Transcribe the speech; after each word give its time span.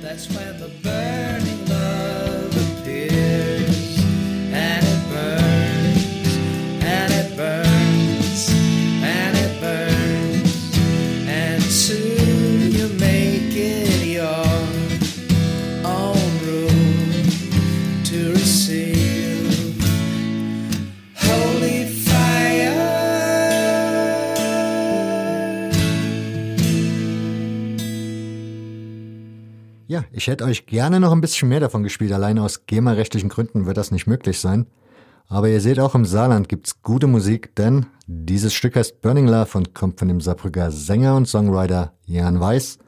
That's 0.00 0.26
when 0.34 0.58
the 0.58 0.68
burning 0.82 1.59
ich 30.12 30.26
hätte 30.26 30.44
euch 30.44 30.66
gerne 30.66 31.00
noch 31.00 31.12
ein 31.12 31.20
bisschen 31.20 31.48
mehr 31.48 31.60
davon 31.60 31.82
gespielt. 31.82 32.12
Alleine 32.12 32.42
aus 32.42 32.66
GEMA-rechtlichen 32.66 33.28
Gründen 33.28 33.66
wird 33.66 33.76
das 33.76 33.90
nicht 33.90 34.06
möglich 34.06 34.40
sein. 34.40 34.66
Aber 35.28 35.48
ihr 35.48 35.60
seht, 35.60 35.78
auch 35.78 35.94
im 35.94 36.04
Saarland 36.04 36.48
gibt's 36.48 36.82
gute 36.82 37.06
Musik, 37.06 37.54
denn 37.54 37.86
dieses 38.06 38.52
Stück 38.52 38.74
heißt 38.74 39.00
Burning 39.00 39.28
Love 39.28 39.58
und 39.58 39.74
kommt 39.74 40.00
von 40.00 40.08
dem 40.08 40.20
Saarbrücker 40.20 40.72
Sänger 40.72 41.14
und 41.14 41.28
Songwriter 41.28 41.92
Jan 42.04 42.40
Weiß, 42.40 42.78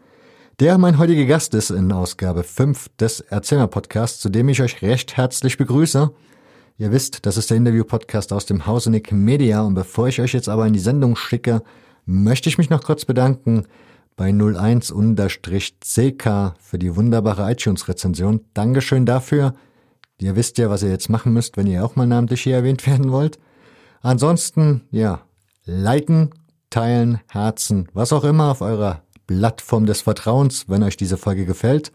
der 0.59 0.77
mein 0.79 0.99
heutiger 0.99 1.25
Gast 1.27 1.55
ist 1.55 1.71
in 1.71 1.93
Ausgabe 1.93 2.43
5 2.43 2.89
des 2.99 3.21
Erzähler 3.21 3.69
Podcasts, 3.69 4.19
zu 4.19 4.29
dem 4.29 4.49
ich 4.49 4.61
euch 4.61 4.83
recht 4.83 5.17
herzlich 5.17 5.57
begrüße. 5.57 6.11
Ihr 6.79 6.91
wisst, 6.91 7.25
das 7.27 7.37
ist 7.37 7.51
der 7.51 7.59
Interview-Podcast 7.59 8.33
aus 8.33 8.47
dem 8.47 8.67
Hause 8.67 8.91
Nick 8.91 9.13
Media 9.13 9.63
und 9.63 9.75
bevor 9.75 10.09
ich 10.09 10.21
euch 10.21 10.33
jetzt 10.33 10.49
aber 10.49 10.67
in 10.67 10.73
die 10.73 10.81
Sendung 10.81 11.15
schicke, 11.15 11.63
möchte 12.07 12.49
ich 12.49 12.59
mich 12.59 12.71
noch 12.71 12.83
kurz 12.83 13.05
bedanken 13.05 13.67
bei 14.17 14.31
01-CK 14.31 15.75
für 16.61 16.79
die 16.79 16.95
wunderbare 16.97 17.51
iTunes-Rezension. 17.51 18.45
Dankeschön 18.55 19.07
dafür. 19.07 19.55
Ihr 20.19 20.37
wisst 20.37 20.59
ja, 20.59 20.71
was 20.71 20.83
ihr 20.83 20.91
jetzt 20.91 21.09
machen 21.09 21.33
müsst, 21.33 21.57
wenn 21.57 21.67
ihr 21.67 21.85
auch 21.85 21.97
mal 21.97 22.07
namentlich 22.07 22.43
hier 22.43 22.57
erwähnt 22.57 22.87
werden 22.89 23.11
wollt. 23.11 23.39
Ansonsten, 24.01 24.83
ja, 24.91 25.23
liken, 25.65 26.31
teilen, 26.71 27.21
herzen, 27.29 27.89
was 27.93 28.13
auch 28.13 28.25
immer 28.25 28.51
auf 28.51 28.61
eurer 28.61 29.03
Plattform 29.27 29.87
des 29.87 30.01
Vertrauens, 30.01 30.69
wenn 30.69 30.83
euch 30.83 30.97
diese 30.97 31.17
Folge 31.17 31.47
gefällt. 31.47 31.93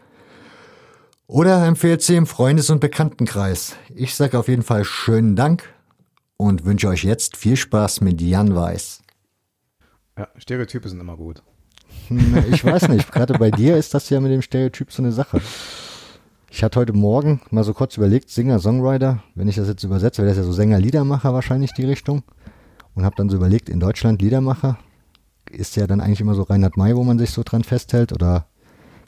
Oder 1.26 1.66
empfehlt 1.66 2.02
sie 2.02 2.16
im 2.16 2.26
Freundes- 2.26 2.70
und 2.70 2.80
Bekanntenkreis. 2.80 3.76
Ich 3.94 4.14
sage 4.14 4.38
auf 4.38 4.48
jeden 4.48 4.62
Fall 4.62 4.84
schönen 4.84 5.36
Dank 5.36 5.62
und 6.38 6.64
wünsche 6.64 6.88
euch 6.88 7.04
jetzt 7.04 7.36
viel 7.36 7.56
Spaß 7.56 8.00
mit 8.00 8.22
Jan 8.22 8.54
Weiß. 8.54 9.02
Ja, 10.16 10.28
Stereotype 10.38 10.88
sind 10.88 11.00
immer 11.00 11.16
gut. 11.16 11.42
Na, 12.10 12.44
Ich 12.46 12.64
weiß 12.64 12.88
nicht, 12.88 13.12
gerade 13.12 13.34
bei 13.38 13.50
dir 13.50 13.76
ist 13.76 13.94
das 13.94 14.08
ja 14.10 14.20
mit 14.20 14.32
dem 14.32 14.42
Stereotyp 14.42 14.92
so 14.92 15.02
eine 15.02 15.12
Sache. 15.12 15.40
Ich 16.50 16.62
hatte 16.64 16.80
heute 16.80 16.92
Morgen 16.94 17.40
mal 17.50 17.64
so 17.64 17.74
kurz 17.74 17.96
überlegt, 17.96 18.30
Singer, 18.30 18.58
Songwriter, 18.58 19.22
wenn 19.34 19.48
ich 19.48 19.56
das 19.56 19.68
jetzt 19.68 19.84
übersetze, 19.84 20.22
wäre 20.22 20.30
das 20.30 20.38
ja 20.38 20.44
so 20.44 20.52
Sänger, 20.52 20.78
Liedermacher 20.78 21.34
wahrscheinlich 21.34 21.72
die 21.74 21.84
Richtung. 21.84 22.22
Und 22.94 23.04
habe 23.04 23.16
dann 23.16 23.28
so 23.28 23.36
überlegt, 23.36 23.68
in 23.68 23.80
Deutschland 23.80 24.22
Liedermacher 24.22 24.78
ist 25.50 25.76
ja 25.76 25.86
dann 25.86 26.00
eigentlich 26.00 26.20
immer 26.20 26.34
so 26.34 26.42
Reinhard 26.42 26.76
May, 26.76 26.96
wo 26.96 27.04
man 27.04 27.18
sich 27.18 27.30
so 27.30 27.42
dran 27.44 27.64
festhält 27.64 28.12
oder 28.12 28.46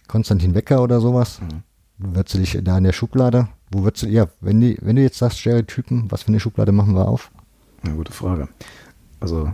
Konstantin 0.06 0.54
Wecker 0.54 0.82
oder 0.82 1.00
sowas. 1.00 1.40
Würdest 1.98 2.34
du 2.34 2.38
dich 2.38 2.58
da 2.62 2.78
in 2.78 2.84
der 2.84 2.92
Schublade, 2.92 3.48
wo 3.70 3.82
würdest 3.82 4.04
du, 4.04 4.08
ja, 4.08 4.28
wenn, 4.40 4.60
die, 4.60 4.78
wenn 4.80 4.96
du 4.96 5.02
jetzt 5.02 5.18
sagst 5.18 5.40
Stereotypen, 5.40 6.10
was 6.10 6.22
für 6.22 6.28
eine 6.28 6.40
Schublade 6.40 6.72
machen 6.72 6.94
wir 6.94 7.08
auf? 7.08 7.30
Eine 7.82 7.94
gute 7.94 8.12
Frage. 8.12 8.48
Also 9.18 9.52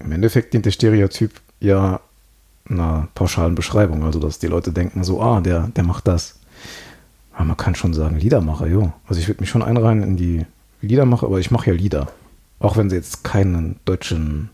im 0.00 0.12
Endeffekt 0.12 0.52
dient 0.52 0.66
der 0.66 0.70
Stereotyp 0.70 1.40
ja 1.60 2.00
einer 2.68 3.08
pauschalen 3.14 3.54
Beschreibung. 3.54 4.04
Also 4.04 4.18
dass 4.18 4.38
die 4.38 4.46
Leute 4.46 4.72
denken 4.72 5.04
so, 5.04 5.20
ah, 5.20 5.40
der, 5.40 5.68
der 5.68 5.84
macht 5.84 6.08
das. 6.08 6.38
Aber 7.32 7.44
man 7.44 7.56
kann 7.56 7.74
schon 7.74 7.94
sagen, 7.94 8.18
Liedermacher, 8.18 8.66
jo. 8.66 8.92
Also 9.06 9.20
ich 9.20 9.28
würde 9.28 9.40
mich 9.40 9.50
schon 9.50 9.62
einreihen 9.62 10.02
in 10.02 10.16
die 10.16 10.44
Liedermacher, 10.80 11.26
aber 11.26 11.38
ich 11.38 11.50
mache 11.50 11.70
ja 11.70 11.76
Lieder. 11.76 12.08
Auch 12.58 12.76
wenn 12.76 12.90
sie 12.90 12.96
jetzt 12.96 13.22
keinen 13.24 13.78
deutschen 13.84 14.50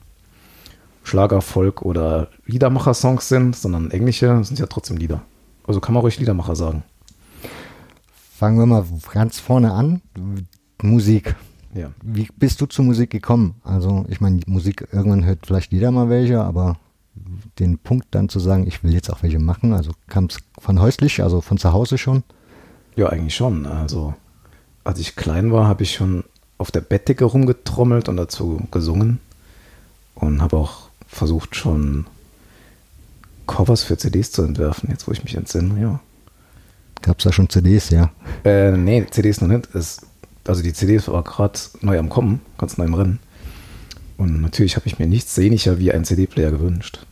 Schlagervolk 1.03 1.83
oder 1.83 2.29
Liedermacher-Songs 2.47 3.29
sind, 3.29 3.57
sondern 3.57 3.91
englische, 3.91 4.43
sind 4.45 4.59
ja 4.59 4.67
trotzdem 4.67 4.97
Lieder. 4.97 5.23
Also 5.67 5.81
kann 5.81 5.95
man 5.95 6.03
ruhig 6.03 6.19
Liedermacher 6.19 6.57
sagen. 6.57 6.83
Fangen 8.37 8.59
wir 8.59 8.67
mal 8.67 8.85
ganz 9.13 9.39
vorne 9.39 9.73
an. 9.73 10.03
Musik. 10.83 11.37
Ja. 11.75 11.91
Wie 12.03 12.29
bist 12.37 12.61
du 12.61 12.67
zur 12.67 12.85
Musik 12.85 13.11
gekommen? 13.11 13.55
Also, 13.65 14.05
ich 14.09 14.21
meine, 14.21 14.41
Musik, 14.47 14.87
irgendwann 14.93 15.25
hört 15.25 15.47
vielleicht 15.47 15.73
jeder 15.73 15.91
mal 15.91 16.09
welche, 16.09 16.41
aber 16.43 16.77
den 17.59 17.79
Punkt 17.79 18.09
dann 18.11 18.29
zu 18.29 18.41
sagen, 18.41 18.67
ich 18.67 18.83
will 18.83 18.93
jetzt 18.93 19.11
auch 19.11 19.23
welche 19.23 19.39
machen, 19.39 19.73
also 19.73 19.93
kam 20.09 20.27
es 20.27 20.39
von 20.59 20.81
häuslich, 20.81 21.23
also 21.23 21.41
von 21.41 21.59
zu 21.59 21.73
Hause 21.73 21.99
schon? 21.99 22.23
Ja, 22.97 23.09
eigentlich 23.09 23.35
schon. 23.35 23.67
Also, 23.67 24.15
als 24.85 24.99
ich 24.99 25.17
klein 25.17 25.53
war, 25.53 25.67
habe 25.67 25.83
ich 25.83 25.95
schon 25.95 26.25
auf 26.59 26.71
der 26.71 26.81
Bettdecke 26.81 27.25
rumgetrommelt 27.25 28.09
und 28.09 28.17
dazu 28.17 28.63
gesungen. 28.71 29.21
Und 30.15 30.43
habe 30.43 30.57
auch 30.57 30.89
versucht, 31.09 31.57
schon 31.57 32.07
Covers 33.47 33.83
für 33.83 33.97
CDs 33.97 34.31
zu 34.31 34.43
entwerfen, 34.43 34.91
jetzt 34.91 35.09
wo 35.09 35.13
ich 35.13 35.25
mich 35.25 35.37
entsinne, 35.37 35.81
ja. 35.81 36.01
Gab 37.03 37.19
es 37.19 37.25
da 37.25 37.33
schon 37.33 37.51
CDs, 37.51 37.91
ja. 37.91 38.11
Äh, 38.45 38.73
nee, 38.73 39.05
CDs 39.11 39.41
noch 39.41 39.49
nicht. 39.49 39.75
Es, 39.75 40.07
also 40.47 40.63
die 40.63 40.73
CDs 40.73 41.09
war 41.09 41.23
gerade 41.23 41.59
neu 41.81 41.99
am 41.99 42.09
Kommen, 42.09 42.41
ganz 42.57 42.79
neu 42.79 42.85
im 42.85 42.95
Rennen. 42.95 43.19
Und 44.17 44.41
natürlich 44.41 44.77
habe 44.77 44.87
ich 44.87 44.99
mir 44.99 45.07
nichts 45.07 45.35
sehnlicher 45.35 45.79
wie 45.79 45.93
einen 45.93 46.05
CD-Player 46.05 46.51
gewünscht. 46.51 47.05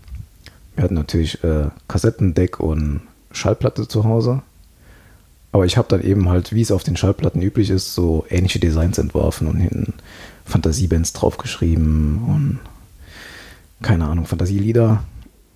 Wir 0.74 0.84
hatten 0.84 0.94
natürlich 0.94 1.42
äh, 1.44 1.68
Kassettendeck 1.88 2.60
und 2.60 3.02
Schallplatte 3.32 3.88
zu 3.88 4.04
Hause. 4.04 4.42
Aber 5.50 5.66
ich 5.66 5.76
habe 5.76 5.88
dann 5.88 6.02
eben 6.02 6.28
halt, 6.28 6.52
wie 6.54 6.62
es 6.62 6.70
auf 6.70 6.82
den 6.82 6.96
Schallplatten 6.96 7.42
üblich 7.42 7.68
ist, 7.68 7.94
so 7.94 8.24
ähnliche 8.30 8.58
Designs 8.58 8.96
entworfen 8.96 9.46
und 9.48 9.56
hinten 9.56 9.94
Fantasiebands 10.44 11.12
draufgeschrieben 11.12 12.22
und 12.26 12.60
keine 13.82 14.06
Ahnung, 14.06 14.26
Fantasielieder 14.26 15.04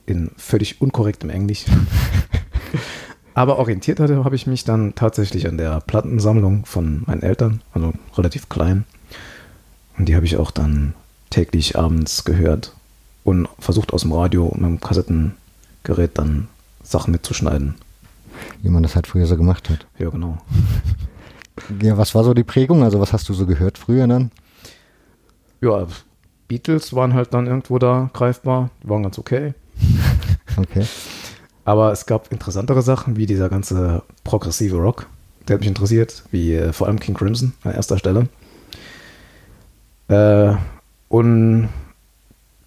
in 0.05 0.31
völlig 0.37 0.81
unkorrektem 0.81 1.31
Englisch. 1.31 1.65
Aber 3.35 3.59
orientiert 3.59 4.01
hatte, 4.01 4.25
habe 4.25 4.37
ich 4.37 4.47
mich 4.47 4.65
dann 4.65 4.95
tatsächlich 4.95 5.47
an 5.49 5.59
der 5.59 5.81
Plattensammlung 5.81 6.65
von 6.67 7.03
meinen 7.07 7.23
Eltern, 7.23 7.63
also 7.73 7.93
relativ 8.17 8.49
klein. 8.49 8.85
Und 9.99 10.09
die 10.09 10.17
habe 10.17 10.27
ich 10.27 10.37
auch 10.37 10.51
dann 10.51 10.95
täglich 11.37 11.79
abends 11.79 12.25
gehört 12.25 12.73
und 13.23 13.47
versucht 13.59 13.93
aus 13.93 14.03
dem 14.03 14.13
Radio 14.13 14.51
mit 14.55 14.65
dem 14.65 14.81
Kassettengerät 14.81 16.13
dann 16.15 16.49
Sachen 16.83 17.13
mitzuschneiden. 17.13 17.75
Wie 18.63 18.71
man 18.71 18.83
das 18.83 18.95
halt 18.95 19.07
früher 19.07 19.27
so 19.27 19.37
gemacht 19.37 19.69
hat. 19.69 19.87
Ja, 19.99 20.11
genau. 20.11 20.39
Ja, 21.83 21.97
was 21.97 22.15
war 22.15 22.23
so 22.23 22.35
die 22.35 22.45
Prägung? 22.45 22.83
Also, 22.85 23.01
was 23.01 23.15
hast 23.15 23.31
du 23.31 23.33
so 23.33 23.47
gehört 23.47 23.79
früher 23.79 24.07
dann? 24.07 24.31
Ja, 25.63 25.87
Beatles 26.49 26.93
waren 26.93 27.15
halt 27.15 27.33
dann 27.33 27.47
irgendwo 27.47 27.79
da 27.79 28.11
greifbar, 28.13 28.69
die 28.83 28.91
waren 28.91 29.03
ganz 29.03 29.19
okay. 29.19 29.55
Okay. 30.59 30.87
Aber 31.65 31.93
es 31.93 32.05
gab 32.05 32.31
interessantere 32.31 32.83
Sachen, 32.83 33.17
wie 33.17 33.25
dieser 33.25 33.49
ganze 33.49 34.03
progressive 34.23 34.77
Rock. 34.77 35.07
Der 35.49 35.55
hat 35.55 35.61
mich 35.61 35.69
interessiert, 35.69 36.25
wie 36.31 36.55
äh, 36.55 36.75
vor 36.75 36.87
allem 36.87 37.01
King 37.01 37.15
Crimson 37.15 37.55
an 37.65 37.73
erster 37.73 37.99
Stelle. 37.99 38.29
Äh, 40.09 40.57
und 41.09 41.69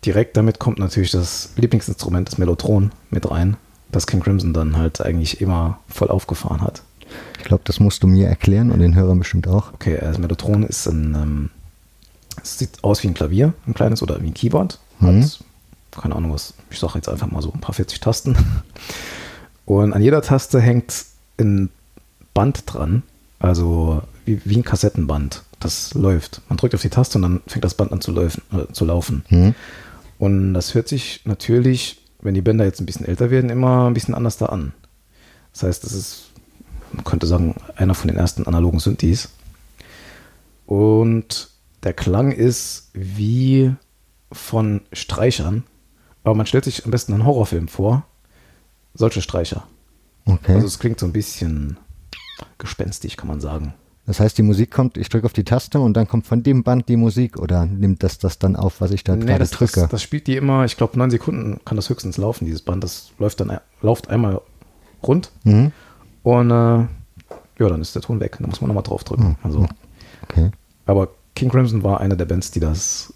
direkt 0.06 0.38
damit 0.38 0.60
kommt 0.60 0.80
natürlich 0.80 1.12
das 1.12 1.52
Lieblingsinstrument, 1.58 2.30
das 2.30 2.38
Mellotron, 2.38 2.92
mit 3.10 3.30
rein, 3.30 3.58
das 3.92 4.08
King 4.08 4.22
Crimson 4.22 4.54
dann 4.54 4.78
halt 4.78 5.02
eigentlich 5.02 5.42
immer 5.42 5.80
voll 5.88 6.10
aufgefahren 6.10 6.62
hat. 6.62 6.84
Ich 7.40 7.46
glaube, 7.46 7.64
das 7.66 7.80
musst 7.80 8.04
du 8.04 8.08
mir 8.08 8.28
erklären 8.28 8.72
und 8.72 8.80
den 8.80 8.96
Hörern 8.96 9.20
bestimmt 9.20 9.48
auch. 9.48 9.74
Okay, 9.74 9.98
das 10.00 10.18
Mellotron 10.18 10.64
ist 10.64 10.88
ein, 10.88 11.16
ähm, 11.16 11.50
es 12.42 12.60
sieht 12.60 12.84
aus 12.84 13.04
wie 13.04 13.08
ein 13.08 13.14
Klavier, 13.14 13.54
ein 13.68 13.74
kleines 13.74 14.02
oder 14.04 14.22
wie 14.22 14.28
ein 14.28 14.34
Keyboard. 14.34 14.80
Mhm. 15.00 15.24
Hat, 15.24 15.40
keine 15.92 16.16
Ahnung 16.16 16.34
was, 16.34 16.54
ich 16.70 16.80
sage 16.80 16.94
jetzt 16.96 17.10
einfach 17.10 17.30
mal 17.32 17.42
so 17.42 17.52
ein 17.52 17.62
paar 17.62 17.74
40 17.74 18.00
Tasten. 18.00 18.38
Und 19.66 19.94
an 19.94 20.02
jeder 20.02 20.22
Taste 20.22 20.60
hängt 20.60 21.06
ein 21.40 21.70
Band 22.34 22.64
dran, 22.66 23.04
also 23.40 24.02
wie, 24.26 24.42
wie 24.46 24.58
ein 24.58 24.64
Kassettenband. 24.64 25.44
Das 25.60 25.94
läuft. 25.94 26.42
Man 26.48 26.58
drückt 26.58 26.76
auf 26.76 26.82
die 26.82 26.90
Taste 26.90 27.18
und 27.18 27.22
dann 27.24 27.42
fängt 27.48 27.66
das 27.66 27.74
Band 27.74 27.92
an 27.92 28.02
zu, 28.02 28.12
laufen, 28.12 28.42
äh, 28.52 28.72
zu 28.72 28.86
laufen. 28.86 29.24
Mhm. 29.30 29.56
Und 30.18 30.54
das 30.54 30.74
hört 30.74 30.88
sich 30.88 31.22
natürlich, 31.26 32.06
wenn 32.22 32.34
die 32.34 32.42
Bänder 32.42 32.66
jetzt 32.66 32.80
ein 32.80 32.86
bisschen 32.86 33.06
älter 33.06 33.32
werden, 33.32 33.50
immer 33.50 33.88
ein 33.88 33.94
bisschen 33.94 34.16
anders 34.16 34.38
da 34.38 34.48
an. 34.48 34.74
Das 35.54 35.64
heißt, 35.64 35.84
das 35.84 35.94
ist, 35.94 36.32
man 36.94 37.04
könnte 37.04 37.28
sagen, 37.28 37.56
einer 37.76 37.96
von 37.96 38.08
den 38.08 38.18
ersten 38.18 38.48
analogen 38.48 38.80
Synthes. 38.80 39.30
Und 40.66 41.50
der 41.84 41.94
Klang 41.94 42.32
ist 42.32 42.90
wie 42.94 43.74
von 44.32 44.82
Streichern. 44.94 45.64
Aber 46.24 46.36
man 46.36 46.46
stellt 46.46 46.66
sich 46.66 46.86
am 46.86 46.92
besten 46.92 47.14
einen 47.14 47.26
Horrorfilm 47.26 47.68
vor. 47.68 48.06
Solche 48.94 49.22
Streicher. 49.22 49.66
Okay. 50.26 50.54
Also 50.54 50.68
es 50.68 50.80
klingt 50.80 51.00
so 51.00 51.06
ein 51.06 51.14
bisschen 51.14 51.78
gespenstig, 52.58 53.18
kann 53.18 53.28
man 53.28 53.42
sagen. 53.42 53.74
Das 54.10 54.20
heißt, 54.20 54.40
die 54.40 54.42
Musik 54.42 54.72
kommt, 54.72 54.98
ich 54.98 55.08
drücke 55.08 55.28
auf 55.28 55.34
die 55.34 55.44
Taste 55.44 55.80
und 55.80 55.94
dann 55.94 56.08
kommt 56.08 56.26
von 56.26 56.42
dem 56.42 56.64
Band 56.64 56.90
die 56.90 56.96
Musik 56.96 57.38
oder 57.38 57.68
nimmt 57.68 58.02
das 58.02 58.18
das 58.18 58.40
dann 58.40 58.56
auf, 58.56 58.82
was 58.82 58.90
ich 58.90 59.04
da 59.04 59.16
Nee, 59.16 59.26
gerade 59.26 59.38
das, 59.38 59.52
drücke? 59.52 59.82
Das, 59.82 59.90
das 59.92 60.02
spielt 60.02 60.26
die 60.26 60.36
immer, 60.36 60.66
ich 60.66 60.78
glaube, 60.78 60.98
neun 60.98 61.12
Sekunden 61.12 61.60
kann 61.64 61.76
das 61.76 61.92
höchstens 61.92 62.18
laufen, 62.18 62.46
dieses 62.46 62.64
Band. 62.64 62.84
Das 62.84 63.12
läuft 63.20 63.40
dann, 63.40 63.60
läuft 63.84 64.10
einmal 64.10 64.42
rund 65.04 65.30
mhm. 65.44 65.72
Und 66.24 66.50
äh, 66.50 66.54
ja, 66.54 66.88
dann 67.70 67.82
ist 67.82 67.94
der 67.94 68.02
Ton 68.02 68.20
weg. 68.20 68.38
Da 68.40 68.48
muss 68.48 68.62
man 68.62 68.70
nochmal 68.70 68.82
drauf 68.84 69.04
drücken. 69.04 69.38
Also, 69.44 69.68
Okay. 70.24 70.50
aber 70.88 71.10
King 71.36 71.50
Crimson 71.50 71.84
war 71.84 72.02
eine 72.02 72.18
der 72.18 72.26
Bands, 72.26 72.50
die 72.50 72.60
das 72.60 73.14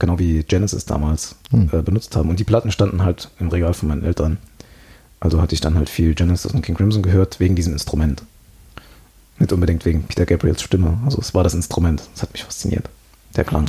genau 0.00 0.18
wie 0.18 0.42
Genesis 0.42 0.84
damals 0.84 1.36
Hm. 1.52 1.70
äh, 1.72 1.80
benutzt 1.80 2.16
haben. 2.16 2.28
Und 2.28 2.40
die 2.40 2.44
Platten 2.44 2.72
standen 2.72 3.04
halt 3.04 3.30
im 3.38 3.50
Regal 3.50 3.72
von 3.72 3.88
meinen 3.88 4.02
Eltern. 4.02 4.38
Also 5.20 5.40
hatte 5.40 5.54
ich 5.54 5.60
dann 5.60 5.76
halt 5.76 5.88
viel 5.88 6.14
Genesis 6.16 6.52
und 6.52 6.62
King 6.62 6.74
Crimson 6.74 7.02
gehört 7.04 7.38
wegen 7.38 7.54
diesem 7.54 7.72
Instrument. 7.72 8.24
Nicht 9.38 9.52
unbedingt 9.52 9.84
wegen 9.84 10.04
Peter 10.04 10.26
Gabriels 10.26 10.62
Stimme. 10.62 10.98
Also 11.04 11.18
es 11.18 11.34
war 11.34 11.44
das 11.44 11.54
Instrument. 11.54 12.02
Das 12.14 12.22
hat 12.22 12.32
mich 12.32 12.44
fasziniert. 12.44 12.88
Der 13.36 13.44
Klang. 13.44 13.66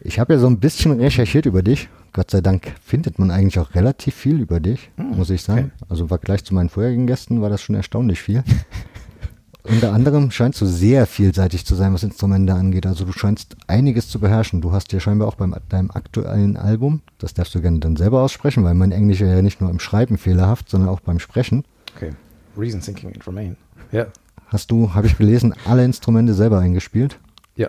Ich 0.00 0.18
habe 0.18 0.34
ja 0.34 0.38
so 0.38 0.46
ein 0.46 0.58
bisschen 0.58 1.00
recherchiert 1.00 1.46
über 1.46 1.62
dich. 1.62 1.88
Gott 2.12 2.30
sei 2.30 2.40
Dank 2.40 2.72
findet 2.82 3.18
man 3.18 3.30
eigentlich 3.30 3.58
auch 3.58 3.74
relativ 3.74 4.14
viel 4.14 4.40
über 4.40 4.60
dich, 4.60 4.90
muss 4.96 5.30
ich 5.30 5.42
sagen. 5.42 5.72
Also 5.88 6.04
im 6.04 6.08
Vergleich 6.08 6.44
zu 6.44 6.54
meinen 6.54 6.68
vorherigen 6.68 7.06
Gästen 7.06 7.42
war 7.42 7.50
das 7.50 7.60
schon 7.60 7.74
erstaunlich 7.74 8.22
viel. 8.22 8.42
Unter 9.68 9.92
anderem 9.92 10.30
scheinst 10.30 10.60
du 10.60 10.66
sehr 10.66 11.06
vielseitig 11.06 11.66
zu 11.66 11.74
sein, 11.74 11.92
was 11.92 12.04
Instrumente 12.04 12.54
angeht. 12.54 12.86
Also 12.86 13.04
du 13.04 13.12
scheinst 13.12 13.56
einiges 13.66 14.08
zu 14.08 14.20
beherrschen. 14.20 14.60
Du 14.60 14.72
hast 14.72 14.92
ja 14.92 15.00
scheinbar 15.00 15.26
auch 15.26 15.34
beim 15.34 15.56
deinem 15.68 15.90
aktuellen 15.90 16.56
Album, 16.56 17.02
das 17.18 17.34
darfst 17.34 17.54
du 17.54 17.60
gerne 17.60 17.80
dann 17.80 17.96
selber 17.96 18.22
aussprechen, 18.22 18.62
weil 18.64 18.74
mein 18.74 18.92
Englisch 18.92 19.20
ja 19.20 19.42
nicht 19.42 19.60
nur 19.60 19.70
im 19.70 19.80
Schreiben 19.80 20.18
fehlerhaft, 20.18 20.70
sondern 20.70 20.88
auch 20.88 21.00
beim 21.00 21.18
Sprechen. 21.18 21.64
Okay. 21.96 22.12
Reason, 22.56 22.80
Thinking 22.80 23.12
and 23.12 23.26
Remain. 23.26 23.56
Ja. 23.90 24.06
Hast 24.48 24.70
du, 24.70 24.94
habe 24.94 25.06
ich 25.06 25.18
gelesen, 25.18 25.54
alle 25.64 25.84
Instrumente 25.84 26.34
selber 26.34 26.60
eingespielt. 26.60 27.18
Ja. 27.56 27.68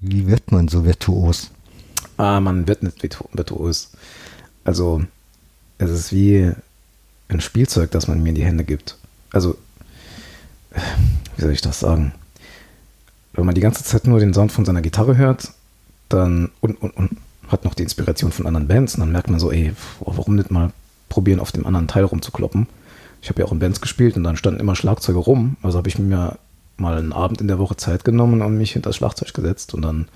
Wie 0.00 0.26
wird 0.26 0.50
man 0.52 0.68
so 0.68 0.84
virtuos? 0.84 1.50
Ah, 2.16 2.40
man 2.40 2.66
wird 2.66 2.82
nicht 2.82 3.02
virtu- 3.02 3.28
virtuos. 3.32 3.92
Also, 4.64 5.02
es 5.78 5.90
ist 5.90 6.12
wie 6.12 6.52
ein 7.28 7.40
Spielzeug, 7.40 7.90
das 7.92 8.08
man 8.08 8.22
mir 8.22 8.30
in 8.30 8.34
die 8.34 8.44
Hände 8.44 8.64
gibt. 8.64 8.96
Also, 9.32 9.56
wie 11.36 11.42
soll 11.42 11.52
ich 11.52 11.60
das 11.60 11.80
sagen? 11.80 12.12
Wenn 13.32 13.46
man 13.46 13.54
die 13.54 13.60
ganze 13.60 13.84
Zeit 13.84 14.06
nur 14.06 14.18
den 14.18 14.34
Sound 14.34 14.50
von 14.50 14.64
seiner 14.64 14.82
Gitarre 14.82 15.16
hört, 15.16 15.52
dann 16.08 16.50
und, 16.60 16.80
und, 16.82 16.90
und 16.96 17.16
hat 17.48 17.64
noch 17.64 17.74
die 17.74 17.82
Inspiration 17.84 18.32
von 18.32 18.46
anderen 18.46 18.66
Bands, 18.68 18.94
und 18.94 19.00
dann 19.00 19.12
merkt 19.12 19.30
man 19.30 19.38
so, 19.38 19.52
ey, 19.52 19.74
warum 20.00 20.34
nicht 20.34 20.50
mal 20.50 20.72
probieren, 21.08 21.40
auf 21.40 21.52
dem 21.52 21.66
anderen 21.66 21.86
Teil 21.88 22.04
rumzukloppen? 22.04 22.66
Ich 23.20 23.28
habe 23.28 23.40
ja 23.40 23.46
auch 23.46 23.52
in 23.52 23.58
Bands 23.58 23.80
gespielt 23.80 24.16
und 24.16 24.24
dann 24.24 24.36
standen 24.36 24.60
immer 24.60 24.76
Schlagzeuge 24.76 25.18
rum. 25.18 25.56
Also 25.62 25.78
habe 25.78 25.88
ich 25.88 25.98
mir 25.98 26.38
mal 26.76 26.96
einen 26.98 27.12
Abend 27.12 27.40
in 27.40 27.48
der 27.48 27.58
Woche 27.58 27.76
Zeit 27.76 28.04
genommen 28.04 28.40
und 28.42 28.56
mich 28.56 28.72
hinter 28.72 28.90
das 28.90 28.96
Schlagzeug 28.96 29.34
gesetzt 29.34 29.74
und 29.74 29.82
dann 29.82 30.08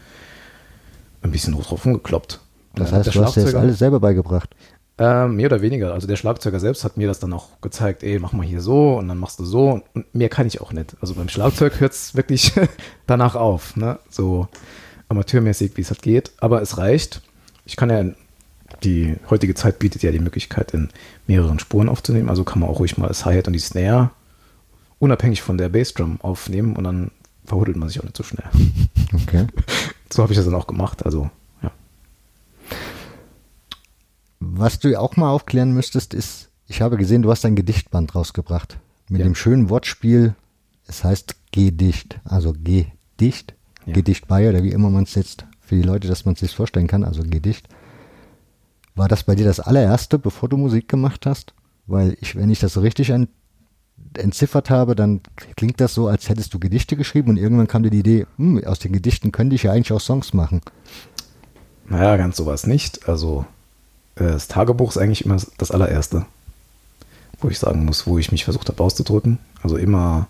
ein 1.23 1.31
bisschen 1.33 1.55
drauf 1.55 1.85
rumgekloppt. 1.85 2.41
Und 2.75 2.81
Das 2.81 2.93
heißt, 2.93 3.07
der 3.07 3.13
du 3.13 3.25
hast 3.25 3.37
dir 3.37 3.45
das 3.45 3.55
alles 3.55 3.79
selber 3.79 4.01
beigebracht. 4.01 4.55
äh, 4.99 5.27
mehr 5.27 5.47
oder 5.47 5.61
weniger. 5.63 5.93
Also 5.93 6.07
der 6.07 6.17
Schlagzeuger 6.17 6.61
selbst 6.61 6.85
hat 6.85 6.97
mir 6.97 7.09
das 7.09 7.19
dann 7.19 7.33
auch 7.33 7.61
gezeigt, 7.61 8.03
ey, 8.05 8.19
mach 8.21 8.33
mal 8.33 8.47
hier 8.47 8.61
so 8.61 8.95
und 8.97 9.09
dann 9.09 9.19
machst 9.19 9.41
du 9.41 9.45
so. 9.45 9.81
Und 9.95 10.15
mehr 10.15 10.29
kann 10.29 10.47
ich 10.47 10.61
auch 10.61 10.73
nicht. 10.73 10.97
Also 11.01 11.15
beim 11.15 11.29
Schlagzeug 11.29 11.81
hört 11.81 11.93
es 11.93 12.15
wirklich 12.15 12.53
danach 13.07 13.35
auf. 13.35 13.77
Ne? 13.77 13.99
So 14.11 14.47
amateurmäßig, 15.09 15.77
wie 15.77 15.81
es 15.83 15.91
halt 15.91 16.03
geht. 16.03 16.31
Aber 16.39 16.63
es 16.63 16.79
reicht. 16.79 17.21
Ich 17.65 17.77
kann 17.77 17.91
ja, 17.91 18.05
die 18.85 19.17
heutige 19.31 19.55
Zeit 19.55 19.79
bietet 19.79 20.03
ja 20.03 20.11
die 20.13 20.19
Möglichkeit, 20.19 20.73
in 20.75 20.89
mehreren 21.27 21.59
Spuren 21.59 21.89
aufzunehmen. 21.89 22.29
Also 22.29 22.45
kann 22.45 22.61
man 22.61 22.69
auch 22.69 22.79
ruhig 22.81 22.99
mal 22.99 23.09
das 23.09 23.25
Hi-Hat 23.25 23.47
und 23.47 23.53
die 23.53 23.59
Snare 23.59 24.11
unabhängig 24.99 25.43
von 25.43 25.59
der 25.59 25.69
Bassdrum 25.69 26.21
aufnehmen 26.21 26.77
und 26.77 26.85
dann 26.85 27.11
verhuddelt 27.45 27.77
man 27.77 27.89
sich 27.89 27.99
auch 28.01 28.05
nicht 28.05 28.17
so 28.17 28.23
schnell. 28.23 28.47
Okay. 29.15 29.47
So 30.11 30.23
habe 30.23 30.33
ich 30.33 30.37
das 30.39 30.47
dann 30.47 30.55
auch 30.55 30.67
gemacht. 30.67 31.05
Also, 31.05 31.29
ja. 31.63 31.71
Was 34.41 34.79
du 34.79 34.99
auch 34.99 35.17
mal 35.17 35.31
aufklären 35.31 35.73
müsstest, 35.73 36.15
ist, 36.15 36.49
ich 36.67 36.81
habe 36.81 36.97
gesehen, 36.97 37.23
du 37.23 37.31
hast 37.31 37.45
ein 37.45 37.57
Gedichtband 37.57 38.15
rausgebracht. 38.15 38.79
Mit 39.09 39.21
Ja. 39.21 39.27
dem 39.27 39.35
schönen 39.35 39.69
Wortspiel, 39.69 40.35
es 40.87 41.05
heißt 41.05 41.37
Gedicht, 41.53 42.21
also 42.25 42.55
Gedicht, 42.55 43.55
Ja. 43.85 43.93
Gedicht 43.95 44.29
bei 44.29 44.49
oder 44.49 44.63
wie 44.63 44.71
immer 44.71 44.89
man 44.91 45.05
es 45.05 45.15
jetzt 45.15 45.45
für 45.61 45.75
die 45.77 45.83
Leute, 45.83 46.09
dass 46.09 46.25
man 46.25 46.35
es 46.35 46.41
sich 46.41 46.55
vorstellen 46.55 46.87
kann, 46.87 47.05
also 47.05 47.23
Gedicht. 47.23 47.69
War 48.95 49.09
das 49.09 49.23
bei 49.25 49.35
dir 49.35 49.45
das 49.47 49.61
allererste, 49.61 50.19
bevor 50.19 50.49
du 50.49 50.57
Musik 50.57 50.89
gemacht 50.89 51.27
hast? 51.27 51.55
Weil 51.87 52.17
ich, 52.21 52.37
wenn 52.37 52.51
ich 52.51 52.61
das 52.61 52.75
so 52.75 52.81
richtig 52.81 53.11
ent 53.11 53.29
entziffert 54.15 54.69
habe, 54.69 54.95
dann 54.95 55.21
klingt 55.57 55.81
das 55.81 55.95
so, 55.95 56.07
als 56.09 56.29
hättest 56.29 56.53
du 56.53 56.59
Gedichte 56.59 56.97
geschrieben 56.97 57.31
und 57.31 57.37
irgendwann 57.39 57.69
kam 57.69 57.83
dir 57.83 57.89
die 57.91 58.01
Idee, 58.01 58.27
hm, 58.37 58.63
aus 58.65 58.79
den 58.79 58.93
Gedichten 58.93 59.33
könnte 59.33 59.55
ich 59.55 59.63
ja 59.63 59.73
eigentlich 59.73 59.93
auch 59.93 60.01
Songs 60.01 60.35
machen. 60.35 60.61
Naja, 61.89 62.17
ganz 62.19 62.37
sowas 62.37 62.67
nicht. 62.67 63.09
Also 63.09 63.47
äh, 64.17 64.25
das 64.25 64.49
Tagebuch 64.49 64.91
ist 64.91 64.99
eigentlich 64.99 65.25
immer 65.25 65.39
das 65.57 65.71
allererste, 65.71 66.27
wo 67.41 67.49
ich 67.49 67.59
sagen 67.59 67.87
muss, 67.87 68.07
wo 68.07 68.19
ich 68.19 68.33
mich 68.33 68.45
versucht 68.45 68.69
habe 68.69 68.83
auszudrücken. 68.83 69.39
Also 69.63 69.77
immer, 69.77 70.29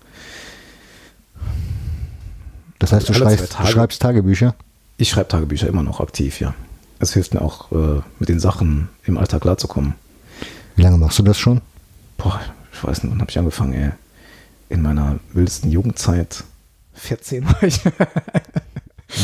Das 2.79 2.93
heißt, 2.93 3.09
du 3.09 3.15
schreibst, 3.15 3.59
du 3.59 3.67
schreibst 3.67 4.03
Tagebücher. 4.03 4.55
ich 4.97 5.09
schreibe 5.11 5.29
Tagebücher 5.29 5.67
immer 5.69 5.83
noch 5.83 6.01
aktiv, 6.01 6.41
ja. 6.41 6.55
Es 7.03 7.15
hilft 7.15 7.35
mir 7.35 7.43
auch, 7.43 7.73
äh, 7.73 8.01
mit 8.21 8.29
den 8.29 8.39
Sachen 8.39 8.89
im 9.05 9.19
Alltag 9.19 9.43
klarzukommen. 9.43 9.95
Wie 10.77 10.83
lange 10.83 10.99
machst 10.99 11.19
du 11.19 11.25
das 11.25 11.37
schon? 11.37 11.61
Boah, 12.17 12.41
ich 12.73 12.83
weiß 12.85 13.03
nicht, 13.03 13.11
wann 13.13 13.21
habe 13.21 13.29
ich 13.29 13.37
angefangen, 13.39 13.73
ey. 13.73 13.91
In 14.69 14.83
meiner 14.83 15.19
wildesten 15.33 15.69
Jugendzeit. 15.73 16.45
14 16.95 17.45
war 17.45 17.63
ich. 17.65 17.81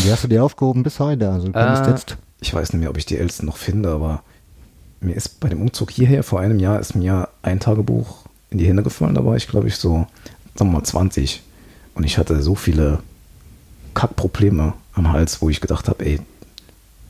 Wie 0.02 0.10
hast 0.10 0.24
du 0.24 0.28
die 0.28 0.40
aufgehoben 0.40 0.82
bis 0.82 0.98
heute? 0.98 1.30
Also 1.30 1.48
du 1.50 1.58
Äh, 1.58 1.90
jetzt. 1.90 2.16
Ich 2.40 2.52
weiß 2.52 2.72
nicht 2.72 2.80
mehr, 2.80 2.90
ob 2.90 2.98
ich 2.98 3.06
die 3.06 3.16
ältesten 3.16 3.46
noch 3.46 3.56
finde, 3.56 3.90
aber 3.90 4.22
mir 5.00 5.14
ist 5.14 5.38
bei 5.38 5.48
dem 5.48 5.62
Umzug 5.62 5.92
hierher 5.92 6.24
vor 6.24 6.40
einem 6.40 6.58
Jahr 6.58 6.80
ist 6.80 6.96
mir 6.96 7.28
ein 7.42 7.60
Tagebuch 7.60 8.24
in 8.50 8.58
die 8.58 8.66
Hände 8.66 8.82
gefallen. 8.82 9.14
Da 9.14 9.24
war 9.24 9.36
ich, 9.36 9.46
glaube 9.46 9.68
ich, 9.68 9.76
so, 9.76 10.08
sagen 10.56 10.70
wir 10.72 10.78
mal, 10.78 10.82
20. 10.84 11.42
Und 11.94 12.02
ich 12.02 12.18
hatte 12.18 12.42
so 12.42 12.56
viele 12.56 12.98
Kackprobleme 13.94 14.72
am 14.94 15.12
Hals, 15.12 15.40
wo 15.40 15.48
ich 15.48 15.60
gedacht 15.60 15.88
habe, 15.88 16.04
ey, 16.04 16.20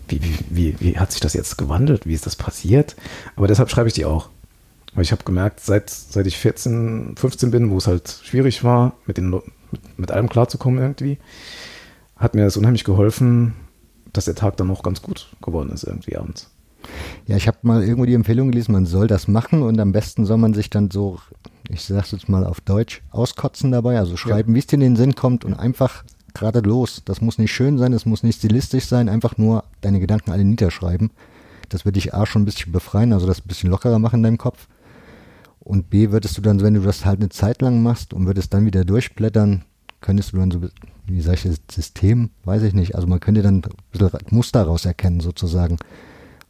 wie, 0.09 0.21
wie, 0.51 0.81
wie, 0.81 0.99
hat 0.99 1.13
sich 1.13 1.21
das 1.21 1.35
jetzt 1.35 1.59
gewandelt? 1.59 2.07
Wie 2.07 2.15
ist 2.15 2.27
das 2.27 2.37
passiert? 2.37 2.97
Aber 3.37 3.47
deshalb 3.47 3.71
schreibe 3.71 3.89
ich 3.89 3.95
die 3.95 4.05
auch. 4.05 4.29
Weil 4.95 5.03
ich 5.03 5.13
habe 5.13 5.25
gemerkt, 5.25 5.61
seit, 5.61 5.91
seit 5.91 6.27
ich 6.27 6.39
14, 6.39 7.15
15 7.17 7.51
bin, 7.51 7.71
wo 7.71 7.77
es 7.77 7.87
halt 7.87 8.21
schwierig 8.23 8.65
war, 8.65 8.95
mit, 9.07 9.19
den, 9.19 9.31
mit, 9.31 9.43
mit 9.97 10.11
allem 10.11 10.29
klarzukommen 10.29 10.81
irgendwie, 10.81 11.19
hat 12.17 12.35
mir 12.35 12.45
das 12.45 12.57
unheimlich 12.57 12.85
geholfen, 12.85 13.55
dass 14.13 14.25
der 14.25 14.35
Tag 14.35 14.57
dann 14.57 14.67
noch 14.67 14.83
ganz 14.83 15.03
gut 15.03 15.29
geworden 15.43 15.71
ist 15.71 15.85
irgendwie 15.85 16.17
abends. 16.17 16.51
Ja, 17.27 17.37
ich 17.37 17.47
habe 17.47 17.59
mal 17.63 17.83
irgendwo 17.83 18.07
die 18.07 18.15
Empfehlung 18.15 18.51
gelesen, 18.51 18.73
man 18.73 18.87
soll 18.87 19.07
das 19.07 19.29
machen 19.29 19.63
und 19.63 19.79
am 19.79 19.93
besten 19.93 20.25
soll 20.25 20.39
man 20.39 20.55
sich 20.55 20.71
dann 20.71 20.91
so, 20.91 21.19
ich 21.69 21.85
sag's 21.85 22.13
jetzt 22.13 22.29
mal 22.29 22.45
auf 22.45 22.61
Deutsch, 22.61 23.03
auskotzen 23.11 23.71
dabei, 23.71 23.99
also 23.99 24.17
schreiben, 24.17 24.55
wie 24.55 24.61
es 24.61 24.67
dir 24.67 24.77
in 24.77 24.81
den 24.81 24.97
Sinn 24.97 25.15
kommt 25.15 25.45
und 25.45 25.55
einfach 25.55 26.05
gerade 26.39 26.61
los. 26.61 27.03
Das 27.05 27.21
muss 27.21 27.39
nicht 27.39 27.53
schön 27.53 27.79
sein, 27.79 27.93
das 27.93 28.07
muss 28.07 28.23
nicht 28.23 28.39
stilistisch 28.39 28.87
sein, 28.87 29.09
einfach 29.09 29.37
nur 29.37 29.65
deine 29.81 30.01
Gedanken 30.01 30.31
alle 30.31 30.45
niederschreiben. 30.45 31.11
Das 31.69 31.85
wird 31.85 31.97
dich 31.97 32.15
A 32.15 32.25
schon 32.27 32.43
ein 32.43 32.47
bisschen 32.47 32.73
befreien, 32.73 33.13
also 33.13 33.27
das 33.27 33.41
ein 33.41 33.49
bisschen 33.49 33.71
lockerer 33.71 33.99
machen 33.99 34.17
in 34.21 34.23
deinem 34.23 34.39
Kopf. 34.39 34.69
Und 35.61 35.91
B 35.91 36.11
würdest 36.11 36.37
du 36.39 36.41
dann, 36.41 36.63
wenn 36.63 36.75
du 36.75 36.81
das 36.81 37.05
halt 37.05 37.21
eine 37.21 37.29
Zeit 37.29 37.61
lang 37.61 37.83
machst 37.83 38.15
und 38.15 38.27
würdest 38.27 38.55
dann 38.55 38.65
wieder 38.65 38.85
durchblättern, 38.85 39.65
könntest 40.01 40.33
du 40.33 40.39
dann 40.39 40.51
so, 40.51 40.63
wie 41.07 41.21
sag 41.21 41.35
ich 41.35 41.43
das, 41.43 41.61
System, 41.71 42.31
weiß 42.45 42.63
ich 42.63 42.73
nicht, 42.73 42.95
also 42.95 43.07
man 43.07 43.21
könnte 43.21 43.43
dann 43.43 43.57
ein 43.57 43.63
bisschen 43.93 44.11
Muster 44.31 44.63
raus 44.63 44.87
erkennen 44.87 45.21
sozusagen. 45.21 45.77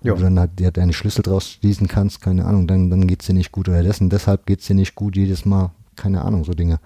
Ja. 0.03 0.13
Wo 0.13 0.19
du 0.19 0.23
dann 0.23 0.39
halt 0.39 0.59
dir 0.61 0.71
deine 0.71 0.93
Schlüssel 0.93 1.23
draus 1.23 1.51
schließen 1.51 1.89
kannst, 1.89 2.21
keine 2.21 2.45
Ahnung, 2.45 2.69
dann, 2.69 2.91
dann 2.91 3.09
geht's 3.09 3.27
dir 3.27 3.33
nicht 3.33 3.51
gut 3.51 3.69
oder 3.69 3.83
dessen, 3.83 4.11
deshalb 4.11 4.47
geht's 4.47 4.67
dir 4.67 4.75
nicht 4.75 4.95
gut 4.95 5.17
jedes 5.17 5.45
Mal, 5.45 5.73
keine 5.97 6.23
Ahnung, 6.23 6.45
so 6.45 6.53
Dinge. 6.53 6.79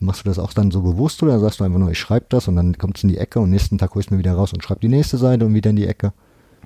Machst 0.00 0.24
du 0.24 0.28
das 0.28 0.38
auch 0.38 0.52
dann 0.52 0.70
so 0.70 0.82
bewusst 0.82 1.22
oder 1.22 1.38
sagst 1.38 1.60
du 1.60 1.64
einfach 1.64 1.78
nur, 1.78 1.90
ich 1.90 1.98
schreibe 1.98 2.26
das 2.28 2.48
und 2.48 2.56
dann 2.56 2.76
kommt's 2.76 3.02
in 3.02 3.08
die 3.08 3.18
Ecke 3.18 3.40
und 3.40 3.50
nächsten 3.50 3.78
Tag 3.78 3.94
hol 3.94 4.00
ich 4.00 4.10
mir 4.10 4.18
wieder 4.18 4.34
raus 4.34 4.52
und 4.52 4.62
schreib 4.62 4.80
die 4.80 4.88
nächste 4.88 5.18
Seite 5.18 5.46
und 5.46 5.54
wieder 5.54 5.70
in 5.70 5.76
die 5.76 5.86
Ecke? 5.86 6.12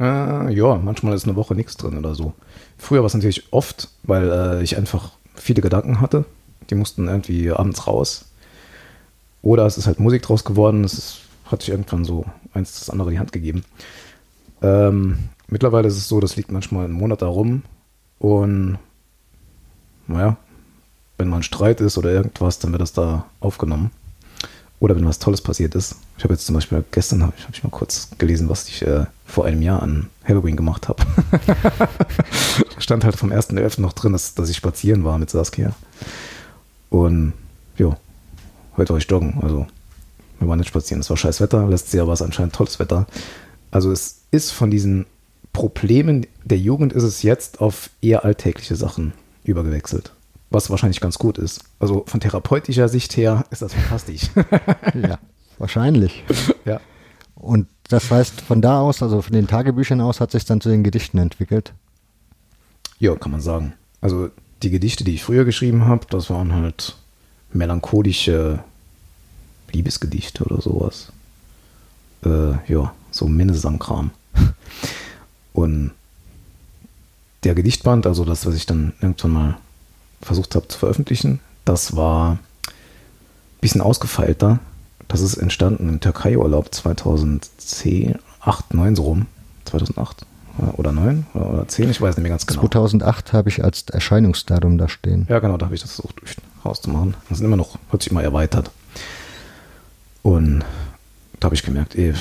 Äh, 0.00 0.52
ja, 0.54 0.76
manchmal 0.76 1.14
ist 1.14 1.24
eine 1.26 1.36
Woche 1.36 1.54
nichts 1.54 1.76
drin 1.76 1.98
oder 1.98 2.14
so. 2.14 2.32
Früher 2.76 3.00
war 3.00 3.06
es 3.06 3.14
natürlich 3.14 3.52
oft, 3.52 3.88
weil 4.04 4.30
äh, 4.30 4.62
ich 4.62 4.76
einfach 4.76 5.12
viele 5.34 5.60
Gedanken 5.60 6.00
hatte. 6.00 6.24
Die 6.70 6.74
mussten 6.74 7.08
irgendwie 7.08 7.50
abends 7.50 7.86
raus. 7.86 8.26
Oder 9.42 9.66
es 9.66 9.78
ist 9.78 9.86
halt 9.86 10.00
Musik 10.00 10.22
draus 10.22 10.44
geworden. 10.44 10.84
Es 10.84 10.94
ist, 10.94 11.20
hat 11.46 11.62
sich 11.62 11.70
irgendwann 11.70 12.04
so 12.04 12.24
eins 12.54 12.78
das 12.78 12.90
andere 12.90 13.10
die 13.10 13.18
Hand 13.18 13.32
gegeben. 13.32 13.64
Ähm, 14.62 15.30
mittlerweile 15.48 15.88
ist 15.88 15.96
es 15.96 16.08
so, 16.08 16.20
das 16.20 16.36
liegt 16.36 16.52
manchmal 16.52 16.84
einen 16.84 16.94
Monat 16.94 17.22
da 17.22 17.26
rum. 17.26 17.62
Und 18.18 18.78
naja, 20.06 20.36
wenn 21.18 21.28
mal 21.28 21.36
ein 21.38 21.42
Streit 21.42 21.80
ist 21.80 21.98
oder 21.98 22.10
irgendwas, 22.10 22.58
dann 22.58 22.72
wird 22.72 22.80
das 22.80 22.92
da 22.92 23.26
aufgenommen. 23.40 23.90
Oder 24.80 24.94
wenn 24.94 25.06
was 25.06 25.18
Tolles 25.18 25.40
passiert 25.40 25.74
ist. 25.74 25.96
Ich 26.16 26.24
habe 26.24 26.34
jetzt 26.34 26.46
zum 26.46 26.54
Beispiel 26.54 26.84
gestern 26.92 27.24
habe 27.24 27.32
ich, 27.36 27.44
hab 27.44 27.52
ich 27.52 27.64
mal 27.64 27.70
kurz 27.70 28.10
gelesen, 28.16 28.48
was 28.48 28.68
ich 28.68 28.82
äh, 28.82 29.06
vor 29.26 29.44
einem 29.44 29.60
Jahr 29.60 29.82
an 29.82 30.08
Halloween 30.24 30.56
gemacht 30.56 30.88
habe. 30.88 31.02
Stand 32.78 33.04
halt 33.04 33.16
vom 33.16 33.32
1.11. 33.32 33.80
noch 33.80 33.92
drin, 33.92 34.12
dass, 34.12 34.34
dass 34.34 34.48
ich 34.48 34.56
spazieren 34.56 35.02
war 35.02 35.18
mit 35.18 35.30
Saskia. 35.30 35.72
Und 36.90 37.32
jo, 37.76 37.96
heute 38.76 38.90
war 38.90 38.98
ich 38.98 39.10
joggen. 39.10 39.38
Also 39.42 39.66
wir 40.38 40.48
waren 40.48 40.60
nicht 40.60 40.68
spazieren. 40.68 41.00
Es 41.00 41.10
war 41.10 41.16
scheiß 41.16 41.40
Wetter. 41.40 41.66
Letztes 41.66 41.94
Jahr 41.94 42.06
war 42.06 42.14
es 42.14 42.22
anscheinend 42.22 42.54
tolles 42.54 42.78
Wetter. 42.78 43.06
Also 43.72 43.90
es 43.90 44.20
ist 44.30 44.52
von 44.52 44.70
diesen 44.70 45.06
Problemen 45.52 46.26
der 46.44 46.58
Jugend 46.58 46.92
ist 46.92 47.02
es 47.02 47.22
jetzt 47.22 47.60
auf 47.60 47.90
eher 48.00 48.24
alltägliche 48.24 48.76
Sachen 48.76 49.12
übergewechselt. 49.42 50.12
Was 50.50 50.70
wahrscheinlich 50.70 51.00
ganz 51.00 51.18
gut 51.18 51.38
ist. 51.38 51.64
Also 51.78 52.04
von 52.06 52.20
therapeutischer 52.20 52.88
Sicht 52.88 53.16
her 53.16 53.44
ist 53.50 53.62
das 53.62 53.74
fantastisch. 53.74 54.30
Ja, 54.94 55.18
wahrscheinlich. 55.58 56.24
ja. 56.64 56.80
Und 57.34 57.68
das 57.88 58.10
heißt, 58.10 58.40
von 58.40 58.62
da 58.62 58.80
aus, 58.80 59.02
also 59.02 59.22
von 59.22 59.32
den 59.32 59.46
Tagebüchern 59.46 60.00
aus, 60.00 60.20
hat 60.20 60.30
sich 60.30 60.44
dann 60.44 60.60
zu 60.60 60.68
den 60.68 60.82
Gedichten 60.82 61.18
entwickelt. 61.18 61.72
Ja, 62.98 63.14
kann 63.14 63.32
man 63.32 63.40
sagen. 63.40 63.74
Also 64.00 64.30
die 64.62 64.70
Gedichte, 64.70 65.04
die 65.04 65.14
ich 65.14 65.24
früher 65.24 65.44
geschrieben 65.44 65.84
habe, 65.86 66.06
das 66.10 66.30
waren 66.30 66.52
halt 66.52 66.96
melancholische 67.52 68.62
Liebesgedichte 69.72 70.44
oder 70.44 70.60
sowas. 70.60 71.12
Äh, 72.24 72.72
ja, 72.72 72.92
so 73.10 73.28
Minnesang-Kram. 73.28 74.10
Und 75.52 75.92
der 77.44 77.54
Gedichtband, 77.54 78.06
also 78.06 78.24
das, 78.24 78.46
was 78.46 78.54
ich 78.54 78.66
dann 78.66 78.94
irgendwann 79.00 79.30
mal 79.30 79.58
versucht 80.20 80.54
habe 80.54 80.68
zu 80.68 80.78
veröffentlichen, 80.78 81.40
das 81.64 81.96
war 81.96 82.32
ein 82.32 82.38
bisschen 83.60 83.80
ausgefeilter. 83.80 84.58
Das 85.06 85.20
ist 85.20 85.36
entstanden 85.36 85.88
im 85.88 86.00
Türkei-Urlaub 86.00 86.74
2010, 86.74 88.18
8, 88.40 88.74
9 88.74 88.96
so 88.96 89.02
rum. 89.04 89.26
2008 89.64 90.26
oder 90.76 90.92
9 90.92 91.26
oder 91.34 91.68
10, 91.68 91.90
ich 91.90 92.00
weiß 92.00 92.16
nicht 92.16 92.22
mehr 92.22 92.30
ganz 92.30 92.46
genau. 92.46 92.60
2008 92.62 93.32
habe 93.32 93.48
ich 93.48 93.62
als 93.62 93.82
Erscheinungsdatum 93.82 94.78
da 94.78 94.88
stehen. 94.88 95.26
Ja, 95.28 95.38
genau, 95.38 95.56
da 95.56 95.66
habe 95.66 95.74
ich 95.74 95.82
das 95.82 95.92
versucht 95.92 96.20
rauszumachen. 96.64 97.14
Das 97.28 97.38
sind 97.38 97.46
immer 97.46 97.56
noch, 97.56 97.78
hat 97.92 98.02
sich 98.02 98.10
immer 98.10 98.22
erweitert. 98.22 98.70
Und 100.22 100.64
da 101.38 101.46
habe 101.46 101.54
ich 101.54 101.62
gemerkt, 101.62 101.94
ey, 101.94 102.14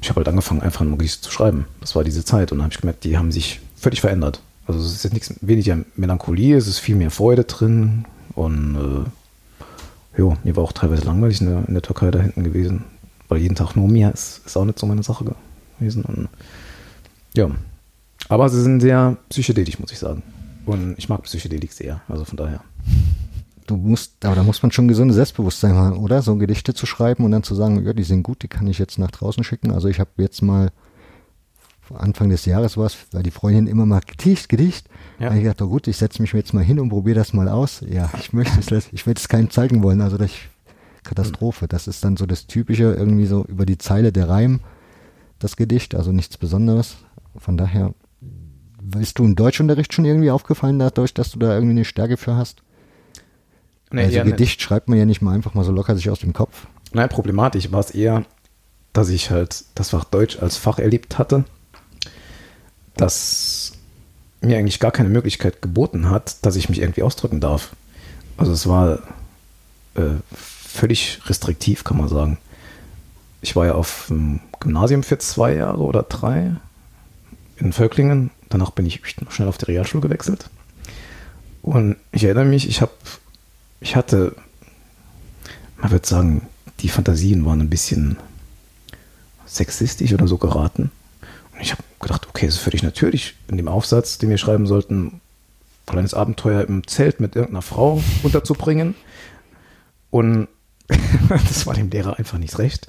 ich 0.00 0.08
habe 0.10 0.18
halt 0.18 0.28
angefangen, 0.28 0.62
einfach 0.62 0.82
ein 0.82 0.96
Gedicht 0.96 1.24
zu 1.24 1.30
schreiben. 1.30 1.66
Das 1.80 1.96
war 1.96 2.04
diese 2.04 2.24
Zeit. 2.24 2.52
Und 2.52 2.58
da 2.58 2.64
habe 2.64 2.72
ich 2.72 2.80
gemerkt, 2.80 3.04
die 3.04 3.18
haben 3.18 3.32
sich 3.32 3.60
völlig 3.76 4.00
verändert. 4.00 4.40
Also 4.68 4.80
es 4.80 4.92
ist 4.92 5.02
jetzt 5.04 5.14
nichts 5.14 5.34
weniger 5.40 5.78
Melancholie, 5.96 6.54
es 6.54 6.68
ist 6.68 6.78
viel 6.78 6.94
mehr 6.94 7.10
Freude 7.10 7.44
drin. 7.44 8.04
Und 8.34 8.76
äh, 8.76 10.18
jo, 10.18 10.36
mir 10.44 10.56
war 10.56 10.64
auch 10.64 10.72
teilweise 10.72 11.04
langweilig 11.04 11.40
in 11.40 11.48
der, 11.48 11.66
in 11.66 11.74
der 11.74 11.82
Türkei 11.82 12.10
da 12.10 12.20
hinten 12.20 12.44
gewesen. 12.44 12.84
Weil 13.28 13.40
jeden 13.40 13.54
Tag 13.54 13.76
nur 13.76 13.88
mir 13.88 14.12
ist, 14.12 14.42
ist 14.44 14.56
auch 14.56 14.66
nicht 14.66 14.78
so 14.78 14.86
meine 14.86 15.02
Sache 15.02 15.24
gewesen. 15.78 16.04
Und 16.04 16.28
ja. 17.34 17.50
Aber 18.28 18.48
sie 18.50 18.62
sind 18.62 18.80
sehr 18.80 19.16
psychedelisch, 19.30 19.78
muss 19.78 19.90
ich 19.90 19.98
sagen. 19.98 20.22
Und 20.66 20.98
ich 20.98 21.08
mag 21.08 21.22
Psychedelik 21.22 21.72
sehr. 21.72 22.02
Also 22.06 22.26
von 22.26 22.36
daher. 22.36 22.60
Du 23.66 23.76
musst, 23.76 24.22
aber 24.24 24.34
da 24.34 24.42
muss 24.42 24.62
man 24.62 24.70
schon 24.70 24.86
gesundes 24.86 25.16
Selbstbewusstsein 25.16 25.74
haben, 25.74 25.98
oder? 25.98 26.20
So 26.20 26.36
Gedichte 26.36 26.74
zu 26.74 26.84
schreiben 26.84 27.24
und 27.24 27.30
dann 27.30 27.42
zu 27.42 27.54
sagen, 27.54 27.84
ja, 27.84 27.94
die 27.94 28.02
sind 28.02 28.22
gut, 28.22 28.42
die 28.42 28.48
kann 28.48 28.66
ich 28.66 28.78
jetzt 28.78 28.98
nach 28.98 29.10
draußen 29.10 29.44
schicken. 29.44 29.70
Also 29.70 29.88
ich 29.88 29.98
habe 29.98 30.10
jetzt 30.18 30.42
mal 30.42 30.72
Anfang 31.94 32.28
des 32.28 32.44
Jahres 32.44 32.76
was, 32.76 32.96
weil 33.12 33.22
die 33.22 33.30
Freundin 33.30 33.66
immer 33.66 33.86
mal 33.86 34.00
Gedicht, 34.06 34.48
Gedicht. 34.48 34.88
Ja. 35.18 35.32
Ich 35.34 35.42
gedacht, 35.42 35.62
oh 35.62 35.68
gut, 35.68 35.86
ich 35.88 35.96
setze 35.96 36.22
mich 36.22 36.32
jetzt 36.32 36.54
mal 36.54 36.64
hin 36.64 36.80
und 36.80 36.88
probiere 36.88 37.16
das 37.16 37.32
mal 37.32 37.48
aus. 37.48 37.82
Ja, 37.88 38.10
ich 38.18 38.32
möchte 38.32 38.58
es, 38.74 38.92
ich 38.92 39.06
werde 39.06 39.18
es 39.18 39.28
keinem 39.28 39.50
zeigen 39.50 39.82
wollen. 39.82 40.00
Also 40.00 40.16
das 40.16 40.30
Katastrophe. 41.08 41.66
Das 41.68 41.88
ist 41.88 42.04
dann 42.04 42.16
so 42.16 42.26
das 42.26 42.46
Typische, 42.46 42.94
irgendwie 42.94 43.26
so 43.26 43.44
über 43.44 43.66
die 43.66 43.78
Zeile 43.78 44.12
der 44.12 44.28
Reim, 44.28 44.60
das 45.38 45.56
Gedicht, 45.56 45.94
also 45.94 46.12
nichts 46.12 46.36
Besonderes. 46.36 46.96
Von 47.36 47.56
daher, 47.56 47.94
bist 48.82 49.18
du 49.18 49.24
im 49.24 49.34
Deutschunterricht 49.34 49.92
schon 49.92 50.04
irgendwie 50.04 50.30
aufgefallen 50.30 50.78
dadurch, 50.78 51.14
dass 51.14 51.30
du 51.30 51.38
da 51.38 51.54
irgendwie 51.54 51.72
eine 51.72 51.84
Stärke 51.84 52.16
für 52.16 52.36
hast? 52.36 52.62
Nee, 53.90 54.02
also 54.04 54.22
Gedicht 54.22 54.60
schreibt 54.60 54.88
man 54.88 54.98
ja 54.98 55.06
nicht 55.06 55.22
mal 55.22 55.34
einfach 55.34 55.54
mal 55.54 55.64
so 55.64 55.72
locker 55.72 55.96
sich 55.96 56.10
aus 56.10 56.20
dem 56.20 56.34
Kopf. 56.34 56.66
Nein, 56.92 57.08
problematisch 57.08 57.72
war 57.72 57.80
es 57.80 57.90
eher, 57.90 58.24
dass 58.92 59.08
ich 59.08 59.30
halt 59.30 59.64
das 59.74 59.90
Fach 59.90 60.04
Deutsch 60.04 60.38
als 60.42 60.56
Fach 60.56 60.78
erlebt 60.78 61.18
hatte, 61.18 61.44
das 62.98 63.72
mir 64.40 64.58
eigentlich 64.58 64.80
gar 64.80 64.92
keine 64.92 65.08
Möglichkeit 65.08 65.62
geboten 65.62 66.10
hat, 66.10 66.44
dass 66.44 66.56
ich 66.56 66.68
mich 66.68 66.80
irgendwie 66.80 67.02
ausdrücken 67.02 67.40
darf. 67.40 67.74
Also 68.36 68.52
es 68.52 68.68
war 68.68 68.98
äh, 69.94 70.16
völlig 70.32 71.20
restriktiv, 71.26 71.84
kann 71.84 71.96
man 71.96 72.08
sagen. 72.08 72.38
Ich 73.40 73.56
war 73.56 73.66
ja 73.66 73.74
auf 73.74 74.06
dem 74.08 74.40
Gymnasium 74.60 75.02
für 75.02 75.18
zwei 75.18 75.54
Jahre 75.54 75.80
oder 75.80 76.02
drei 76.02 76.56
in 77.56 77.72
Völklingen. 77.72 78.30
Danach 78.48 78.70
bin 78.70 78.86
ich 78.86 79.00
schnell 79.04 79.48
auf 79.48 79.58
die 79.58 79.66
Realschule 79.66 80.02
gewechselt. 80.02 80.50
Und 81.62 81.96
ich 82.12 82.24
erinnere 82.24 82.44
mich, 82.44 82.68
ich 82.68 82.80
habe, 82.80 82.92
ich 83.80 83.96
hatte, 83.96 84.34
man 85.76 85.90
würde 85.90 86.06
sagen, 86.06 86.42
die 86.80 86.88
Fantasien 86.88 87.44
waren 87.44 87.60
ein 87.60 87.70
bisschen 87.70 88.16
sexistisch 89.46 90.12
oder 90.12 90.28
so 90.28 90.38
geraten. 90.38 90.90
Ich 91.60 91.72
habe 91.72 91.82
gedacht, 92.00 92.28
okay, 92.28 92.46
es 92.46 92.54
ist 92.54 92.60
völlig 92.60 92.82
natürlich 92.82 93.34
in 93.48 93.56
dem 93.56 93.68
Aufsatz, 93.68 94.18
den 94.18 94.30
wir 94.30 94.38
schreiben 94.38 94.66
sollten, 94.66 95.06
ein 95.06 95.20
kleines 95.86 96.14
Abenteuer 96.14 96.62
im 96.62 96.86
Zelt 96.86 97.20
mit 97.20 97.36
irgendeiner 97.36 97.62
Frau 97.62 98.02
unterzubringen. 98.22 98.94
Und 100.10 100.48
das 101.28 101.66
war 101.66 101.74
dem 101.74 101.90
Lehrer 101.90 102.18
einfach 102.18 102.38
nicht 102.38 102.58
recht. 102.58 102.86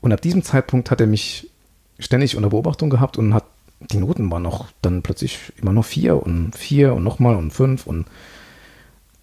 Und 0.00 0.12
ab 0.12 0.20
diesem 0.20 0.42
Zeitpunkt 0.42 0.90
hat 0.90 1.00
er 1.00 1.06
mich 1.06 1.50
ständig 1.98 2.36
unter 2.36 2.50
Beobachtung 2.50 2.90
gehabt 2.90 3.18
und 3.18 3.34
hat 3.34 3.44
die 3.80 3.98
Noten 3.98 4.30
waren 4.30 4.42
noch 4.42 4.68
dann 4.80 5.02
plötzlich 5.02 5.38
immer 5.56 5.72
noch 5.72 5.84
vier 5.84 6.22
und 6.22 6.56
vier 6.56 6.94
und 6.94 7.04
nochmal 7.04 7.36
und 7.36 7.50
fünf 7.50 7.86
und 7.86 8.06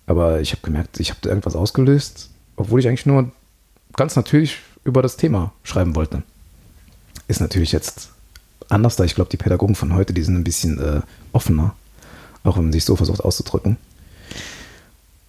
aber 0.06 0.42
ich 0.42 0.52
habe 0.52 0.62
gemerkt, 0.62 1.00
ich 1.00 1.10
habe 1.10 1.20
da 1.22 1.30
irgendwas 1.30 1.56
ausgelöst, 1.56 2.30
obwohl 2.56 2.80
ich 2.80 2.88
eigentlich 2.88 3.06
nur 3.06 3.32
ganz 3.96 4.16
natürlich 4.16 4.58
über 4.84 5.02
das 5.02 5.18
Thema 5.18 5.54
schreiben 5.64 5.96
wollte. 5.96 6.24
Ist 7.28 7.40
natürlich 7.40 7.72
jetzt 7.72 8.13
anders, 8.70 8.96
da 8.96 9.04
ich 9.04 9.16
glaube, 9.16 9.30
die 9.30 9.38
Pädagogen 9.38 9.76
von 9.76 9.94
heute, 9.94 10.14
die 10.14 10.24
sind 10.24 10.36
ein 10.36 10.44
bisschen 10.44 10.80
äh, 10.80 11.02
offener, 11.32 11.76
auch 12.44 12.58
wenn 12.58 12.66
man 12.66 12.74
sich 12.74 12.86
so 12.86 12.96
versucht 12.96 13.24
auszudrücken. 13.24 13.78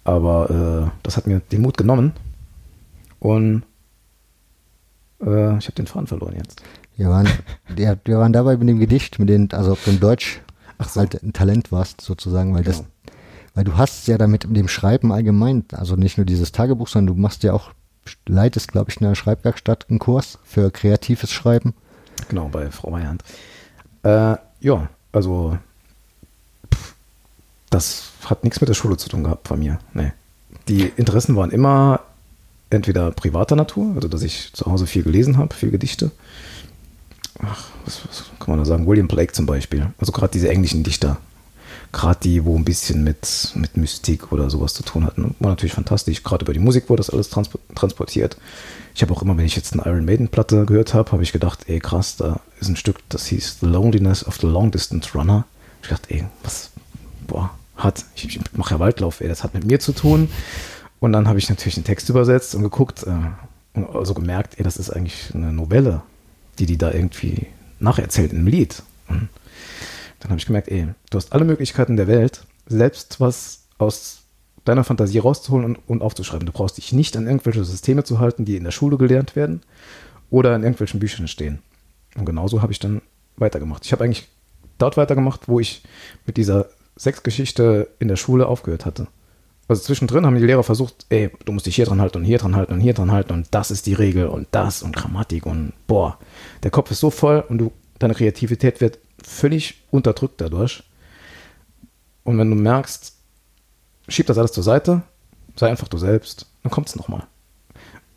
Aber 0.03 0.89
äh, 0.93 0.99
das 1.03 1.17
hat 1.17 1.27
mir 1.27 1.39
den 1.51 1.61
Mut 1.61 1.77
genommen 1.77 2.13
und 3.19 3.63
äh, 5.21 5.57
ich 5.57 5.65
habe 5.65 5.75
den 5.75 5.87
Faden 5.87 6.07
verloren 6.07 6.35
jetzt. 6.37 6.61
Wir 6.95 7.09
waren, 7.09 7.27
der, 7.77 7.97
wir 8.05 8.19
waren 8.19 8.33
dabei 8.33 8.57
mit 8.57 8.69
dem 8.69 8.79
Gedicht, 8.79 9.19
mit 9.19 9.29
den, 9.29 9.51
also 9.51 9.73
auf 9.73 9.83
dem 9.83 9.99
Deutsch, 9.99 10.41
Ach 10.77 10.89
so. 10.89 10.99
halt 10.99 11.21
ein 11.23 11.33
Talent 11.33 11.71
warst 11.71 12.01
sozusagen, 12.01 12.53
weil 12.53 12.63
das, 12.63 12.77
Genau. 12.77 12.89
weil 13.55 13.63
du 13.63 13.77
hast 13.77 14.07
ja 14.07 14.17
damit 14.17 14.47
mit 14.47 14.57
dem 14.57 14.67
Schreiben 14.67 15.11
allgemein, 15.11 15.65
also 15.71 15.95
nicht 15.95 16.17
nur 16.17 16.25
dieses 16.25 16.51
Tagebuch, 16.51 16.87
sondern 16.87 17.15
du 17.15 17.21
machst 17.21 17.43
ja 17.43 17.53
auch, 17.53 17.71
leitest, 18.27 18.71
glaube 18.71 18.91
ich, 18.91 18.97
in 19.01 19.07
der 19.07 19.15
Schreibwerkstatt 19.15 19.87
einen 19.89 19.97
Kurs 19.97 20.37
für 20.43 20.69
kreatives 20.69 21.31
Schreiben. 21.31 21.73
Genau, 22.29 22.47
bei 22.49 22.71
Frau 22.71 22.89
Meyerhand. 22.89 23.23
Äh, 24.03 24.35
ja, 24.61 24.89
also 25.11 25.57
pff, 26.73 26.95
das 27.69 28.11
hat 28.25 28.43
nichts 28.43 28.61
mit 28.61 28.69
der 28.69 28.73
Schule 28.73 28.97
zu 28.97 29.09
tun 29.09 29.23
gehabt 29.23 29.47
von 29.47 29.59
mir. 29.59 29.79
Nee. 29.93 30.11
Die 30.67 30.91
Interessen 30.95 31.35
waren 31.35 31.51
immer 31.51 32.01
entweder 32.69 33.11
privater 33.11 33.55
Natur, 33.55 33.93
also 33.95 34.07
dass 34.07 34.23
ich 34.23 34.53
zu 34.53 34.65
Hause 34.65 34.87
viel 34.87 35.03
gelesen 35.03 35.37
habe, 35.37 35.53
viel 35.53 35.71
Gedichte. 35.71 36.11
Ach, 37.41 37.69
was, 37.85 38.07
was 38.07 38.23
kann 38.39 38.49
man 38.49 38.59
da 38.59 38.65
sagen? 38.65 38.87
William 38.87 39.07
Blake 39.07 39.33
zum 39.33 39.45
Beispiel. 39.45 39.87
Also 39.99 40.11
gerade 40.11 40.31
diese 40.31 40.49
englischen 40.49 40.83
Dichter. 40.83 41.17
Gerade 41.91 42.19
die, 42.21 42.45
wo 42.45 42.57
ein 42.57 42.65
bisschen 42.65 43.03
mit, 43.03 43.51
mit 43.55 43.77
Mystik 43.77 44.31
oder 44.31 44.49
sowas 44.49 44.73
zu 44.73 44.83
tun 44.83 45.05
hatten. 45.05 45.35
War 45.39 45.49
natürlich 45.49 45.73
fantastisch. 45.73 46.23
Gerade 46.23 46.43
über 46.43 46.53
die 46.53 46.59
Musik 46.59 46.89
wurde 46.89 47.01
das 47.01 47.09
alles 47.09 47.29
transpo 47.29 47.59
transportiert. 47.73 48.37
Ich 48.93 49.01
habe 49.01 49.13
auch 49.13 49.21
immer, 49.21 49.37
wenn 49.37 49.45
ich 49.45 49.55
jetzt 49.55 49.73
eine 49.73 49.83
Iron 49.85 50.05
Maiden 50.05 50.29
Platte 50.29 50.65
gehört 50.65 50.93
habe, 50.93 51.11
habe 51.11 51.23
ich 51.23 51.31
gedacht, 51.31 51.65
ey 51.67 51.79
krass, 51.79 52.15
da 52.17 52.39
ist 52.59 52.69
ein 52.69 52.75
Stück, 52.75 52.97
das 53.09 53.25
hieß 53.27 53.57
The 53.61 53.65
Loneliness 53.65 54.25
of 54.25 54.37
the 54.37 54.47
Long 54.47 54.71
Distance 54.71 55.09
Runner. 55.13 55.45
Ich 55.81 55.89
dachte, 55.89 56.13
ey, 56.13 56.25
was, 56.43 56.71
boah, 57.27 57.51
hat, 57.75 58.05
ich, 58.15 58.39
mache 58.53 58.75
ja 58.75 58.79
Waldlauf, 58.79 59.21
ey, 59.21 59.27
das 59.27 59.43
hat 59.43 59.53
mit 59.53 59.65
mir 59.65 59.79
zu 59.79 59.91
tun. 59.91 60.29
Und 60.99 61.13
dann 61.13 61.27
habe 61.27 61.39
ich 61.39 61.49
natürlich 61.49 61.75
den 61.75 61.83
Text 61.83 62.09
übersetzt 62.09 62.55
und 62.55 62.63
geguckt 62.63 63.03
äh, 63.03 63.81
also 63.93 64.13
gemerkt, 64.13 64.57
ey, 64.57 64.63
das 64.63 64.77
ist 64.77 64.89
eigentlich 64.89 65.31
eine 65.33 65.51
Novelle, 65.51 66.01
die 66.59 66.65
die 66.65 66.77
da 66.77 66.91
irgendwie 66.91 67.47
nacherzählt 67.79 68.31
einem 68.31 68.47
Lied. 68.47 68.81
Und 69.07 69.29
dann 70.25 70.31
habe 70.31 70.39
ich 70.39 70.47
gemerkt, 70.47 70.69
ey, 70.69 70.87
du 71.11 71.17
hast 71.17 71.33
alle 71.33 71.45
Möglichkeiten 71.45 71.97
der 71.97 72.07
Welt, 72.07 72.45
selbst 72.65 73.21
was 73.21 73.67
aus 73.77 74.23
deiner 74.63 74.83
Fantasie 74.83 75.19
rauszuholen 75.19 75.65
und, 75.65 75.77
und 75.87 76.01
aufzuschreiben. 76.01 76.47
Du 76.47 76.51
brauchst 76.51 76.77
dich 76.77 76.93
nicht 76.93 77.15
an 77.15 77.27
irgendwelche 77.27 77.63
Systeme 77.63 78.03
zu 78.03 78.19
halten, 78.19 78.43
die 78.43 78.57
in 78.57 78.63
der 78.63 78.71
Schule 78.71 78.97
gelernt 78.97 79.35
werden 79.35 79.61
oder 80.31 80.55
in 80.55 80.63
irgendwelchen 80.63 80.99
Büchern 80.99 81.27
stehen. 81.27 81.59
Und 82.17 82.25
genauso 82.25 82.63
habe 82.63 82.71
ich 82.71 82.79
dann 82.79 83.03
weitergemacht. 83.37 83.85
Ich 83.85 83.91
habe 83.91 84.03
eigentlich 84.03 84.27
dort 84.79 84.97
weitergemacht, 84.97 85.47
wo 85.47 85.59
ich 85.59 85.83
mit 86.25 86.37
dieser 86.37 86.69
Sexgeschichte 86.97 87.87
in 87.99 88.07
der 88.07 88.15
Schule 88.15 88.47
aufgehört 88.47 88.85
hatte. 88.85 89.07
Also 89.67 89.83
zwischendrin 89.83 90.25
haben 90.25 90.35
die 90.35 90.43
Lehrer 90.43 90.63
versucht, 90.63 91.05
ey, 91.09 91.29
du 91.45 91.51
musst 91.51 91.67
dich 91.67 91.75
hier 91.75 91.85
dran 91.85 92.01
halten 92.01 92.17
und 92.17 92.23
hier 92.23 92.39
dran 92.39 92.55
halten 92.55 92.73
und 92.73 92.79
hier 92.79 92.93
dran 92.93 93.11
halten 93.11 93.33
und 93.33 93.47
das 93.51 93.69
ist 93.69 93.85
die 93.85 93.93
Regel 93.93 94.27
und 94.27 94.47
das 94.51 94.81
und 94.81 94.95
Grammatik 94.95 95.45
und 95.45 95.73
boah, 95.85 96.17
der 96.63 96.71
Kopf 96.71 96.89
ist 96.89 96.99
so 96.99 97.11
voll 97.11 97.43
und 97.47 97.57
du, 97.59 97.71
deine 97.99 98.13
Kreativität 98.13 98.81
wird 98.81 98.99
völlig 99.25 99.83
unterdrückt 99.91 100.41
dadurch. 100.41 100.83
Und 102.23 102.37
wenn 102.37 102.49
du 102.49 102.55
merkst, 102.55 103.13
schieb 104.07 104.27
das 104.27 104.37
alles 104.37 104.51
zur 104.51 104.63
Seite, 104.63 105.03
sei 105.55 105.69
einfach 105.69 105.87
du 105.87 105.97
selbst, 105.97 106.47
dann 106.63 106.71
kommt 106.71 106.87
es 106.87 106.95
nochmal. 106.95 107.23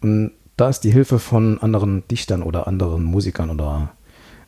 Und 0.01 0.33
da 0.57 0.69
ist 0.69 0.81
die 0.81 0.91
Hilfe 0.91 1.19
von 1.19 1.59
anderen 1.61 2.07
Dichtern 2.09 2.43
oder 2.43 2.67
anderen 2.67 3.05
Musikern 3.05 3.51
oder 3.51 3.93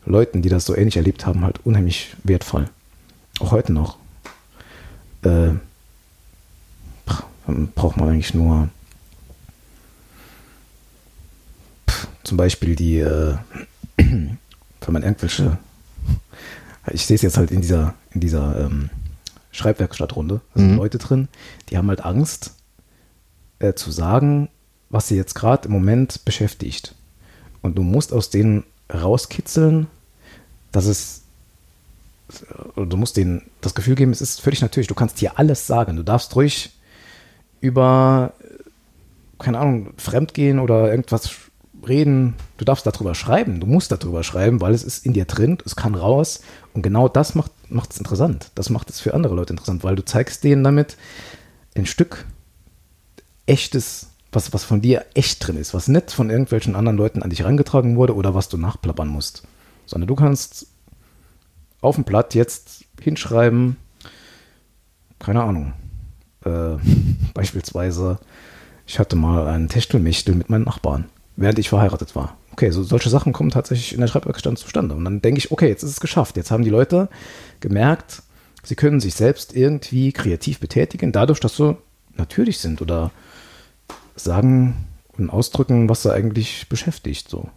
Leuten, 0.05 0.43
die 0.43 0.49
das 0.49 0.65
so 0.65 0.75
ähnlich 0.75 0.97
erlebt 0.97 1.27
haben, 1.27 1.45
halt 1.45 1.65
unheimlich 1.65 2.17
wertvoll. 2.25 2.69
Auch 3.41 3.53
heute 3.53 3.73
noch. 3.73 3.97
Äh, 5.23 5.53
braucht 7.75 7.97
man 7.97 8.09
eigentlich 8.09 8.35
nur 8.35 8.69
pff, 11.89 12.07
zum 12.23 12.37
Beispiel 12.37 12.77
die, 12.77 12.99
äh, 12.99 13.37
wenn 13.97 14.39
man 14.89 15.03
irgendwelche, 15.03 15.59
ich 16.87 17.07
sehe 17.07 17.17
es 17.17 17.23
jetzt 17.23 17.37
halt 17.37 17.51
in 17.51 17.61
dieser, 17.61 17.95
in 18.13 18.21
dieser 18.21 18.59
ähm, 18.61 18.91
Schreibwerkstattrunde, 19.53 20.41
da 20.55 20.61
sind 20.61 20.73
Mhm. 20.73 20.77
Leute 20.77 20.99
drin, 20.99 21.29
die 21.69 21.79
haben 21.79 21.89
halt 21.89 22.05
Angst 22.05 22.55
äh, 23.59 23.75
zu 23.75 23.91
sagen, 23.91 24.49
was 24.89 25.09
sie 25.09 25.17
jetzt 25.17 25.35
gerade 25.35 25.69
im 25.69 25.73
Moment 25.73 26.25
beschäftigt. 26.25 26.95
Und 27.63 27.77
du 27.77 27.83
musst 27.83 28.13
aus 28.13 28.31
denen 28.31 28.65
rauskitzeln, 28.93 29.87
dass 30.73 30.87
es 30.87 31.23
oder 32.77 32.87
du 32.87 32.97
musst 32.97 33.17
denen 33.17 33.43
das 33.61 33.75
Gefühl 33.75 33.97
geben, 33.97 34.13
es 34.13 34.21
ist 34.21 34.41
völlig 34.41 34.63
natürlich. 34.63 34.87
Du 34.87 34.95
kannst 34.95 35.19
hier 35.19 35.39
alles 35.39 35.67
sagen. 35.67 35.97
Du 35.97 36.05
darfst 36.05 36.35
ruhig 36.37 36.71
über, 37.61 38.33
äh, 38.41 39.43
keine 39.43 39.59
Ahnung, 39.59 39.93
Fremdgehen 39.97 40.59
oder 40.59 40.91
irgendwas 40.91 41.31
reden. 41.87 42.35
Du 42.59 42.65
darfst 42.65 42.87
darüber 42.87 43.15
schreiben. 43.15 43.61
Du 43.61 43.67
musst 43.67 43.93
darüber 43.93 44.23
schreiben, 44.23 44.61
weil 44.61 44.75
es 44.75 44.85
ist 44.85 45.05
in 45.05 45.13
dir 45.13 45.25
drin. 45.25 45.59
Es 45.65 45.77
kann 45.77 45.95
raus. 45.95 46.41
Und 46.75 46.83
genau 46.83 47.09
das 47.09 47.35
macht 47.35 47.53
es 47.91 47.99
interessant. 47.99 48.51
Das 48.55 48.71
macht 48.71 48.91
es 48.91 49.01
für 49.01 49.15
andere 49.15 49.35
Leute 49.35 49.53
interessant, 49.53 49.85
weil 49.85 49.97
du 49.97 50.05
zeigst 50.05 50.45
denen 50.45 50.65
damit 50.65 50.97
ein 51.75 51.87
Stück 51.87 52.27
echtes, 53.47 54.09
was, 54.33 54.53
was 54.53 54.65
von 54.65 54.81
dir 54.81 55.05
echt 55.15 55.47
drin 55.47 55.57
ist, 55.57 55.75
was 55.75 55.89
nicht 55.89 56.13
von 56.13 56.31
irgendwelchen 56.31 56.77
anderen 56.77 56.97
Leuten 56.97 57.23
an 57.23 57.31
dich 57.31 57.41
herangetragen 57.41 57.97
wurde 57.97 58.15
oder 58.15 58.35
was 58.35 58.49
du 58.49 58.57
nachplappern 58.57 59.09
musst. 59.09 59.43
Sondern 59.87 60.09
du 60.09 60.15
kannst 60.15 60.67
auf 61.81 61.97
dem 61.97 62.05
Blatt 62.05 62.35
jetzt 62.35 62.85
hinschreiben, 63.01 63.77
keine 65.19 65.43
Ahnung, 65.43 65.73
äh, 66.45 66.77
beispielsweise, 67.35 68.19
ich 68.87 68.99
hatte 68.99 69.17
mal 69.17 69.49
einen 69.49 69.69
Techtelmechtel 69.69 70.35
mit 70.35 70.51
meinen 70.51 70.65
Nachbarn, 70.65 71.07
während 71.41 71.59
ich 71.59 71.71
verheiratet 71.71 72.15
war. 72.15 72.37
Okay, 72.53 72.71
so, 72.71 72.83
solche 72.83 73.09
Sachen 73.09 73.33
kommen 73.33 73.51
tatsächlich 73.51 73.95
in 73.95 74.01
der 74.01 74.09
Schreibwerkstatt 74.09 74.59
zustande. 74.59 74.95
Und 74.95 75.05
dann 75.05 75.23
denke 75.23 75.39
ich, 75.39 75.51
okay, 75.51 75.69
jetzt 75.69 75.83
ist 75.83 75.91
es 75.91 76.01
geschafft. 76.01 76.37
Jetzt 76.37 76.51
haben 76.51 76.65
die 76.65 76.71
Leute 76.71 77.09
gemerkt, 77.61 78.23
sie 78.63 78.77
können 78.77 79.01
sich 79.01 79.15
selbst 79.15 79.57
irgendwie 79.57 80.13
kreativ 80.13 80.61
betätigen, 80.61 81.13
dadurch, 81.13 81.41
dass 81.41 81.57
sie 81.57 81.77
natürlich 82.17 82.59
sind 82.59 82.83
oder 82.83 83.11
sagen 84.17 84.87
und 85.17 85.31
ausdrücken, 85.31 85.89
was 85.89 86.03
sie 86.03 86.13
eigentlich 86.13 86.69
beschäftigt. 86.69 87.31
So. 87.31 87.49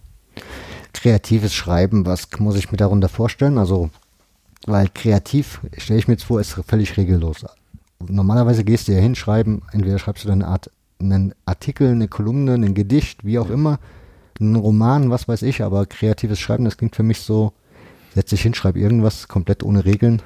Kreatives 0.93 1.53
Schreiben, 1.53 2.05
was 2.05 2.29
muss 2.39 2.55
ich 2.55 2.71
mir 2.71 2.77
darunter 2.77 3.09
vorstellen? 3.09 3.57
Also, 3.57 3.89
weil 4.65 4.87
kreativ, 4.87 5.59
stelle 5.77 5.99
ich 5.99 6.07
mir 6.07 6.13
jetzt 6.13 6.23
vor, 6.23 6.39
ist 6.39 6.57
völlig 6.65 6.95
regellos. 6.95 7.45
Normalerweise 7.99 8.63
gehst 8.63 8.87
du 8.87 8.93
ja 8.93 8.99
hin, 8.99 9.15
schreiben, 9.15 9.61
entweder 9.73 9.99
schreibst 9.99 10.23
du 10.23 10.29
dann 10.29 10.41
eine 10.41 10.51
Art, 10.51 10.71
einen 11.03 11.33
Artikel, 11.45 11.89
eine 11.89 12.07
Kolumne, 12.07 12.53
ein 12.53 12.73
Gedicht, 12.73 13.25
wie 13.25 13.39
auch 13.39 13.49
immer, 13.49 13.79
einen 14.39 14.55
Roman, 14.55 15.09
was 15.09 15.27
weiß 15.27 15.41
ich, 15.43 15.61
aber 15.61 15.85
kreatives 15.85 16.39
Schreiben, 16.39 16.65
das 16.65 16.77
klingt 16.77 16.95
für 16.95 17.03
mich 17.03 17.19
so, 17.19 17.53
setz 18.15 18.29
dich 18.29 18.41
hin, 18.41 18.53
schreib 18.53 18.75
irgendwas, 18.75 19.27
komplett 19.27 19.63
ohne 19.63 19.85
Regeln. 19.85 20.21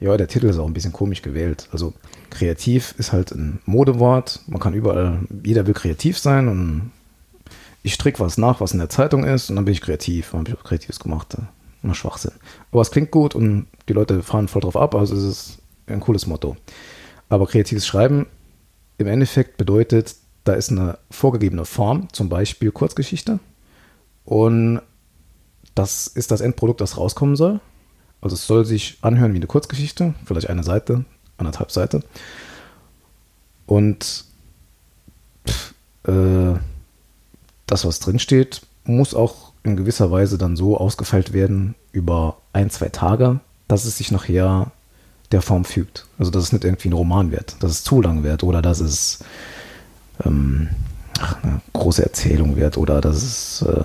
Ja, 0.00 0.16
der 0.16 0.28
Titel 0.28 0.46
ist 0.46 0.58
auch 0.58 0.66
ein 0.66 0.72
bisschen 0.72 0.94
komisch 0.94 1.20
gewählt. 1.20 1.68
Also 1.72 1.92
kreativ 2.30 2.94
ist 2.96 3.12
halt 3.12 3.32
ein 3.32 3.60
Modewort. 3.66 4.40
Man 4.46 4.58
kann 4.58 4.72
überall, 4.72 5.20
jeder 5.44 5.66
will 5.66 5.74
kreativ 5.74 6.18
sein 6.18 6.48
und 6.48 6.90
ich 7.82 7.94
stricke 7.94 8.20
was 8.20 8.38
nach, 8.38 8.60
was 8.60 8.72
in 8.72 8.78
der 8.78 8.88
Zeitung 8.88 9.24
ist 9.24 9.50
und 9.50 9.56
dann 9.56 9.66
bin 9.66 9.72
ich 9.72 9.82
kreativ. 9.82 10.30
Dann 10.30 10.40
habe 10.40 10.50
ich 10.50 10.56
was 10.56 10.64
Kreatives 10.64 11.00
gemacht. 11.00 11.36
Immer 11.82 11.94
Schwachsinn. 11.94 12.32
Aber 12.72 12.80
es 12.80 12.90
klingt 12.90 13.10
gut 13.10 13.34
und 13.34 13.66
die 13.88 13.92
Leute 13.92 14.22
fahren 14.22 14.48
voll 14.48 14.62
drauf 14.62 14.76
ab, 14.76 14.94
also 14.94 15.14
es 15.14 15.24
ist 15.24 15.58
ein 15.86 16.00
cooles 16.00 16.26
Motto. 16.26 16.56
Aber 17.28 17.46
kreatives 17.46 17.86
Schreiben 17.86 18.26
im 18.98 19.06
Endeffekt 19.06 19.56
bedeutet, 19.56 20.14
da 20.44 20.54
ist 20.54 20.70
eine 20.70 20.98
vorgegebene 21.10 21.64
Form, 21.64 22.08
zum 22.12 22.28
Beispiel 22.28 22.70
Kurzgeschichte. 22.70 23.40
Und 24.24 24.80
das 25.74 26.06
ist 26.06 26.30
das 26.30 26.40
Endprodukt, 26.40 26.80
das 26.80 26.96
rauskommen 26.96 27.36
soll. 27.36 27.60
Also 28.20 28.34
es 28.34 28.46
soll 28.46 28.64
sich 28.64 28.98
anhören 29.02 29.32
wie 29.32 29.38
eine 29.38 29.46
Kurzgeschichte, 29.46 30.14
vielleicht 30.24 30.50
eine 30.50 30.62
Seite, 30.62 31.04
anderthalb 31.38 31.70
Seite. 31.70 32.02
Und 33.66 34.24
pff, 35.48 35.74
äh, 36.06 36.58
das, 37.66 37.84
was 37.84 38.00
drinsteht, 38.00 38.62
muss 38.84 39.14
auch 39.14 39.52
in 39.62 39.76
gewisser 39.76 40.10
Weise 40.10 40.38
dann 40.38 40.56
so 40.56 40.76
ausgefeilt 40.76 41.32
werden 41.32 41.74
über 41.92 42.38
ein, 42.52 42.70
zwei 42.70 42.88
Tage, 42.88 43.40
dass 43.68 43.84
es 43.84 43.98
sich 43.98 44.10
nachher 44.10 44.72
der 45.32 45.42
Form 45.42 45.64
fügt. 45.64 46.06
Also 46.18 46.30
dass 46.30 46.44
es 46.44 46.52
nicht 46.52 46.64
irgendwie 46.64 46.88
ein 46.88 46.94
Roman 46.94 47.30
wird, 47.30 47.56
dass 47.62 47.70
es 47.70 47.84
zu 47.84 48.02
lang 48.02 48.22
wird 48.22 48.42
oder 48.42 48.62
dass 48.62 48.80
es 48.80 49.20
ähm, 50.24 50.68
ach, 51.20 51.42
eine 51.42 51.60
große 51.72 52.02
Erzählung 52.02 52.56
wird 52.56 52.76
oder 52.76 53.00
dass 53.00 53.16
es, 53.16 53.62
äh, 53.62 53.84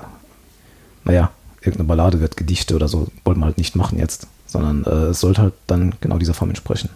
naja, 1.03 1.31
irgendeine 1.61 1.87
Ballade 1.87 2.19
wird, 2.19 2.37
Gedichte 2.37 2.75
oder 2.75 2.87
so, 2.87 3.07
wollen 3.23 3.39
wir 3.39 3.45
halt 3.45 3.57
nicht 3.57 3.75
machen 3.75 3.97
jetzt, 3.97 4.27
sondern 4.45 4.83
äh, 4.85 5.09
es 5.09 5.19
sollte 5.19 5.41
halt 5.41 5.53
dann 5.67 5.95
genau 6.01 6.17
dieser 6.17 6.33
Form 6.33 6.49
entsprechen. 6.49 6.89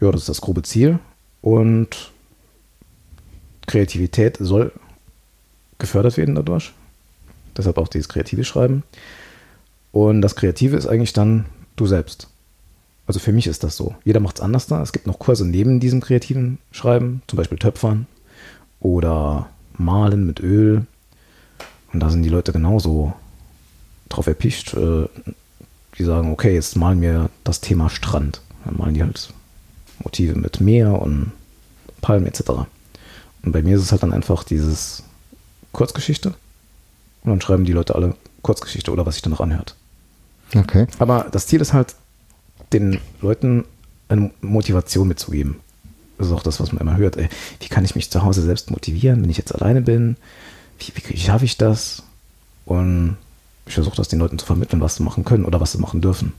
Ja, 0.00 0.10
das 0.10 0.22
ist 0.22 0.28
das 0.28 0.40
grobe 0.40 0.62
Ziel 0.62 0.98
und 1.42 2.10
Kreativität 3.66 4.36
soll 4.38 4.72
gefördert 5.78 6.16
werden 6.16 6.34
dadurch. 6.34 6.72
Deshalb 7.56 7.78
auch 7.78 7.88
dieses 7.88 8.08
kreative 8.08 8.44
Schreiben. 8.44 8.82
Und 9.92 10.20
das 10.22 10.36
Kreative 10.36 10.76
ist 10.76 10.86
eigentlich 10.86 11.12
dann 11.12 11.46
du 11.76 11.86
selbst. 11.86 12.28
Also 13.06 13.20
für 13.20 13.32
mich 13.32 13.46
ist 13.46 13.62
das 13.62 13.76
so. 13.76 13.94
Jeder 14.04 14.20
macht 14.20 14.36
es 14.36 14.42
anders 14.42 14.66
da. 14.66 14.82
Es 14.82 14.92
gibt 14.92 15.06
noch 15.06 15.18
Kurse 15.18 15.46
neben 15.46 15.78
diesem 15.78 16.00
kreativen 16.00 16.58
Schreiben, 16.72 17.22
zum 17.28 17.36
Beispiel 17.36 17.58
Töpfern 17.58 18.06
oder 18.80 19.48
Malen 19.76 20.26
mit 20.26 20.40
Öl. 20.40 20.86
Und 21.92 22.00
da 22.00 22.10
sind 22.10 22.22
die 22.22 22.28
Leute 22.28 22.52
genauso 22.52 23.14
drauf 24.08 24.26
erpicht. 24.26 24.74
Äh, 24.74 25.06
die 25.98 26.04
sagen, 26.04 26.32
okay, 26.32 26.54
jetzt 26.54 26.76
malen 26.76 27.00
wir 27.00 27.30
das 27.44 27.60
Thema 27.60 27.88
Strand. 27.88 28.42
Dann 28.64 28.76
malen 28.76 28.94
die 28.94 29.02
halt 29.02 29.32
Motive 30.02 30.36
mit 30.36 30.60
Meer 30.60 31.00
und 31.00 31.32
Palmen 32.02 32.26
etc. 32.26 32.50
Und 33.42 33.52
bei 33.52 33.62
mir 33.62 33.76
ist 33.76 33.82
es 33.82 33.92
halt 33.92 34.02
dann 34.02 34.12
einfach 34.12 34.44
dieses 34.44 35.04
Kurzgeschichte. 35.72 36.34
Und 37.22 37.30
dann 37.30 37.40
schreiben 37.40 37.64
die 37.64 37.72
Leute 37.72 37.94
alle 37.94 38.14
Kurzgeschichte 38.42 38.90
oder 38.90 39.06
was 39.06 39.14
sich 39.14 39.22
dann 39.22 39.32
noch 39.32 39.40
anhört. 39.40 39.74
Okay. 40.54 40.86
Aber 40.98 41.26
das 41.32 41.46
Ziel 41.46 41.60
ist 41.60 41.72
halt, 41.72 41.96
den 42.72 43.00
Leuten 43.20 43.64
eine 44.08 44.30
Motivation 44.40 45.08
mitzugeben. 45.08 45.56
Das 46.18 46.28
ist 46.28 46.32
auch 46.32 46.42
das, 46.42 46.60
was 46.60 46.72
man 46.72 46.80
immer 46.80 46.96
hört. 46.96 47.16
Ey, 47.16 47.28
wie 47.60 47.68
kann 47.68 47.84
ich 47.84 47.94
mich 47.94 48.10
zu 48.10 48.22
Hause 48.22 48.42
selbst 48.42 48.70
motivieren, 48.70 49.22
wenn 49.22 49.30
ich 49.30 49.36
jetzt 49.36 49.54
alleine 49.54 49.82
bin? 49.82 50.16
Wie, 50.78 50.92
wie, 50.94 51.18
schaffe 51.18 51.44
ich 51.44 51.56
das? 51.56 52.02
Und 52.64 53.16
ich 53.66 53.74
versuche 53.74 53.96
das 53.96 54.08
den 54.08 54.18
Leuten 54.18 54.38
zu 54.38 54.46
vermitteln, 54.46 54.80
was 54.80 54.96
sie 54.96 55.02
machen 55.02 55.24
können 55.24 55.44
oder 55.44 55.60
was 55.60 55.72
sie 55.72 55.78
machen 55.78 56.00
dürfen. 56.00 56.32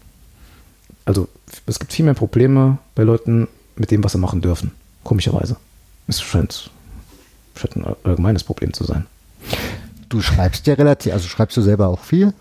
Also 1.05 1.27
es 1.65 1.79
gibt 1.79 1.93
viel 1.93 2.05
mehr 2.05 2.13
Probleme 2.13 2.79
bei 2.95 3.03
Leuten 3.03 3.47
mit 3.75 3.91
dem, 3.91 4.03
was 4.03 4.13
sie 4.13 4.17
machen 4.17 4.41
dürfen. 4.41 4.71
Komischerweise. 5.03 5.57
Es 6.07 6.21
scheint, 6.21 6.69
scheint 7.55 7.75
ein 7.75 7.85
allgemeines 8.03 8.43
Problem 8.43 8.73
zu 8.73 8.83
sein. 8.83 9.05
Du 10.09 10.21
schreibst 10.21 10.65
ja 10.67 10.73
relativ, 10.73 11.13
also 11.13 11.27
schreibst 11.27 11.55
du 11.57 11.61
selber 11.61 11.87
auch 11.87 12.03
viel? 12.03 12.33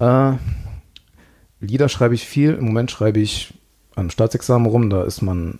Äh, 0.00 0.32
Lieder 1.66 1.88
schreibe 1.88 2.14
ich 2.14 2.26
viel. 2.26 2.54
Im 2.54 2.64
Moment 2.66 2.90
schreibe 2.90 3.20
ich 3.20 3.54
am 3.94 4.10
Staatsexamen 4.10 4.68
rum. 4.68 4.90
Da 4.90 5.04
ist 5.04 5.22
man 5.22 5.58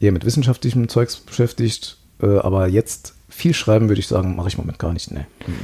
eher 0.00 0.12
mit 0.12 0.24
wissenschaftlichem 0.24 0.88
Zeugs 0.88 1.16
beschäftigt. 1.16 1.98
Äh, 2.20 2.38
aber 2.38 2.68
jetzt 2.68 3.14
viel 3.28 3.54
schreiben, 3.54 3.88
würde 3.88 4.00
ich 4.00 4.06
sagen, 4.06 4.36
mache 4.36 4.48
ich 4.48 4.54
im 4.54 4.60
Moment 4.60 4.78
gar 4.78 4.92
nicht. 4.92 5.10
Nee. 5.10 5.26
Mhm. 5.46 5.54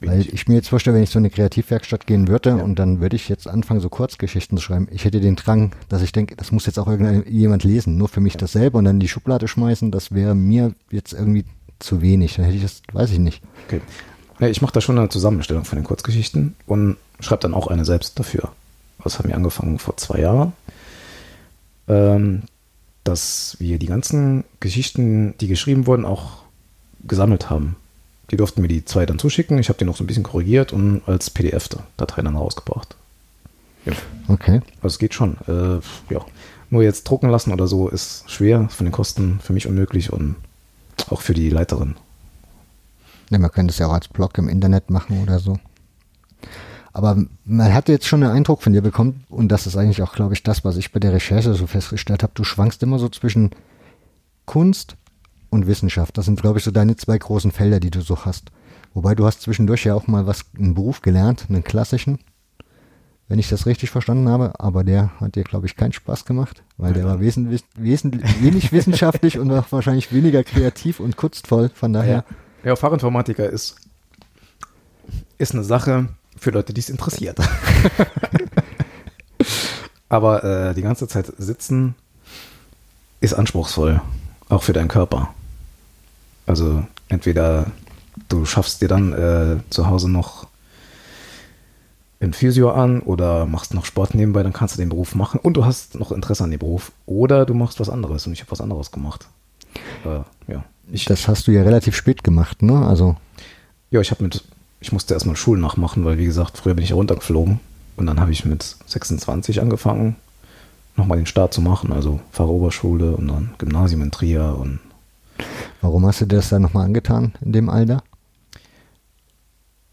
Weil 0.00 0.20
ich 0.20 0.46
mir 0.46 0.54
jetzt 0.54 0.68
vorstelle, 0.68 0.94
wenn 0.94 1.02
ich 1.02 1.10
so 1.10 1.18
eine 1.18 1.30
Kreativwerkstatt 1.30 2.06
gehen 2.06 2.28
würde 2.28 2.54
und 2.54 2.78
dann 2.78 3.00
würde 3.00 3.16
ich 3.16 3.28
jetzt 3.28 3.48
anfangen, 3.48 3.80
so 3.80 3.88
Kurzgeschichten 3.88 4.56
zu 4.56 4.62
schreiben. 4.62 4.86
Ich 4.92 5.04
hätte 5.04 5.20
den 5.20 5.34
Drang, 5.34 5.72
dass 5.88 6.02
ich 6.02 6.12
denke, 6.12 6.36
das 6.36 6.52
muss 6.52 6.66
jetzt 6.66 6.78
auch 6.78 6.86
irgendjemand 6.86 7.64
lesen, 7.64 7.96
nur 7.98 8.08
für 8.08 8.20
mich 8.20 8.36
dasselbe 8.36 8.78
und 8.78 8.84
dann 8.84 8.96
in 8.96 9.00
die 9.00 9.08
Schublade 9.08 9.48
schmeißen, 9.48 9.90
das 9.90 10.14
wäre 10.14 10.36
mir 10.36 10.72
jetzt 10.92 11.14
irgendwie 11.14 11.44
zu 11.80 12.00
wenig. 12.00 12.36
Dann 12.36 12.44
hätte 12.44 12.56
ich 12.56 12.62
das, 12.62 12.82
weiß 12.92 13.10
ich 13.10 13.18
nicht. 13.18 13.42
Okay. 13.66 13.80
Ja, 14.38 14.46
ich 14.46 14.62
mache 14.62 14.72
da 14.72 14.80
schon 14.80 14.98
eine 14.98 15.08
Zusammenstellung 15.08 15.64
von 15.64 15.76
den 15.76 15.84
Kurzgeschichten 15.84 16.54
und 16.66 16.96
schreibe 17.18 17.42
dann 17.42 17.54
auch 17.54 17.66
eine 17.66 17.84
selbst 17.84 18.20
dafür. 18.20 18.52
Das 19.02 19.18
haben 19.18 19.28
wir 19.28 19.36
angefangen 19.36 19.78
vor 19.78 19.96
zwei 19.96 20.20
Jahren. 20.20 20.52
Ähm, 21.86 22.42
dass 23.04 23.56
wir 23.58 23.78
die 23.78 23.86
ganzen 23.86 24.44
Geschichten, 24.60 25.34
die 25.40 25.48
geschrieben 25.48 25.86
wurden, 25.86 26.04
auch 26.04 26.42
gesammelt 27.06 27.48
haben. 27.48 27.76
Die 28.30 28.36
durften 28.36 28.60
mir 28.60 28.68
die 28.68 28.84
zwei 28.84 29.06
dann 29.06 29.18
zuschicken. 29.18 29.58
Ich 29.58 29.70
habe 29.70 29.78
die 29.78 29.86
noch 29.86 29.96
so 29.96 30.04
ein 30.04 30.06
bisschen 30.06 30.24
korrigiert 30.24 30.72
und 30.72 31.02
als 31.06 31.30
PDF-Datei 31.30 32.20
dann 32.20 32.36
rausgebracht. 32.36 32.96
Ja. 33.86 33.92
Okay. 34.28 34.60
Also 34.82 34.94
es 34.94 34.98
geht 34.98 35.14
schon. 35.14 35.38
Äh, 35.46 35.80
ja. 36.12 36.24
Nur 36.70 36.82
jetzt 36.82 37.04
drucken 37.04 37.30
lassen 37.30 37.52
oder 37.52 37.66
so 37.66 37.88
ist 37.88 38.30
schwer, 38.30 38.68
von 38.68 38.84
den 38.84 38.92
Kosten 38.92 39.40
für 39.42 39.54
mich 39.54 39.66
unmöglich 39.66 40.12
und 40.12 40.36
auch 41.08 41.22
für 41.22 41.32
die 41.32 41.48
Leiterin. 41.48 41.96
Ja, 43.30 43.38
man 43.38 43.50
könnte 43.50 43.72
es 43.72 43.78
ja 43.78 43.86
auch 43.86 43.92
als 43.94 44.08
Blog 44.08 44.36
im 44.36 44.48
Internet 44.48 44.90
machen 44.90 45.22
oder 45.22 45.38
so. 45.38 45.58
Aber 46.98 47.16
man 47.44 47.72
hatte 47.72 47.92
jetzt 47.92 48.08
schon 48.08 48.24
einen 48.24 48.32
Eindruck 48.32 48.60
von 48.60 48.72
dir 48.72 48.82
bekommen, 48.82 49.22
und 49.28 49.52
das 49.52 49.68
ist 49.68 49.76
eigentlich 49.76 50.02
auch, 50.02 50.14
glaube 50.14 50.34
ich, 50.34 50.42
das, 50.42 50.64
was 50.64 50.76
ich 50.76 50.90
bei 50.90 50.98
der 50.98 51.12
Recherche 51.12 51.54
so 51.54 51.68
festgestellt 51.68 52.24
habe. 52.24 52.32
Du 52.34 52.42
schwankst 52.42 52.82
immer 52.82 52.98
so 52.98 53.08
zwischen 53.08 53.50
Kunst 54.46 54.96
und 55.48 55.68
Wissenschaft. 55.68 56.18
Das 56.18 56.24
sind, 56.24 56.40
glaube 56.40 56.58
ich, 56.58 56.64
so 56.64 56.72
deine 56.72 56.96
zwei 56.96 57.16
großen 57.16 57.52
Felder, 57.52 57.78
die 57.78 57.92
du 57.92 58.00
so 58.00 58.24
hast. 58.24 58.50
Wobei 58.94 59.14
du 59.14 59.26
hast 59.26 59.42
zwischendurch 59.42 59.84
ja 59.84 59.94
auch 59.94 60.08
mal 60.08 60.26
was, 60.26 60.46
einen 60.58 60.74
Beruf 60.74 61.00
gelernt, 61.00 61.46
einen 61.48 61.62
klassischen, 61.62 62.18
wenn 63.28 63.38
ich 63.38 63.48
das 63.48 63.66
richtig 63.66 63.90
verstanden 63.90 64.28
habe. 64.28 64.58
Aber 64.58 64.82
der 64.82 65.12
hat 65.20 65.36
dir, 65.36 65.44
glaube 65.44 65.66
ich, 65.66 65.76
keinen 65.76 65.92
Spaß 65.92 66.24
gemacht, 66.24 66.64
weil 66.78 66.94
der 66.94 67.04
war 67.04 67.20
wesentlich, 67.20 67.62
wesentlich, 67.76 68.42
wenig 68.42 68.72
wissenschaftlich 68.72 69.38
und 69.38 69.52
auch 69.52 69.70
wahrscheinlich 69.70 70.12
weniger 70.12 70.42
kreativ 70.42 70.98
und 70.98 71.16
kunstvoll. 71.16 71.70
Von 71.72 71.92
daher, 71.92 72.24
Ja, 72.64 72.74
Fachinformatiker 72.74 73.48
ist, 73.48 73.76
ist 75.38 75.54
eine 75.54 75.62
Sache 75.62 76.08
für 76.38 76.50
Leute, 76.50 76.72
die 76.72 76.80
es 76.80 76.90
interessiert. 76.90 77.38
Aber 80.08 80.44
äh, 80.44 80.74
die 80.74 80.82
ganze 80.82 81.06
Zeit 81.06 81.32
sitzen 81.38 81.94
ist 83.20 83.34
anspruchsvoll, 83.34 84.00
auch 84.48 84.62
für 84.62 84.72
deinen 84.72 84.88
Körper. 84.88 85.34
Also 86.46 86.84
entweder 87.08 87.66
du 88.28 88.44
schaffst 88.44 88.80
dir 88.80 88.88
dann 88.88 89.12
äh, 89.12 89.56
zu 89.70 89.86
Hause 89.86 90.10
noch 90.10 90.46
ein 92.20 92.32
Physio 92.32 92.70
an 92.70 93.00
oder 93.00 93.46
machst 93.46 93.74
noch 93.74 93.84
Sport 93.84 94.14
nebenbei, 94.14 94.42
dann 94.42 94.52
kannst 94.52 94.74
du 94.74 94.78
den 94.78 94.88
Beruf 94.88 95.14
machen 95.14 95.38
und 95.40 95.56
du 95.56 95.64
hast 95.64 95.94
noch 95.94 96.10
Interesse 96.10 96.44
an 96.44 96.50
dem 96.50 96.58
Beruf. 96.58 96.90
Oder 97.06 97.46
du 97.46 97.54
machst 97.54 97.78
was 97.78 97.88
anderes 97.88 98.26
und 98.26 98.32
ich 98.32 98.40
habe 98.40 98.50
was 98.50 98.60
anderes 98.60 98.90
gemacht. 98.90 99.28
Äh, 100.04 100.52
ja. 100.52 100.64
Ich, 100.90 101.04
das 101.04 101.28
hast 101.28 101.46
du 101.46 101.52
ja 101.52 101.62
relativ 101.62 101.94
spät 101.94 102.24
gemacht, 102.24 102.62
ne? 102.62 102.86
Also, 102.86 103.16
ja, 103.90 104.00
ich 104.00 104.10
habe 104.10 104.24
mit, 104.24 104.42
ich 104.80 104.92
musste 104.92 105.14
erstmal 105.14 105.36
Schulen 105.36 105.60
nachmachen, 105.60 106.04
weil 106.04 106.18
wie 106.18 106.24
gesagt, 106.24 106.58
früher 106.58 106.74
bin 106.74 106.84
ich 106.84 106.92
runtergeflogen 106.92 107.60
und 107.96 108.06
dann 108.06 108.20
habe 108.20 108.32
ich 108.32 108.44
mit 108.44 108.76
26 108.86 109.60
angefangen, 109.60 110.16
nochmal 110.96 111.18
den 111.18 111.26
Start 111.26 111.52
zu 111.52 111.60
machen, 111.60 111.92
also 111.92 112.20
Fachroberschule 112.32 113.16
und 113.16 113.28
dann 113.28 113.54
Gymnasium 113.58 114.02
in 114.02 114.10
Trier 114.10 114.56
und 114.58 114.80
warum 115.80 116.06
hast 116.06 116.20
du 116.20 116.26
dir 116.26 116.36
das 116.36 116.48
dann 116.48 116.62
nochmal 116.62 116.84
angetan 116.84 117.32
in 117.40 117.52
dem 117.52 117.68
Alter? 117.68 118.02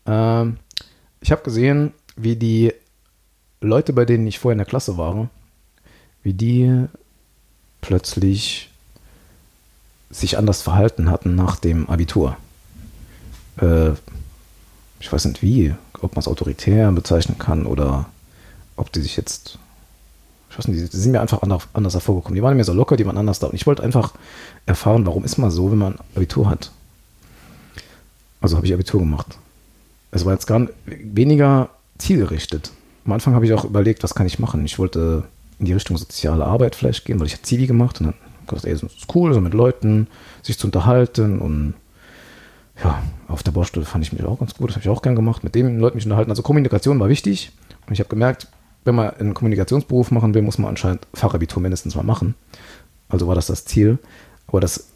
ähm, 0.06 0.58
ich 1.22 1.32
habe 1.32 1.44
gesehen, 1.44 1.94
wie 2.16 2.36
die 2.36 2.74
Leute, 3.62 3.94
bei 3.94 4.06
denen 4.06 4.28
ich 4.28 4.40
vorher 4.40 4.54
in 4.54 4.60
der 4.60 4.68
Klasse 4.68 4.98
war, 4.98 5.30
wie 6.24 6.34
die 6.34 6.86
plötzlich 7.82 8.72
sich 10.10 10.38
anders 10.38 10.62
verhalten 10.62 11.10
hatten 11.10 11.36
nach 11.36 11.58
dem 11.58 11.90
Abitur. 11.90 12.38
Äh, 13.58 13.92
ich 15.06 15.14
weiß 15.14 15.26
nicht 15.26 15.44
wie, 15.44 15.76
ob 16.02 16.16
man 16.16 16.22
es 16.22 16.28
autoritär 16.28 16.92
bezeichnen 16.92 17.38
kann 17.38 17.68
oder 17.68 18.08
ob 18.76 18.92
die 18.92 19.02
sich 19.02 19.16
jetzt, 19.18 19.60
ich 20.50 20.58
weiß 20.58 20.68
nicht, 20.68 20.92
die 20.92 20.98
sind 20.98 21.12
mir 21.12 21.22
einfach 21.22 21.44
anders, 21.44 21.94
hervorgekommen. 21.94 22.34
Die 22.34 22.42
waren 22.42 22.58
mir 22.58 22.64
so 22.64 22.74
locker, 22.74 22.98
die 22.98 23.06
waren 23.06 23.20
anders 23.20 23.38
da. 23.38 23.46
Und 23.46 23.54
ich 23.54 23.68
wollte 23.68 23.84
einfach 23.84 24.14
erfahren, 24.66 25.06
warum 25.06 25.24
ist 25.24 25.38
man 25.38 25.52
so, 25.52 25.70
wenn 25.70 25.78
man 25.78 26.00
Abitur 26.16 26.50
hat. 26.50 26.72
Also 28.42 28.58
habe 28.58 28.66
ich 28.66 28.74
Abitur 28.74 29.00
gemacht. 29.00 29.38
Es 30.10 30.26
war 30.26 30.34
jetzt 30.34 30.48
gar 30.48 30.68
weniger 30.86 31.70
zielgerichtet. 32.00 32.72
Am 33.06 33.12
Anfang 33.12 33.36
habe 33.36 33.46
ich 33.46 33.54
auch 33.54 33.64
überlegt, 33.64 34.02
was 34.02 34.16
kann 34.16 34.26
ich 34.26 34.40
machen. 34.40 34.66
Ich 34.66 34.80
wollte 34.80 35.26
in 35.60 35.68
die 35.68 35.74
Richtung 35.74 35.98
soziale 35.98 36.46
Arbeit 36.46 36.76
vielleicht 36.76 37.06
gehen, 37.06 37.20
weil 37.20 37.28
ich 37.28 37.34
habe 37.34 37.44
Zivi 37.44 37.68
gemacht 37.68 38.02
und 38.02 38.08
dann 38.08 38.16
gesagt, 38.48 38.66
ey, 38.66 38.74
das 38.74 38.82
ist 38.82 39.14
cool, 39.14 39.36
so 39.36 39.40
mit 39.40 39.54
Leuten 39.54 40.08
sich 40.42 40.58
zu 40.58 40.66
unterhalten 40.66 41.38
und 41.38 41.76
ja, 42.84 43.02
auf 43.28 43.44
der 43.44 43.52
Baustelle 43.52 43.86
fand 43.86 44.04
ich 44.04 44.14
mich 44.14 44.24
auch 44.24 44.40
ganz 44.40 44.56
gut, 44.56 44.70
das 44.70 44.76
habe 44.76 44.84
ich 44.84 44.90
auch 44.90 45.02
gern 45.02 45.16
gemacht, 45.16 45.44
mit 45.44 45.56
den 45.56 45.80
Leuten 45.80 45.96
mich 45.96 46.06
unterhalten. 46.06 46.32
Also 46.32 46.44
Kommunikation 46.44 47.00
war 47.00 47.10
wichtig 47.10 47.52
und 47.88 47.94
ich 47.94 48.00
habe 48.00 48.10
gemerkt, 48.10 48.48
wenn 48.84 48.96
man 48.96 49.10
einen 49.12 49.34
Kommunikationsberuf 49.34 50.12
machen 50.12 50.34
will, 50.34 50.42
muss 50.42 50.58
man 50.58 50.70
anscheinend 50.70 51.08
Fachabitur 51.14 51.62
mindestens 51.62 51.96
mal 51.96 52.04
machen. 52.04 52.36
Also 53.10 53.28
war 53.28 53.36
das 53.36 53.48
das 53.48 53.66
Ziel. 53.66 53.98
Aber 54.48 54.60
das 54.60 54.88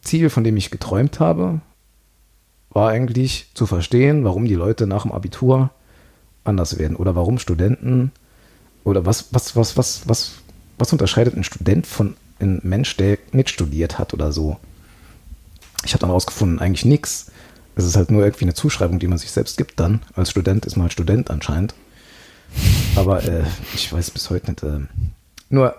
Ziel, 0.00 0.30
von 0.30 0.44
dem 0.44 0.56
ich 0.56 0.70
geträumt 0.70 1.20
habe, 1.20 1.60
war 2.70 2.90
eigentlich 2.90 3.50
zu 3.54 3.66
verstehen, 3.66 4.24
warum 4.24 4.46
die 4.46 4.54
Leute 4.54 4.86
nach 4.86 5.02
dem 5.02 5.12
Abitur 5.12 5.70
anders 6.44 6.78
werden 6.78 6.96
oder 6.96 7.16
warum 7.16 7.38
Studenten 7.38 8.12
oder 8.84 9.04
was, 9.04 9.32
was, 9.32 9.56
was, 9.56 9.76
was, 9.76 10.08
was, 10.08 10.32
was 10.78 10.92
unterscheidet 10.92 11.36
ein 11.36 11.44
Student 11.44 11.86
von 11.86 12.16
einem 12.38 12.60
Mensch, 12.62 12.96
der 12.96 13.18
nicht 13.32 13.50
studiert 13.50 13.98
hat 13.98 14.14
oder 14.14 14.32
so. 14.32 14.56
Ich 15.86 15.94
habe 15.94 16.00
dann 16.00 16.10
rausgefunden, 16.10 16.58
eigentlich 16.58 16.84
nichts. 16.84 17.30
Es 17.76 17.84
ist 17.84 17.96
halt 17.96 18.10
nur 18.10 18.24
irgendwie 18.24 18.44
eine 18.44 18.54
Zuschreibung, 18.54 18.98
die 18.98 19.06
man 19.06 19.18
sich 19.18 19.30
selbst 19.30 19.56
gibt 19.56 19.78
dann. 19.78 20.02
Als 20.14 20.30
Student 20.30 20.66
ist 20.66 20.76
man 20.76 20.84
halt 20.84 20.92
Student 20.92 21.30
anscheinend. 21.30 21.74
Aber 22.96 23.22
äh, 23.22 23.44
ich 23.72 23.92
weiß 23.92 24.10
bis 24.10 24.28
heute 24.30 24.50
nicht. 24.50 24.62
Äh, 24.62 24.80
nur, 25.48 25.74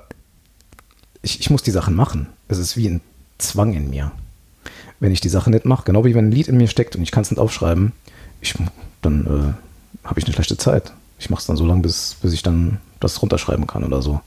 ich, 1.22 1.42
ich 1.42 1.50
muss 1.50 1.64
die 1.64 1.72
Sachen 1.72 1.94
machen. 1.94 2.28
Es 2.48 2.58
ist 2.58 2.78
wie 2.78 2.88
ein 2.88 3.02
Zwang 3.38 3.74
in 3.74 3.90
mir. 3.90 4.12
Wenn 5.00 5.12
ich 5.12 5.22
die 5.22 5.30
Sache 5.30 5.50
nicht 5.50 5.66
mache, 5.66 5.84
genau 5.84 6.06
wie 6.06 6.16
wenn 6.16 6.30
ein 6.30 6.32
Lied 6.32 6.48
in 6.48 6.58
mir 6.58 6.68
steckt 6.68 6.96
und 6.96 7.04
ich 7.04 7.12
kann 7.12 7.24
es 7.24 7.32
nicht 7.32 7.40
aufschreiben, 7.40 7.92
ich, 8.40 8.56
dann 9.02 9.26
äh, 9.26 10.08
habe 10.08 10.20
ich 10.20 10.26
eine 10.26 10.34
schlechte 10.34 10.58
Zeit. 10.58 10.94
Ich 11.20 11.30
mache 11.30 11.42
es 11.42 11.48
dann 11.48 11.58
so 11.58 11.66
lange, 11.66 11.82
bis, 11.82 12.16
bis 12.22 12.32
ich 12.32 12.44
dann 12.44 12.80
das 13.00 13.22
runterschreiben 13.22 13.68
kann 13.68 13.84
oder 13.84 14.02
so. 14.02 14.22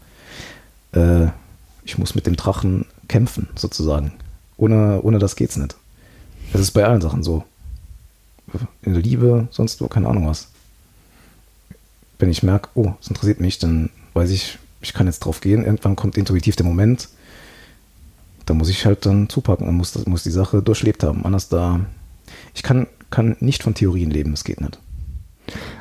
Äh, 0.92 1.28
ich 1.84 1.96
muss 1.96 2.14
mit 2.14 2.26
dem 2.26 2.36
Drachen 2.36 2.84
kämpfen, 3.08 3.48
sozusagen. 3.56 4.12
Ohne, 4.60 5.00
ohne 5.02 5.18
das 5.18 5.36
geht's 5.36 5.56
nicht. 5.56 5.74
Es 6.52 6.60
ist 6.60 6.72
bei 6.72 6.84
allen 6.84 7.00
Sachen 7.00 7.22
so. 7.22 7.44
In 8.82 8.92
der 8.92 9.02
Liebe, 9.02 9.48
sonst 9.50 9.80
wo, 9.80 9.88
keine 9.88 10.08
Ahnung 10.08 10.26
was. 10.26 10.48
Wenn 12.18 12.30
ich 12.30 12.42
merke, 12.42 12.68
oh, 12.74 12.92
es 13.00 13.08
interessiert 13.08 13.40
mich, 13.40 13.58
dann 13.58 13.88
weiß 14.12 14.30
ich, 14.30 14.58
ich 14.82 14.92
kann 14.92 15.06
jetzt 15.06 15.20
drauf 15.20 15.40
gehen. 15.40 15.64
Irgendwann 15.64 15.96
kommt 15.96 16.18
intuitiv 16.18 16.56
der 16.56 16.66
Moment, 16.66 17.08
da 18.44 18.52
muss 18.52 18.68
ich 18.68 18.84
halt 18.84 19.06
dann 19.06 19.28
zupacken 19.28 19.66
und 19.66 19.76
muss, 19.76 19.92
das, 19.92 20.06
muss 20.06 20.24
die 20.24 20.30
Sache 20.30 20.60
durchlebt 20.60 21.04
haben. 21.04 21.24
Anders 21.24 21.48
da, 21.48 21.86
ich 22.54 22.62
kann, 22.62 22.86
kann 23.08 23.36
nicht 23.40 23.62
von 23.62 23.74
Theorien 23.74 24.10
leben, 24.10 24.32
das 24.32 24.44
geht 24.44 24.60
nicht. 24.60 24.78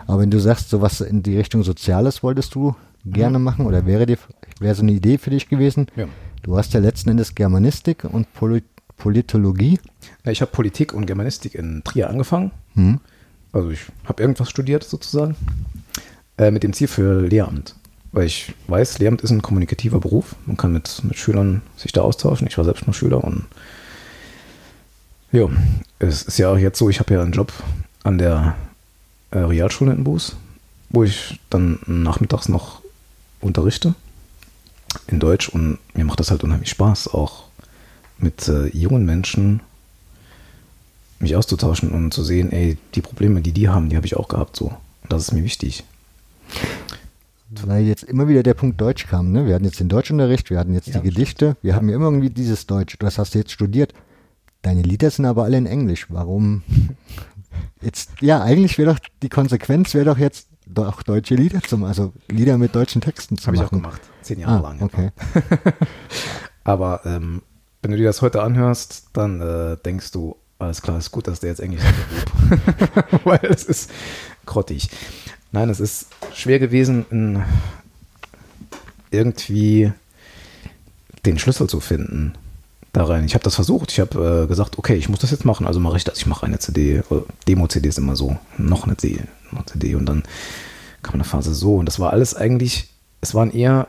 Aber 0.08 0.22
wenn 0.22 0.32
du 0.32 0.39
sagst, 0.39 0.70
sowas 0.70 1.02
in 1.02 1.22
die 1.22 1.38
Richtung 1.38 1.63
Soziales 1.63 2.24
wolltest 2.24 2.56
du 2.56 2.76
gerne 3.06 3.39
machen 3.39 3.65
oder 3.65 3.86
wäre 3.86 4.06
dir 4.06 4.18
wäre 4.60 4.76
so 4.76 4.84
eine 4.84 4.92
Idee 4.92 5.18
für 5.18 5.32
dich 5.32 5.50
gewesen? 5.50 5.88
Ja. 5.96 6.08
Du 6.41 6.58
hast 6.58 6.73
ja 6.73 6.80
letzten 6.80 7.10
Endes 7.10 7.36
Germanistik 7.36 8.04
und 8.04 8.34
Poli 8.34 8.63
Politologie. 8.97 9.80
Ich 10.25 10.41
habe 10.41 10.52
Politik 10.52 10.93
und 10.93 11.06
Germanistik 11.06 11.56
in 11.56 11.84
Trier 11.86 12.10
angefangen. 12.10 12.52
Hm. 12.75 12.99
Also 13.54 13.69
ich 13.69 13.80
habe 14.04 14.21
irgendwas 14.21 14.49
studiert 14.49 14.84
sozusagen. 14.84 15.36
Äh, 16.38 16.52
mit 16.52 16.63
dem 16.63 16.73
Ziel 16.73 16.88
für 16.88 17.21
Lehramt. 17.21 17.75
Weil 18.12 18.25
ich 18.25 18.54
weiß, 18.67 18.99
Lehramt 18.99 19.21
ist 19.21 19.32
ein 19.32 19.41
kommunikativer 19.41 20.02
Beruf. 20.02 20.36
Man 20.45 20.58
kann 20.58 20.73
mit, 20.73 21.02
mit 21.04 21.17
Schülern 21.17 21.62
sich 21.78 21.93
da 21.93 22.02
austauschen. 22.02 22.47
Ich 22.47 22.58
war 22.58 22.65
selbst 22.65 22.88
mal 22.88 22.93
Schüler 22.93 23.23
und 23.23 23.45
ja, 25.32 25.47
es 25.99 26.23
ist 26.23 26.38
ja 26.39 26.52
auch 26.52 26.58
jetzt 26.58 26.80
so, 26.80 26.89
ich 26.89 26.99
habe 26.99 27.13
ja 27.13 27.21
einen 27.21 27.32
Job 27.32 27.54
an 28.04 28.17
der 28.17 28.56
äh, 29.32 29.38
Realschule 29.39 29.93
in 29.93 30.04
Buß, 30.04 30.36
wo 30.89 31.04
ich 31.04 31.39
dann 31.49 31.80
nachmittags 31.86 32.49
noch 32.49 32.82
unterrichte 33.39 33.93
in 35.08 35.19
Deutsch 35.19 35.49
und 35.49 35.80
mir 35.93 36.06
macht 36.06 36.19
das 36.19 36.32
halt 36.32 36.43
unheimlich 36.43 36.69
Spaß, 36.69 37.13
auch 37.13 37.45
mit 38.17 38.47
äh, 38.47 38.67
jungen 38.67 39.06
Menschen 39.06 39.62
mich 41.19 41.36
auszutauschen 41.36 41.91
und 41.91 42.13
zu 42.13 42.23
sehen, 42.23 42.52
ey, 42.52 42.78
die 42.95 43.02
Probleme, 43.02 43.41
die 43.41 43.52
die 43.52 43.69
haben, 43.69 43.89
die 43.89 43.95
habe 43.95 44.06
ich 44.06 44.15
auch 44.15 44.28
gehabt 44.28 44.56
so. 44.56 44.67
Und 45.04 45.13
das 45.13 45.23
ist 45.23 45.32
mir 45.34 45.43
wichtig. 45.43 45.84
Weil 47.49 47.86
jetzt 47.86 48.04
immer 48.04 48.28
wieder 48.28 48.43
der 48.43 48.54
Punkt 48.54 48.80
Deutsch 48.80 49.08
kam, 49.08 49.32
ne? 49.32 49.45
Wir 49.45 49.56
hatten 49.56 49.65
jetzt 49.65 49.80
den 49.80 49.89
Deutschunterricht, 49.89 50.49
wir 50.49 50.60
hatten 50.60 50.73
jetzt 50.73 50.88
Ja, 50.88 50.99
die 50.99 51.10
Gedichte, 51.10 51.58
wir 51.62 51.75
haben 51.75 51.89
ja 51.89 51.95
immer 51.95 52.06
irgendwie 52.06 52.30
dieses 52.30 52.67
Deutsch. 52.67 52.95
Das 52.99 53.17
hast 53.17 53.34
du 53.34 53.39
jetzt 53.39 53.52
studiert. 53.52 53.93
Deine 54.62 54.82
Lieder 54.82 55.10
sind 55.10 55.25
aber 55.25 55.45
alle 55.45 55.58
in 55.58 55.65
Englisch. 55.65 56.08
Warum? 56.10 56.63
Jetzt, 57.82 58.12
ja, 58.21 58.43
eigentlich 58.43 58.78
wäre 58.78 58.93
doch, 58.93 58.99
die 59.23 59.30
Konsequenz 59.30 59.93
wäre 59.93 60.06
doch 60.06 60.17
jetzt, 60.17 60.49
doch 60.74 61.04
deutsche 61.04 61.36
Lieder 61.36 61.62
zu 61.62 61.78
machen, 61.78 61.90
also 61.90 62.14
Lieder 62.30 62.58
mit 62.58 62.76
deutschen 62.76 63.02
Texten 63.02 63.38
zu 63.38 63.48
Habe 63.48 63.58
ich 63.58 63.64
auch 63.64 63.72
machen. 63.72 63.82
gemacht. 63.84 64.02
Zehn 64.22 64.40
Jahre 64.40 64.58
Ah, 64.58 64.62
lang. 64.70 64.82
okay. 64.82 65.10
Aber 66.64 67.02
ähm, 67.06 67.42
wenn 67.82 67.92
du 67.92 67.98
dir 67.98 68.06
das 68.06 68.22
heute 68.22 68.42
anhörst, 68.44 69.08
dann 69.14 69.42
äh, 69.42 69.78
denkst 69.84 70.12
du, 70.12 70.36
alles 70.60 70.82
klar, 70.82 70.98
ist 70.98 71.12
gut, 71.12 71.28
dass 71.28 71.40
der 71.40 71.50
jetzt 71.50 71.60
Englisch 71.60 71.82
hat. 71.84 73.26
Weil 73.26 73.40
es 73.44 73.64
ist 73.64 73.90
grottig. 74.46 74.90
Nein, 75.52 75.70
es 75.70 75.80
ist 75.80 76.08
schwer 76.34 76.60
gewesen, 76.60 77.44
irgendwie 79.12 79.92
den 81.26 81.40
Schlüssel 81.40 81.68
zu 81.68 81.80
finden 81.80 82.34
da 82.94 83.06
rein. 83.06 83.24
Ich 83.26 83.34
habe 83.36 83.44
das 83.44 83.56
versucht. 83.56 83.92
Ich 83.92 84.00
habe 84.00 84.44
äh, 84.44 84.48
gesagt, 84.48 84.78
okay, 84.78 84.96
ich 84.96 85.10
muss 85.10 85.20
das 85.20 85.32
jetzt 85.32 85.46
machen. 85.46 85.68
Also 85.68 85.80
mache 85.80 85.98
ich 85.98 86.04
das. 86.04 86.18
Ich 86.18 86.26
mache 86.26 86.46
eine 86.46 86.60
CD. 86.60 86.98
äh, 86.98 87.04
Demo-CD 87.48 87.88
ist 87.88 87.98
immer 88.00 88.16
so. 88.16 88.38
Noch 88.58 88.86
eine 88.86 88.98
CD. 88.98 89.22
CD. 89.66 89.96
Und 89.96 90.06
dann 90.06 90.24
kam 91.02 91.16
eine 91.16 91.24
Phase 91.24 91.54
so. 91.54 91.76
Und 91.76 91.86
das 91.86 92.00
war 92.00 92.12
alles 92.12 92.36
eigentlich, 92.36 92.90
es 93.22 93.34
waren 93.34 93.52
eher 93.52 93.88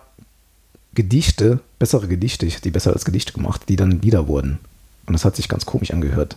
Gedichte, 0.94 1.60
bessere 1.78 2.08
Gedichte, 2.08 2.46
ich 2.46 2.54
hätte 2.54 2.64
die 2.64 2.70
besser 2.72 2.92
als 2.92 3.04
Gedichte 3.04 3.32
gemacht, 3.32 3.62
die 3.68 3.76
dann 3.76 4.00
Lieder 4.02 4.26
wurden. 4.26 4.58
Und 5.06 5.12
das 5.12 5.24
hat 5.24 5.36
sich 5.36 5.48
ganz 5.48 5.66
komisch 5.66 5.92
angehört. 5.92 6.36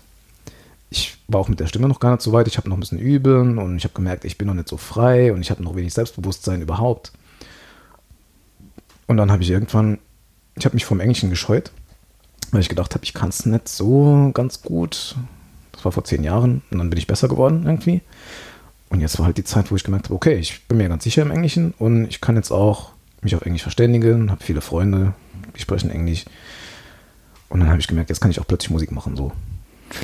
Ich 0.89 1.17
war 1.27 1.39
auch 1.39 1.49
mit 1.49 1.59
der 1.59 1.67
Stimme 1.67 1.87
noch 1.87 1.99
gar 1.99 2.11
nicht 2.11 2.21
so 2.21 2.33
weit. 2.33 2.47
Ich 2.47 2.57
habe 2.57 2.69
noch 2.69 2.77
ein 2.77 2.79
bisschen 2.79 2.99
üben 2.99 3.57
und 3.57 3.77
ich 3.77 3.83
habe 3.83 3.95
gemerkt, 3.95 4.25
ich 4.25 4.37
bin 4.37 4.47
noch 4.47 4.53
nicht 4.53 4.69
so 4.69 4.77
frei 4.77 5.33
und 5.33 5.41
ich 5.41 5.49
hatte 5.49 5.63
noch 5.63 5.75
wenig 5.75 5.93
Selbstbewusstsein 5.93 6.61
überhaupt. 6.61 7.11
Und 9.07 9.17
dann 9.17 9.31
habe 9.31 9.41
ich 9.41 9.49
irgendwann, 9.49 9.97
ich 10.55 10.65
habe 10.65 10.75
mich 10.75 10.85
vom 10.85 10.99
Englischen 10.99 11.29
gescheut. 11.31 11.71
weil 12.51 12.61
ich 12.61 12.69
gedacht 12.69 12.93
habe, 12.93 13.03
ich 13.03 13.13
kann 13.13 13.29
es 13.29 13.45
nicht 13.45 13.67
so 13.67 14.29
ganz 14.33 14.61
gut. 14.61 15.15
Das 15.71 15.83
war 15.83 15.91
vor 15.91 16.03
zehn 16.03 16.23
Jahren 16.23 16.61
und 16.69 16.77
dann 16.77 16.89
bin 16.89 16.99
ich 16.99 17.07
besser 17.07 17.27
geworden 17.27 17.63
irgendwie. 17.65 18.01
Und 18.93 19.01
jetzt 19.01 19.17
war 19.17 19.25
halt 19.25 19.39
die 19.39 19.43
Zeit, 19.43 19.71
wo 19.71 19.75
ich 19.75 19.83
gemerkt 19.83 20.05
habe, 20.05 20.13
okay, 20.13 20.35
ich 20.35 20.67
bin 20.67 20.77
mir 20.77 20.87
ganz 20.87 21.03
sicher 21.03 21.23
im 21.23 21.31
Englischen 21.31 21.73
und 21.79 22.05
ich 22.05 22.21
kann 22.21 22.35
jetzt 22.35 22.51
auch 22.51 22.91
mich 23.23 23.35
auf 23.35 23.41
Englisch 23.41 23.63
verständigen, 23.63 24.29
habe 24.29 24.43
viele 24.43 24.61
Freunde, 24.61 25.15
die 25.55 25.61
sprechen 25.61 25.89
Englisch. 25.89 26.25
Und 27.49 27.61
dann 27.61 27.69
habe 27.69 27.79
ich 27.79 27.87
gemerkt, 27.87 28.11
jetzt 28.11 28.21
kann 28.21 28.29
ich 28.29 28.39
auch 28.39 28.45
plötzlich 28.45 28.69
Musik 28.69 28.91
machen 28.91 29.15
so. 29.15 29.31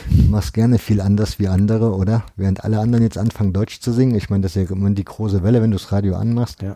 Du 0.09 0.23
machst 0.23 0.55
gerne 0.55 0.79
viel 0.79 1.01
anders 1.01 1.37
wie 1.37 1.47
andere, 1.47 1.93
oder? 1.95 2.23
Während 2.35 2.63
alle 2.63 2.79
anderen 2.79 3.03
jetzt 3.03 3.19
anfangen, 3.19 3.53
Deutsch 3.53 3.79
zu 3.79 3.91
singen. 3.91 4.15
Ich 4.15 4.31
meine, 4.31 4.41
das 4.41 4.55
ist 4.55 4.69
ja 4.69 4.75
immer 4.75 4.89
die 4.89 5.05
große 5.05 5.43
Welle, 5.43 5.61
wenn 5.61 5.69
du 5.69 5.77
das 5.77 5.91
Radio 5.91 6.15
anmachst. 6.15 6.63
Ja. 6.63 6.75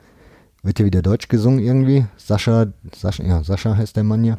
Wird 0.62 0.78
ja 0.78 0.86
wieder 0.86 1.02
Deutsch 1.02 1.30
gesungen 1.30 1.58
irgendwie. 1.58 2.06
Sascha, 2.18 2.68
Sascha, 2.96 3.24
ja, 3.24 3.44
Sascha 3.44 3.76
heißt 3.76 3.96
der 3.96 4.04
Mann 4.04 4.24
ja. 4.24 4.38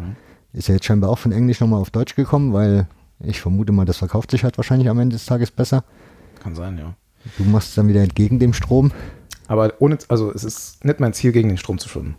Ist 0.52 0.68
ja 0.68 0.74
jetzt 0.74 0.84
scheinbar 0.84 1.10
auch 1.10 1.18
von 1.18 1.32
Englisch 1.32 1.58
nochmal 1.58 1.80
auf 1.80 1.90
Deutsch 1.90 2.14
gekommen, 2.14 2.52
weil 2.52 2.86
ich 3.18 3.40
vermute 3.40 3.72
mal, 3.72 3.84
das 3.84 3.96
verkauft 3.96 4.30
sich 4.30 4.44
halt 4.44 4.58
wahrscheinlich 4.58 4.88
am 4.88 5.00
Ende 5.00 5.16
des 5.16 5.26
Tages 5.26 5.50
besser. 5.50 5.82
Kann 6.40 6.54
sein, 6.54 6.78
ja. 6.78 6.94
Du 7.38 7.44
machst 7.44 7.70
es 7.70 7.74
dann 7.74 7.88
wieder 7.88 8.02
entgegen 8.02 8.38
dem 8.38 8.52
Strom. 8.52 8.92
Aber 9.46 9.74
ohne, 9.78 9.98
also 10.08 10.32
es 10.32 10.44
ist 10.44 10.84
nicht 10.84 11.00
mein 11.00 11.12
Ziel, 11.12 11.32
gegen 11.32 11.48
den 11.48 11.58
Strom 11.58 11.78
zu 11.78 11.88
schwimmen. 11.88 12.16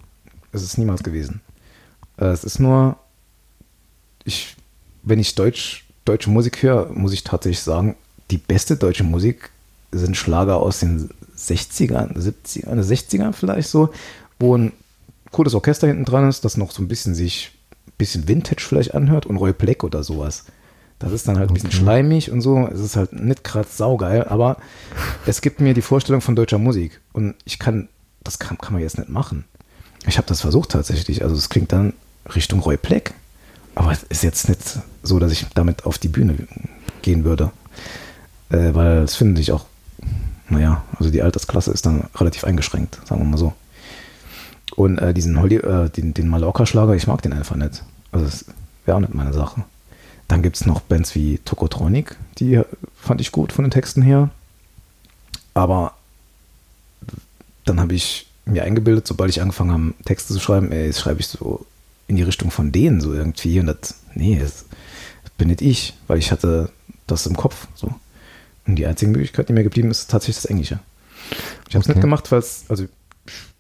Es 0.52 0.62
ist 0.64 0.78
niemals 0.78 1.04
gewesen. 1.04 1.42
Äh, 2.18 2.26
Es 2.26 2.44
ist 2.44 2.60
nur, 2.60 2.98
ich, 4.24 4.56
wenn 5.04 5.20
ich 5.20 5.36
Deutsch, 5.36 5.86
deutsche 6.06 6.30
Musik 6.30 6.62
höre, 6.62 6.92
muss 6.92 7.14
ich 7.14 7.24
tatsächlich 7.24 7.62
sagen, 7.62 7.96
die 8.32 8.38
beste 8.38 8.78
deutsche 8.78 9.04
Musik 9.04 9.50
sind 9.92 10.18
Schlager 10.18 10.58
aus 10.58 10.80
den 10.80 11.10
60ern, 11.38 12.16
70ern, 12.18 12.82
60ern 12.82 13.34
vielleicht 13.34 13.70
so, 13.70 13.90
wo 14.40 14.58
ein 14.58 14.72
cooles 15.32 15.54
Orchester 15.54 15.88
hinten 15.88 16.06
dran 16.06 16.30
ist, 16.30 16.46
das 16.46 16.58
noch 16.58 16.72
so 16.72 16.82
ein 16.82 16.88
bisschen 16.88 17.16
sich, 17.16 17.52
ein 17.88 17.94
bisschen 17.98 18.28
Vintage 18.28 18.64
vielleicht 18.66 18.94
anhört 18.96 19.26
und 19.26 19.38
Roy 19.38 19.54
Black 19.54 19.84
oder 19.84 20.04
sowas. 20.04 20.46
Das 21.00 21.12
ist 21.12 21.28
dann 21.28 21.38
halt 21.38 21.50
ein 21.50 21.54
bisschen 21.54 21.72
schleimig 21.72 22.32
und 22.32 22.42
so. 22.42 22.68
Es 22.68 22.80
ist 22.80 22.96
halt 22.96 23.14
nicht 23.14 23.44
gerade 23.44 23.68
saugeil, 23.70 24.24
aber 24.24 24.58
es 25.26 25.42
gibt 25.42 25.60
mir 25.60 25.74
die 25.74 25.82
Vorstellung 25.82 26.22
von 26.22 26.36
deutscher 26.36 26.58
Musik. 26.58 27.02
Und 27.12 27.36
ich 27.44 27.60
kann, 27.60 27.90
das 28.24 28.40
kann, 28.40 28.58
kann 28.58 28.74
man 28.74 28.82
jetzt 28.82 28.98
nicht 28.98 29.10
machen. 29.10 29.46
Ich 30.08 30.18
habe 30.18 30.28
das 30.28 30.42
versucht 30.42 30.72
tatsächlich. 30.72 31.24
Also 31.24 31.36
es 31.36 31.50
klingt 31.50 31.72
dann 31.72 31.94
Richtung 32.34 32.60
Roy 32.62 32.78
Black. 32.78 33.14
Aber 33.76 33.92
es 33.92 34.04
ist 34.04 34.24
jetzt 34.24 34.48
nicht 34.48 34.80
so, 35.04 35.20
dass 35.20 35.34
ich 35.34 35.46
damit 35.54 35.86
auf 35.86 35.98
die 35.98 36.08
Bühne 36.08 36.36
gehen 37.02 37.26
würde. 37.26 37.52
Äh, 38.50 38.74
weil 38.74 39.00
es 39.00 39.16
finde 39.16 39.42
ich 39.42 39.52
auch, 39.52 39.66
naja, 40.50 40.84
also 40.98 41.12
die 41.12 41.22
Altersklasse 41.22 41.72
ist 41.72 41.86
dann 41.86 42.06
relativ 42.16 42.46
eingeschränkt, 42.46 43.00
sagen 43.06 43.22
wir 43.22 43.26
mal 43.26 43.38
so. 43.38 43.54
Und 44.76 44.98
äh, 45.00 45.14
diesen 45.14 45.40
Holly, 45.42 45.58
äh, 45.58 45.90
den, 45.90 46.14
den 46.14 46.30
Mallorca-Schlager, 46.30 46.96
ich 46.96 47.08
mag 47.08 47.22
den 47.22 47.34
einfach 47.34 47.58
nicht. 47.58 47.84
Also 48.12 48.26
es 48.26 48.46
wäre 48.86 48.98
auch 48.98 49.02
nicht 49.02 49.14
meine 49.14 49.34
Sache. 49.34 49.66
Dann 50.28 50.42
gibt 50.42 50.56
es 50.56 50.66
noch 50.66 50.82
Bands 50.82 51.14
wie 51.16 51.38
Tokotronic, 51.40 52.16
die 52.40 52.62
fand 53.00 53.22
ich 53.22 53.32
gut 53.32 53.52
von 53.54 53.64
den 53.64 53.72
Texten 53.72 54.02
her. 54.02 54.30
Aber 55.54 55.94
dann 57.66 57.80
habe 57.80 57.94
ich 57.94 58.28
mir 58.46 58.64
eingebildet, 58.64 59.08
sobald 59.08 59.30
ich 59.30 59.42
angefangen 59.42 59.72
habe, 59.72 59.94
Texte 60.06 60.34
zu 60.34 60.40
schreiben, 60.40 60.72
ey, 60.72 60.88
jetzt 60.88 61.00
schreibe 61.00 61.20
ich 61.20 61.28
so 61.28 61.66
in 62.08 62.16
die 62.16 62.24
Richtung 62.24 62.52
von 62.52 62.72
denen 62.72 63.02
so 63.02 63.14
irgendwie. 63.14 63.60
Und 63.60 63.68
das, 63.68 63.96
nee, 64.14 64.38
das 64.40 64.66
bin 65.38 65.48
nicht 65.48 65.62
ich, 65.62 65.94
weil 66.08 66.18
ich 66.20 66.32
hatte 66.32 66.70
das 67.08 67.26
im 67.26 67.36
Kopf 67.36 67.68
so. 67.76 67.94
Und 68.68 68.76
die 68.78 68.86
einzige 68.88 69.12
Möglichkeit, 69.12 69.50
die 69.50 69.54
mir 69.54 69.64
geblieben 69.64 69.92
ist, 69.92 70.02
ist 70.02 70.12
tatsächlich 70.12 70.38
das 70.38 70.46
Englische. 70.46 70.80
Ich 71.70 71.76
habe 71.76 71.80
es 71.82 71.86
Okay. 71.86 71.90
nicht 71.94 72.02
gemacht, 72.02 72.32
weil 72.32 72.40
es, 72.40 72.66
also 72.68 72.86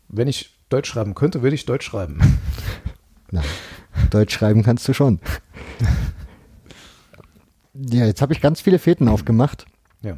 wenn 0.10 0.28
ich 0.28 0.52
Deutsch 0.70 0.90
schreiben 0.90 1.14
könnte, 1.16 1.42
würde 1.44 1.56
ich 1.56 1.66
Deutsch 1.66 1.86
schreiben. 1.86 2.20
Na, 3.32 3.44
Deutsch 4.10 4.34
schreiben 4.34 4.64
kannst 4.64 4.88
du 4.88 4.94
schon. 4.94 5.20
Ja, 7.78 8.06
jetzt 8.06 8.22
habe 8.22 8.34
ich 8.34 8.42
ganz 8.42 8.62
viele 8.62 8.80
Fäden 8.80 9.08
aufgemacht 9.08 9.66
Ja. 10.02 10.18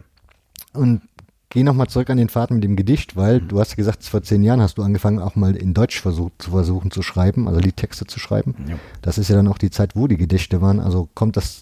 und 0.74 1.02
gehe 1.50 1.63
nochmal 1.63 1.88
zurück 1.88 2.10
an 2.10 2.17
den 2.17 2.30
Faden 2.30 2.58
mit 2.58 2.63
dem 2.63 2.76
Gedicht, 2.76 3.15
weil 3.15 3.39
du 3.41 3.60
hast 3.60 3.76
gesagt, 3.78 4.04
vor 4.04 4.22
zehn 4.22 4.43
Jahren 4.43 4.62
hast 4.62 4.78
du 4.78 4.84
angefangen, 4.84 5.20
auch 5.20 5.36
mal 5.36 5.56
in 5.56 5.74
Deutsch 5.74 6.00
versucht, 6.02 6.34
zu 6.39 6.52
versuchen 6.52 6.91
zu 6.91 7.02
schreiben, 7.02 7.48
also 7.48 7.60
Liedtexte 7.60 8.06
zu 8.06 8.20
schreiben. 8.20 8.54
Ja. 8.67 8.76
Das 9.02 9.17
ist 9.17 9.30
ja 9.30 9.36
dann 9.36 9.48
auch 9.48 9.58
die 9.58 9.72
Zeit, 9.72 9.96
wo 9.96 10.08
die 10.08 10.17
Gedichte 10.17 10.62
waren. 10.62 10.80
Also 10.80 11.10
kommt 11.15 11.38
das, 11.38 11.62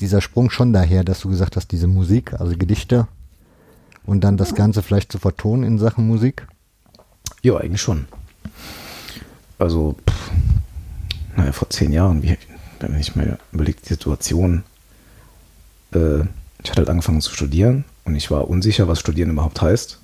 dieser 0.00 0.20
Sprung 0.22 0.50
schon 0.50 0.72
daher, 0.72 1.04
dass 1.04 1.20
du 1.20 1.28
gesagt 1.28 1.56
hast, 1.56 1.70
diese 1.72 1.86
Musik, 1.86 2.32
also 2.40 2.56
Gedichte 2.56 3.06
und 4.06 4.22
dann 4.24 4.38
das 4.38 4.54
Ganze 4.54 4.82
vielleicht 4.82 5.12
zu 5.12 5.18
vertonen 5.18 5.62
in 5.62 5.78
Sachen 5.78 6.06
Musik? 6.06 6.46
Ja, 7.42 7.58
eigentlich 7.58 7.82
schon. 7.82 8.06
Also, 9.58 9.96
pff, 10.08 10.30
naja, 11.36 11.52
vor 11.52 11.68
zehn 11.70 11.92
Jahren, 11.92 12.22
wie, 12.22 12.36
wenn 12.80 12.98
ich 12.98 13.14
mir 13.14 13.38
überlege, 13.52 13.78
die 13.82 13.88
Situation, 13.88 14.62
äh, 15.92 16.20
ich 16.62 16.70
hatte 16.70 16.80
halt 16.80 16.90
angefangen 16.90 17.20
zu 17.20 17.32
studieren 17.32 17.84
und 18.04 18.14
ich 18.14 18.30
war 18.30 18.48
unsicher, 18.48 18.88
was 18.88 19.00
Studieren 19.00 19.30
überhaupt 19.30 19.60
heißt. 19.60 19.98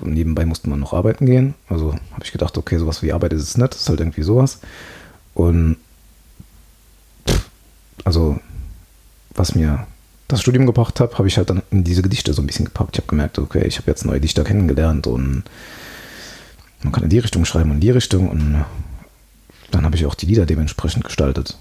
Und 0.00 0.14
nebenbei 0.14 0.46
musste 0.46 0.68
man 0.68 0.80
noch 0.80 0.92
arbeiten 0.92 1.26
gehen. 1.26 1.54
Also 1.68 1.92
habe 1.92 2.24
ich 2.24 2.32
gedacht, 2.32 2.58
okay, 2.58 2.78
sowas 2.78 3.02
wie 3.02 3.12
Arbeit 3.12 3.32
ist 3.32 3.42
es 3.42 3.56
nicht, 3.56 3.74
ist 3.74 3.88
halt 3.88 4.00
irgendwie 4.00 4.22
sowas. 4.22 4.60
Und 5.34 5.76
also, 8.04 8.40
was 9.34 9.54
mir 9.54 9.86
das 10.28 10.40
Studium 10.40 10.66
gebracht 10.66 10.98
hat, 10.98 11.18
habe 11.18 11.28
ich 11.28 11.36
halt 11.36 11.50
dann 11.50 11.62
in 11.70 11.84
diese 11.84 12.02
Gedichte 12.02 12.32
so 12.32 12.42
ein 12.42 12.46
bisschen 12.46 12.64
gepackt. 12.64 12.96
Ich 12.96 13.00
habe 13.00 13.08
gemerkt, 13.08 13.38
okay, 13.38 13.64
ich 13.66 13.78
habe 13.78 13.90
jetzt 13.90 14.04
neue 14.04 14.20
Dichter 14.20 14.44
kennengelernt 14.44 15.06
und 15.06 15.44
man 16.82 16.92
kann 16.92 17.04
in 17.04 17.10
die 17.10 17.18
Richtung 17.18 17.44
schreiben 17.44 17.70
und 17.70 17.76
in 17.76 17.80
die 17.80 17.90
Richtung 17.90 18.28
und 18.28 18.64
dann 19.70 19.84
habe 19.84 19.96
ich 19.96 20.06
auch 20.06 20.14
die 20.14 20.26
Lieder 20.26 20.46
dementsprechend 20.46 21.04
gestaltet. 21.04 21.58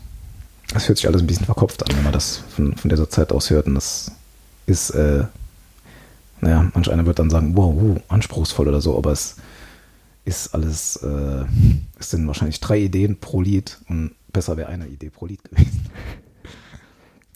Das 0.73 0.87
hört 0.87 0.97
sich 0.97 1.07
alles 1.07 1.21
ein 1.21 1.27
bisschen 1.27 1.45
verkopft 1.45 1.83
an, 1.83 1.95
wenn 1.95 2.03
man 2.03 2.13
das 2.13 2.37
von, 2.55 2.75
von 2.75 2.89
dieser 2.89 3.09
Zeit 3.09 3.31
aus 3.31 3.49
hört 3.49 3.67
und 3.67 3.75
das 3.75 4.11
ist, 4.65 4.91
äh, 4.91 5.25
naja, 6.39 6.71
manch 6.73 6.89
einer 6.91 7.05
wird 7.05 7.19
dann 7.19 7.29
sagen, 7.29 7.55
wow, 7.55 7.73
wow, 7.75 8.01
anspruchsvoll 8.07 8.67
oder 8.67 8.81
so, 8.81 8.97
aber 8.97 9.11
es 9.11 9.35
ist 10.23 10.53
alles, 10.53 10.97
äh, 10.97 11.45
es 11.99 12.11
sind 12.11 12.25
wahrscheinlich 12.27 12.59
drei 12.59 12.79
Ideen 12.79 13.19
pro 13.19 13.41
Lied 13.41 13.79
und 13.89 14.11
besser 14.31 14.55
wäre 14.55 14.69
eine 14.69 14.87
Idee 14.87 15.09
pro 15.09 15.25
Lied 15.25 15.43
gewesen. 15.43 15.87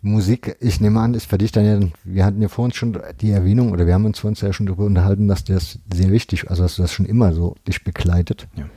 Musik, 0.02 0.56
ich 0.60 0.80
nehme 0.80 1.00
an, 1.00 1.16
ist 1.16 1.26
für 1.26 1.40
dich 1.40 1.52
dann 1.52 1.66
ja, 1.66 1.88
wir 2.04 2.26
hatten 2.26 2.42
ja 2.42 2.48
vor 2.48 2.64
uns 2.64 2.76
schon 2.76 2.98
die 3.22 3.32
Erwähnung, 3.32 3.72
oder 3.72 3.88
wir 3.88 3.96
haben 3.96 4.06
uns 4.06 4.20
vor 4.20 4.28
uns 4.28 4.40
ja 4.40 4.54
schon 4.54 4.68
darüber 4.68 4.86
unterhalten, 4.86 5.28
dass 5.28 5.44
das 5.44 5.80
sehr 5.92 6.12
wichtig, 6.12 6.50
also 6.50 6.62
dass 6.62 6.76
du 6.76 6.84
das 6.84 6.94
schon 6.94 7.08
immer 7.08 7.34
so 7.34 7.56
dich 7.68 7.84
begleitet. 7.84 8.48
Ja. 8.56 8.70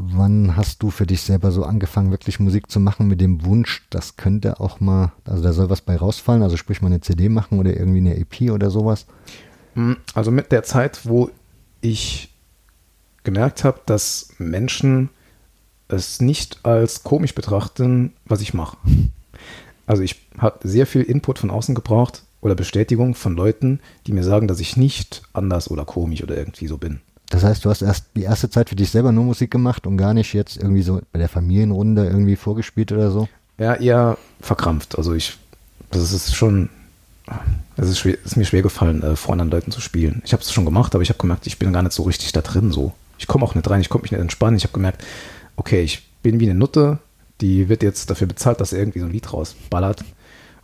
Wann 0.00 0.56
hast 0.56 0.84
du 0.84 0.90
für 0.90 1.06
dich 1.06 1.22
selber 1.22 1.50
so 1.50 1.64
angefangen, 1.64 2.12
wirklich 2.12 2.38
Musik 2.38 2.70
zu 2.70 2.78
machen 2.78 3.08
mit 3.08 3.20
dem 3.20 3.44
Wunsch, 3.44 3.84
das 3.90 4.16
könnte 4.16 4.60
auch 4.60 4.78
mal, 4.78 5.10
also 5.24 5.42
da 5.42 5.52
soll 5.52 5.70
was 5.70 5.80
bei 5.80 5.96
rausfallen, 5.96 6.44
also 6.44 6.56
sprich 6.56 6.80
mal 6.80 6.86
eine 6.86 7.00
CD 7.00 7.28
machen 7.28 7.58
oder 7.58 7.76
irgendwie 7.76 7.98
eine 7.98 8.16
EP 8.16 8.52
oder 8.52 8.70
sowas? 8.70 9.06
Mm, 9.74 9.94
Also 10.14 10.30
mit 10.30 10.52
der 10.52 10.62
Zeit, 10.62 11.04
wo 11.04 11.30
ich 11.80 12.32
gemerkt 13.24 13.64
habe, 13.64 13.80
dass 13.86 14.28
Menschen 14.38 15.10
es 15.88 16.20
nicht 16.20 16.64
als 16.64 17.02
komisch 17.02 17.34
betrachten, 17.34 18.12
was 18.24 18.40
ich 18.40 18.54
mache. 18.54 18.76
Also 19.86 20.02
ich 20.02 20.28
habe 20.36 20.68
sehr 20.68 20.86
viel 20.86 21.02
Input 21.02 21.38
von 21.38 21.50
außen 21.50 21.74
gebraucht 21.74 22.22
oder 22.40 22.54
Bestätigung 22.54 23.14
von 23.14 23.34
Leuten, 23.34 23.80
die 24.06 24.12
mir 24.12 24.22
sagen, 24.22 24.46
dass 24.46 24.60
ich 24.60 24.76
nicht 24.76 25.22
anders 25.32 25.70
oder 25.70 25.84
komisch 25.84 26.22
oder 26.22 26.36
irgendwie 26.36 26.68
so 26.68 26.78
bin. 26.78 27.00
Das 27.30 27.44
heißt, 27.44 27.64
du 27.64 27.70
hast 27.70 27.82
erst 27.82 28.06
die 28.16 28.22
erste 28.22 28.48
Zeit 28.48 28.70
für 28.70 28.76
dich 28.76 28.90
selber 28.90 29.12
nur 29.12 29.24
Musik 29.24 29.50
gemacht 29.50 29.86
und 29.86 29.98
gar 29.98 30.14
nicht 30.14 30.32
jetzt 30.32 30.56
irgendwie 30.56 30.82
so 30.82 31.00
bei 31.12 31.18
der 31.18 31.28
Familienrunde 31.28 32.06
irgendwie 32.06 32.36
vorgespielt 32.36 32.90
oder 32.92 33.10
so? 33.10 33.28
Ja, 33.58 33.74
eher 33.74 34.16
verkrampft. 34.40 34.96
Also 34.96 35.12
ich, 35.12 35.36
das 35.90 36.12
ist 36.12 36.34
schon, 36.34 36.70
es 37.76 37.90
ist, 37.90 38.04
ist 38.04 38.36
mir 38.36 38.46
schwer 38.46 38.62
gefallen, 38.62 39.02
äh, 39.02 39.16
vor 39.16 39.32
anderen 39.32 39.50
Leuten 39.50 39.72
zu 39.72 39.80
spielen. 39.80 40.22
Ich 40.24 40.32
habe 40.32 40.42
es 40.42 40.52
schon 40.52 40.64
gemacht, 40.64 40.94
aber 40.94 41.02
ich 41.02 41.10
habe 41.10 41.18
gemerkt, 41.18 41.46
ich 41.46 41.58
bin 41.58 41.72
gar 41.72 41.82
nicht 41.82 41.92
so 41.92 42.04
richtig 42.04 42.32
da 42.32 42.40
drin 42.40 42.72
so. 42.72 42.92
Ich 43.18 43.26
komme 43.26 43.44
auch 43.44 43.54
nicht 43.54 43.68
rein, 43.68 43.80
ich 43.80 43.88
konnte 43.90 44.04
mich 44.04 44.12
nicht 44.12 44.20
entspannen. 44.20 44.56
Ich 44.56 44.64
habe 44.64 44.72
gemerkt, 44.72 45.04
okay, 45.56 45.82
ich 45.82 46.08
bin 46.22 46.40
wie 46.40 46.48
eine 46.48 46.58
Nutte, 46.58 46.98
die 47.40 47.68
wird 47.68 47.82
jetzt 47.82 48.08
dafür 48.10 48.26
bezahlt, 48.26 48.60
dass 48.60 48.72
er 48.72 48.78
irgendwie 48.78 49.00
so 49.00 49.06
ein 49.06 49.12
Lied 49.12 49.32
rausballert. 49.32 50.04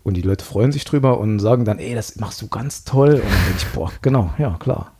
Und 0.02 0.14
die 0.14 0.22
Leute 0.22 0.44
freuen 0.44 0.72
sich 0.72 0.84
drüber 0.84 1.18
und 1.18 1.40
sagen 1.40 1.64
dann, 1.64 1.78
ey, 1.78 1.94
das 1.94 2.16
machst 2.16 2.40
du 2.42 2.48
ganz 2.48 2.84
toll. 2.84 3.14
Und 3.14 3.24
dann 3.24 3.44
denke 3.46 3.58
ich, 3.58 3.66
boah, 3.68 3.90
genau, 4.02 4.32
ja, 4.38 4.56
klar. 4.58 4.92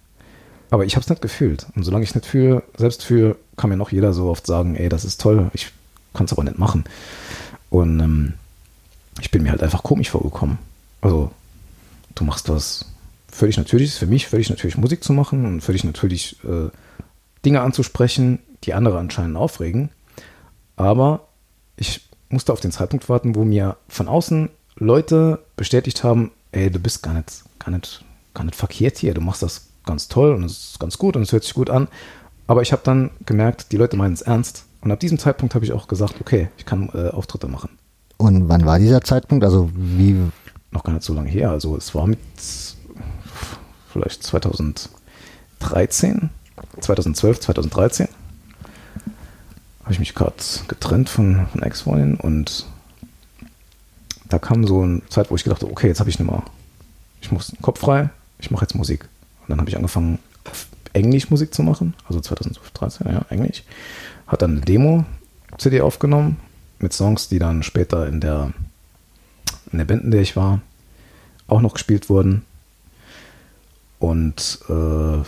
Aber 0.71 0.85
ich 0.85 0.97
habe 0.97 1.03
es 1.03 1.11
nicht 1.11 1.23
gefühlt. 1.23 1.67
Und 1.75 1.85
solange 1.85 2.05
ich 2.05 2.11
es 2.11 2.15
nicht 2.15 2.27
fühle, 2.27 2.63
selbst 2.77 3.05
fühle, 3.05 3.37
kann 3.57 3.71
mir 3.71 3.77
noch 3.77 3.93
jeder 3.93 4.13
so 4.13 4.29
oft 4.29 4.47
sagen, 4.47 4.77
ey, 4.77 4.89
das 4.89 5.05
ist 5.05 5.21
toll, 5.21 5.51
ich 5.53 5.73
kann 6.13 6.27
es 6.27 6.33
aber 6.33 6.45
nicht 6.45 6.59
machen. 6.59 6.85
Und 7.71 8.01
ähm, 8.01 8.35
ich 9.21 9.31
bin 9.31 9.43
mir 9.43 9.51
halt 9.51 9.63
einfach 9.63 9.83
komisch 9.83 10.11
vorgekommen. 10.11 10.59
Also, 11.01 11.31
du 12.15 12.25
machst 12.25 12.49
was 12.49 12.87
völlig 13.31 13.57
Natürliches, 13.57 13.99
für 13.99 14.07
mich 14.07 14.27
völlig 14.27 14.49
natürlich 14.49 14.79
Musik 14.79 15.03
zu 15.03 15.13
machen 15.13 15.45
und 15.45 15.61
völlig 15.61 15.85
natürlich 15.85 16.37
äh, 16.45 16.71
Dinge 17.45 17.61
anzusprechen, 17.61 18.39
die 18.65 18.75
andere 18.75 18.99
anscheinend 18.99 19.37
aufregen. 19.37 19.91
Aber 20.77 21.29
ich 21.77 22.01
musste 22.29 22.53
auf 22.53 22.61
den 22.61 22.73
Zeitpunkt 22.73 23.09
warten, 23.09 23.35
wo 23.35 23.45
mir 23.45 23.77
von 23.89 24.09
außen 24.09 24.51
Leute 24.77 25.41
bestätigt 25.57 26.05
haben, 26.05 26.33
ey, 26.53 26.71
du 26.71 26.79
bist 26.79 27.03
gar 27.03 27.15
nicht, 27.15 27.45
gar 27.59 27.71
nicht, 27.71 28.05
gar 28.35 28.45
nicht 28.45 28.57
verkehrt 28.57 28.99
hier, 28.99 29.15
du 29.15 29.21
machst 29.21 29.43
das 29.43 29.69
ganz 29.85 30.09
toll 30.09 30.35
und 30.35 30.45
es 30.45 30.71
ist 30.71 30.81
ganz 30.81 30.99
gut 30.99 31.17
und 31.17 31.23
es 31.23 31.33
hört 31.33 31.45
sich 31.45 31.55
gut 31.55 31.71
an. 31.71 31.89
Aber 32.47 32.63
ich 32.63 32.73
habe 32.73 32.83
dann 32.85 33.11
gemerkt, 33.25 33.73
die 33.73 33.77
Leute 33.77 33.97
meinen 33.97 34.13
es 34.13 34.23
ernst 34.23 34.65
Und 34.83 34.93
ab 34.93 35.01
diesem 35.01 35.19
Zeitpunkt 35.19 35.55
habe 35.55 35.65
ich 35.65 35.73
auch 35.73 35.89
gesagt, 35.89 36.17
okay, 36.21 36.49
ich 36.59 36.67
kann 36.67 36.91
äh, 36.93 37.09
Auftritte 37.09 37.49
machen. 37.49 37.71
Und 38.19 38.49
wann 38.49 38.67
war 38.67 38.79
dieser 38.79 39.01
Zeitpunkt? 39.01 39.45
Also 39.45 39.71
wie, 39.75 40.17
Noch 40.71 40.85
gar 40.85 40.93
nicht 40.93 41.05
so 41.05 41.15
lange 41.15 41.31
her. 41.31 41.51
Also 41.51 41.77
es 41.77 41.95
war 41.95 42.07
mit 42.07 42.19
vielleicht 43.93 44.23
2013, 44.23 46.31
2012, 46.81 47.41
2013. 47.41 48.09
Habe 49.83 49.93
ich 49.93 49.99
mich 49.99 50.15
gerade 50.15 50.35
getrennt 50.69 51.09
von, 51.09 51.47
von 51.53 51.63
Ex-Freundin 51.63 52.17
und 52.17 52.67
da 54.29 54.39
kam 54.39 54.67
so 54.67 54.83
eine 54.83 55.03
Zeit, 55.09 55.31
wo 55.31 55.37
ich 55.37 55.45
gedacht 55.45 55.63
habe, 55.63 55.71
okay, 55.71 55.89
jetzt 55.89 56.01
habe 56.01 56.11
ich 56.11 56.19
nicht 56.19 56.29
mehr, 56.29 56.43
ich 57.21 57.31
muss 57.31 57.49
den 57.49 57.63
Kopf 57.63 57.81
frei, 57.81 58.11
ich 58.39 58.51
mache 58.51 58.65
jetzt 58.65 58.75
Musik. 58.75 59.09
Und 59.45 59.51
dann 59.51 59.61
habe 59.61 59.69
ich 59.69 59.77
angefangen, 59.77 60.19
Englisch 60.93 61.31
Musik 61.31 61.53
zu 61.53 61.63
machen, 61.63 61.95
also 62.07 62.21
2013, 62.21 63.07
ja, 63.11 63.27
Englisch. 63.29 63.65
Hat 64.27 64.43
dann 64.43 64.53
eine 64.53 64.61
Demo-CD 64.61 65.81
aufgenommen 65.81 66.39
mit 66.79 66.93
Songs, 66.93 67.29
die 67.29 67.39
dann 67.39 67.63
später 67.63 68.07
in 68.07 68.21
der, 68.21 68.53
in 69.73 69.79
der 69.79 69.85
Band, 69.85 70.05
in 70.05 70.11
der 70.11 70.23
ich 70.23 70.37
war, 70.37 70.61
auch 71.47 71.61
noch 71.61 71.75
gespielt 71.75 72.09
wurden. 72.09 72.43
Und 73.99 74.61
äh, 74.69 75.23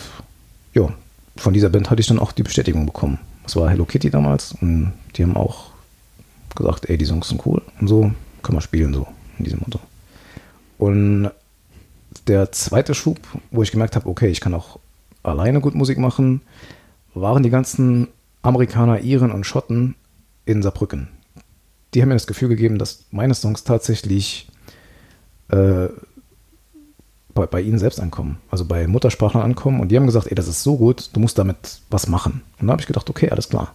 ja, 0.79 0.89
von 1.37 1.53
dieser 1.53 1.69
Band 1.69 1.91
hatte 1.91 2.01
ich 2.01 2.07
dann 2.07 2.19
auch 2.19 2.33
die 2.33 2.43
Bestätigung 2.43 2.87
bekommen. 2.87 3.19
Das 3.43 3.57
war 3.57 3.69
Hello 3.71 3.85
Kitty 3.85 4.11
damals 4.11 4.53
und 4.61 4.93
die 5.17 5.23
haben 5.23 5.37
auch 5.37 5.71
gesagt, 6.55 6.89
ey, 6.89 6.97
die 6.97 7.05
Songs 7.05 7.29
sind 7.29 7.45
cool 7.47 7.63
und 7.81 7.89
so 7.89 8.13
können 8.43 8.57
wir 8.57 8.63
spielen, 8.63 8.95
so 8.95 9.07
in 9.39 9.45
diesem 9.45 9.61
Motto. 9.61 9.81
Und 10.79 11.31
der 12.27 12.53
zweite 12.53 12.95
Schub, 12.95 13.19
wo 13.51 13.63
ich 13.63 13.73
gemerkt 13.73 13.97
habe, 13.97 14.09
okay, 14.09 14.29
ich 14.29 14.41
kann 14.41 14.55
auch 14.55 14.79
alleine 15.23 15.61
gut 15.61 15.75
Musik 15.75 15.99
machen, 15.99 16.41
waren 17.15 17.43
die 17.43 17.51
ganzen 17.51 18.09
Amerikaner, 18.43 19.01
Iren 19.01 19.33
und 19.33 19.45
Schotten 19.45 19.97
in 20.45 20.63
Saarbrücken. 20.63 21.09
Die 21.95 22.03
haben 22.03 22.09
mir 22.09 22.15
das 22.15 22.27
Gefühl 22.27 22.49
gegeben, 22.49 22.79
dass 22.79 23.07
meine 23.11 23.35
Songs 23.35 23.65
tatsächlich 23.65 24.49
äh, 25.49 25.89
bei, 27.35 27.47
bei 27.47 27.61
ihnen 27.61 27.79
selbst 27.79 28.01
ankommen, 28.01 28.39
also 28.51 28.65
bei 28.65 28.87
Muttersprachlern 28.87 29.45
ankommen 29.45 29.81
und 29.81 29.89
die 29.89 29.97
haben 29.97 30.07
gesagt, 30.07 30.27
ey, 30.29 30.35
das 30.35 30.49
ist 30.49 30.63
so 30.63 30.77
gut, 30.77 31.11
du 31.13 31.21
musst 31.21 31.39
damit 31.39 31.81
was 31.91 32.09
machen. 32.09 32.43
Und 32.59 32.67
da 32.67 32.73
habe 32.73 32.81
ich 32.81 32.87
gedacht, 32.87 33.09
okay, 33.11 33.31
alles 33.31 33.49
klar. 33.49 33.75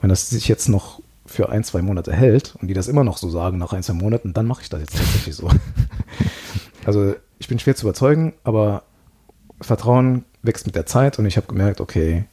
Wenn 0.00 0.10
das 0.10 0.30
sich 0.30 0.46
jetzt 0.46 0.68
noch 0.68 1.00
für 1.26 1.48
ein, 1.50 1.64
zwei 1.64 1.82
Monate 1.82 2.12
hält 2.12 2.54
und 2.60 2.68
die 2.68 2.74
das 2.74 2.88
immer 2.88 3.04
noch 3.04 3.18
so 3.18 3.28
sagen 3.28 3.58
nach 3.58 3.72
ein, 3.72 3.82
zwei 3.82 3.94
Monaten, 3.94 4.32
dann 4.32 4.46
mache 4.46 4.62
ich 4.62 4.68
das 4.68 4.80
jetzt 4.80 4.96
tatsächlich 4.96 5.34
so. 5.34 5.48
also 6.86 7.14
ich 7.38 7.48
bin 7.48 7.58
schwer 7.58 7.76
zu 7.76 7.86
überzeugen, 7.86 8.34
aber 8.44 8.82
Vertrauen 9.60 10.24
wächst 10.42 10.66
mit 10.66 10.74
der 10.74 10.86
Zeit 10.86 11.18
und 11.18 11.26
ich 11.26 11.36
habe 11.36 11.46
gemerkt, 11.46 11.80
okay, 11.80 12.24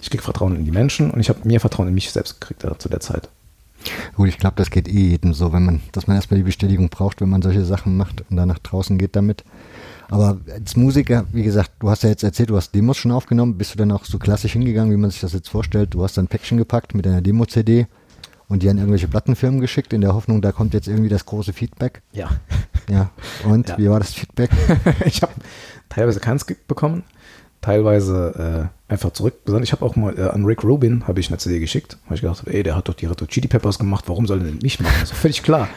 ich 0.00 0.10
kriege 0.10 0.22
Vertrauen 0.22 0.56
in 0.56 0.64
die 0.64 0.72
Menschen 0.72 1.10
und 1.10 1.20
ich 1.20 1.28
habe 1.28 1.46
mehr 1.46 1.60
Vertrauen 1.60 1.88
in 1.88 1.94
mich 1.94 2.10
selbst 2.10 2.40
gekriegt 2.40 2.64
äh, 2.64 2.78
zu 2.78 2.88
der 2.88 3.00
Zeit. 3.00 3.28
gut, 4.16 4.28
ich 4.28 4.38
glaube, 4.38 4.56
das 4.56 4.70
geht 4.70 4.88
eh 4.88 5.10
jedem 5.10 5.32
so, 5.32 5.52
wenn 5.52 5.64
man, 5.64 5.80
dass 5.92 6.06
man 6.06 6.16
erstmal 6.16 6.38
die 6.38 6.44
Bestätigung 6.44 6.88
braucht, 6.88 7.20
wenn 7.20 7.28
man 7.28 7.42
solche 7.42 7.64
Sachen 7.64 7.96
macht 7.96 8.24
und 8.28 8.36
dann 8.36 8.48
nach 8.48 8.58
draußen 8.58 8.98
geht 8.98 9.16
damit. 9.16 9.44
Aber 10.10 10.40
als 10.52 10.76
Musiker, 10.76 11.24
wie 11.32 11.42
gesagt, 11.42 11.70
du 11.78 11.88
hast 11.88 12.02
ja 12.02 12.10
jetzt 12.10 12.22
erzählt, 12.22 12.50
du 12.50 12.56
hast 12.56 12.74
Demos 12.74 12.98
schon 12.98 13.12
aufgenommen. 13.12 13.56
Bist 13.56 13.72
du 13.72 13.78
dann 13.78 13.92
auch 13.92 14.04
so 14.04 14.18
klassisch 14.18 14.52
hingegangen, 14.52 14.92
wie 14.92 14.98
man 14.98 15.10
sich 15.10 15.20
das 15.20 15.32
jetzt 15.32 15.48
vorstellt? 15.48 15.94
Du 15.94 16.04
hast 16.04 16.18
dann 16.18 16.28
Päckchen 16.28 16.58
gepackt 16.58 16.94
mit 16.94 17.06
einer 17.06 17.22
Demo-CD 17.22 17.86
und 18.52 18.62
die 18.62 18.68
an 18.68 18.76
irgendwelche 18.78 19.08
Plattenfirmen 19.08 19.60
geschickt, 19.60 19.92
in 19.92 20.00
der 20.02 20.14
Hoffnung, 20.14 20.42
da 20.42 20.52
kommt 20.52 20.74
jetzt 20.74 20.86
irgendwie 20.86 21.08
das 21.08 21.24
große 21.26 21.52
Feedback. 21.52 22.02
Ja. 22.12 22.30
Ja. 22.90 23.10
Und 23.44 23.68
Ja. 23.70 23.78
wie 23.78 23.88
war 23.90 23.98
das 23.98 24.12
Feedback? 24.12 24.50
ich 25.04 25.22
habe 25.22 25.32
teilweise 25.88 26.20
keins 26.20 26.44
bekommen, 26.44 27.02
teilweise 27.60 28.70
äh, 28.88 28.92
einfach 28.92 29.12
zurückgesandt. 29.12 29.64
Ich 29.64 29.72
habe 29.72 29.84
auch 29.84 29.96
mal 29.96 30.18
äh, 30.18 30.28
an 30.28 30.44
Rick 30.44 30.64
Rubin 30.64 31.06
habe 31.08 31.20
ich 31.20 31.28
eine 31.28 31.38
CD 31.38 31.60
geschickt, 31.60 31.96
weil 32.06 32.16
ich 32.16 32.20
gedacht 32.20 32.40
habe, 32.40 32.52
ey, 32.52 32.62
der 32.62 32.76
hat 32.76 32.88
doch 32.88 32.94
die 32.94 33.06
Red 33.06 33.20
Hot 33.22 33.28
Chili 33.28 33.48
Peppers 33.48 33.78
gemacht, 33.78 34.04
warum 34.08 34.26
soll 34.26 34.38
er 34.40 34.44
denn 34.44 34.58
nicht 34.58 34.80
machen? 34.80 34.94
Das 35.00 35.10
ist 35.12 35.18
völlig 35.18 35.42
klar. 35.42 35.68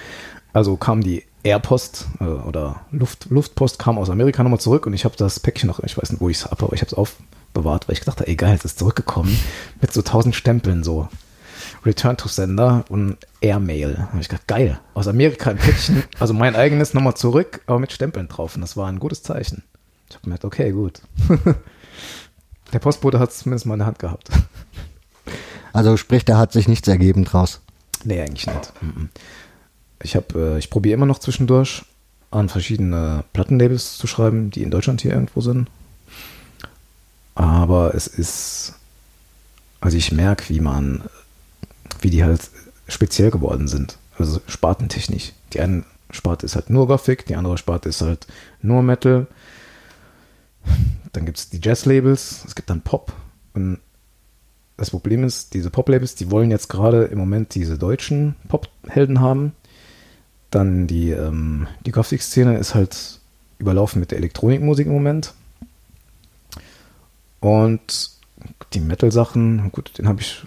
Also 0.53 0.77
kam 0.77 1.01
die 1.01 1.23
Airpost 1.43 2.07
äh, 2.19 2.23
oder 2.23 2.81
Luft, 2.91 3.27
Luftpost 3.29 3.77
kam 3.77 3.97
aus 3.97 4.09
Amerika 4.09 4.41
nochmal 4.43 4.59
zurück 4.59 4.85
und 4.87 4.93
ich 4.93 5.05
habe 5.05 5.15
das 5.17 5.39
Päckchen 5.39 5.67
noch, 5.67 5.79
ich 5.83 5.97
weiß 5.97 6.11
nicht, 6.11 6.21
wo 6.21 6.29
ich 6.29 6.37
es 6.37 6.45
habe, 6.45 6.63
aber 6.65 6.73
ich 6.73 6.81
habe 6.81 6.89
es 6.89 6.93
aufbewahrt, 6.93 7.87
weil 7.87 7.93
ich 7.93 7.99
gedacht 7.99 8.19
habe, 8.19 8.27
ey, 8.29 8.35
geil, 8.35 8.55
es 8.57 8.65
ist 8.65 8.79
zurückgekommen 8.79 9.37
mit 9.81 9.93
so 9.93 10.01
tausend 10.01 10.35
Stempeln 10.35 10.83
so. 10.83 11.07
Return 11.85 12.17
to 12.17 12.27
Sender 12.27 12.83
und 12.89 13.17
Airmail. 13.41 13.93
Da 13.93 14.07
habe 14.07 14.19
ich 14.19 14.29
gedacht, 14.29 14.47
geil, 14.47 14.79
aus 14.93 15.07
Amerika 15.07 15.51
ein 15.51 15.57
Päckchen, 15.57 16.03
also 16.19 16.33
mein 16.33 16.55
eigenes 16.55 16.93
nochmal 16.93 17.15
zurück, 17.15 17.61
aber 17.67 17.79
mit 17.79 17.91
Stempeln 17.91 18.27
drauf. 18.27 18.55
Und 18.55 18.61
das 18.61 18.75
war 18.75 18.87
ein 18.87 18.99
gutes 18.99 19.23
Zeichen. 19.23 19.63
Ich 20.09 20.15
habe 20.15 20.23
gemerkt, 20.23 20.45
okay, 20.45 20.71
gut. 20.71 21.01
Der 22.73 22.79
Postbote 22.79 23.19
hat 23.19 23.29
es 23.29 23.39
zumindest 23.39 23.65
mal 23.65 23.75
in 23.75 23.79
der 23.79 23.87
Hand 23.87 23.99
gehabt. 23.99 24.29
Also 25.73 25.97
sprich, 25.97 26.23
da 26.23 26.37
hat 26.37 26.53
sich 26.53 26.69
nichts 26.69 26.87
ergeben 26.87 27.25
draus. 27.25 27.59
Nee, 28.05 28.21
eigentlich 28.21 28.47
nicht. 28.47 28.71
Ich 30.01 30.15
habe, 30.15 30.53
äh, 30.53 30.57
ich 30.57 30.69
probiere 30.69 30.93
immer 30.93 31.05
noch 31.05 31.19
zwischendurch 31.19 31.83
an 32.31 32.47
verschiedene 32.47 33.25
Plattenlabels 33.33 33.97
zu 33.97 34.07
schreiben, 34.07 34.51
die 34.51 34.63
in 34.63 34.71
Deutschland 34.71 35.01
hier 35.01 35.11
irgendwo 35.11 35.41
sind. 35.41 35.67
Aber 37.35 37.93
es 37.93 38.07
ist, 38.07 38.75
also 39.81 39.97
ich 39.97 40.13
merke, 40.13 40.47
wie 40.47 40.61
man, 40.61 41.03
wie 42.05 42.11
die 42.11 42.23
halt 42.23 42.51
speziell 42.87 43.31
geworden 43.31 43.67
sind. 43.67 43.97
Also 44.19 44.39
spartentechnisch. 44.45 45.33
Die 45.53 45.59
eine 45.59 45.83
Sparte 46.11 46.45
ist 46.45 46.53
halt 46.53 46.69
nur 46.69 46.85
Gothic, 46.87 47.25
die 47.25 47.35
andere 47.35 47.57
Sparte 47.57 47.89
ist 47.89 48.01
halt 48.01 48.27
nur 48.61 48.83
Metal. 48.83 49.25
Dann 51.13 51.25
gibt 51.25 51.39
es 51.39 51.49
die 51.49 51.59
Jazz-Labels, 51.59 52.43
es 52.45 52.53
gibt 52.53 52.69
dann 52.69 52.81
Pop. 52.81 53.11
Und 53.55 53.79
das 54.77 54.91
Problem 54.91 55.23
ist, 55.23 55.55
diese 55.55 55.71
Pop-Labels, 55.71 56.13
die 56.13 56.29
wollen 56.29 56.51
jetzt 56.51 56.69
gerade 56.69 57.05
im 57.05 57.17
Moment 57.17 57.55
diese 57.55 57.79
deutschen 57.79 58.35
Pop-Helden 58.49 59.19
haben. 59.19 59.53
Dann 60.51 60.85
die, 60.85 61.09
ähm, 61.09 61.65
die 61.87 61.91
Gothic-Szene 61.91 62.59
ist 62.59 62.75
halt 62.75 63.19
überlaufen 63.57 63.99
mit 63.99 64.11
der 64.11 64.19
Elektronikmusik 64.19 64.85
im 64.85 64.93
Moment. 64.93 65.33
Und 67.39 68.11
die 68.73 68.79
Metal-Sachen, 68.79 69.71
gut, 69.71 69.97
den 69.97 70.07
habe 70.07 70.21
ich, 70.21 70.45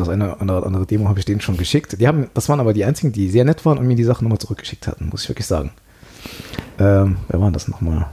das 0.00 0.08
eine 0.08 0.40
andere, 0.40 0.64
andere 0.64 0.86
Demo 0.86 1.08
habe 1.08 1.18
ich 1.18 1.24
denen 1.24 1.40
schon 1.40 1.56
geschickt. 1.56 2.00
Die 2.00 2.06
haben, 2.08 2.28
das 2.34 2.48
waren 2.48 2.60
aber 2.60 2.72
die 2.74 2.84
einzigen, 2.84 3.12
die 3.12 3.28
sehr 3.28 3.44
nett 3.44 3.64
waren 3.64 3.78
und 3.78 3.86
mir 3.86 3.96
die 3.96 4.04
Sachen 4.04 4.24
nochmal 4.24 4.38
zurückgeschickt 4.38 4.86
hatten, 4.86 5.08
muss 5.08 5.22
ich 5.24 5.28
wirklich 5.28 5.46
sagen. 5.46 5.70
Ähm, 6.78 7.16
wer 7.28 7.40
war 7.40 7.50
das 7.50 7.68
nochmal? 7.68 8.06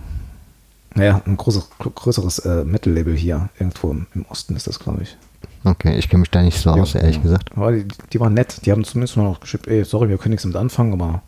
Naja, 0.94 1.22
ein 1.26 1.36
großes, 1.38 1.70
größeres 1.80 2.40
äh, 2.40 2.64
Metal-Label 2.64 3.16
hier, 3.16 3.50
irgendwo 3.60 3.92
im, 3.92 4.08
im 4.16 4.26
Osten 4.30 4.56
ist 4.56 4.68
das, 4.68 4.80
glaube 4.80 5.04
ich. 5.04 5.18
Okay, 5.66 5.98
ich 5.98 6.10
kenne 6.10 6.22
mich 6.22 6.30
da 6.32 6.42
nicht 6.42 6.58
so 6.60 6.70
aus, 6.70 6.96
ehrlich 6.96 7.22
gesagt. 7.22 7.52
Aber 7.56 7.72
die, 7.72 7.86
die 8.14 8.20
waren 8.20 8.34
nett. 8.34 8.66
Die 8.66 8.72
haben 8.72 8.84
zumindest 8.84 9.18
noch 9.18 9.40
geschrieben, 9.40 9.64
ey, 9.68 9.84
sorry, 9.84 10.10
wir 10.10 10.18
können 10.18 10.32
nichts 10.32 10.44
damit 10.44 10.58
anfangen, 10.58 10.94
aber 10.94 11.22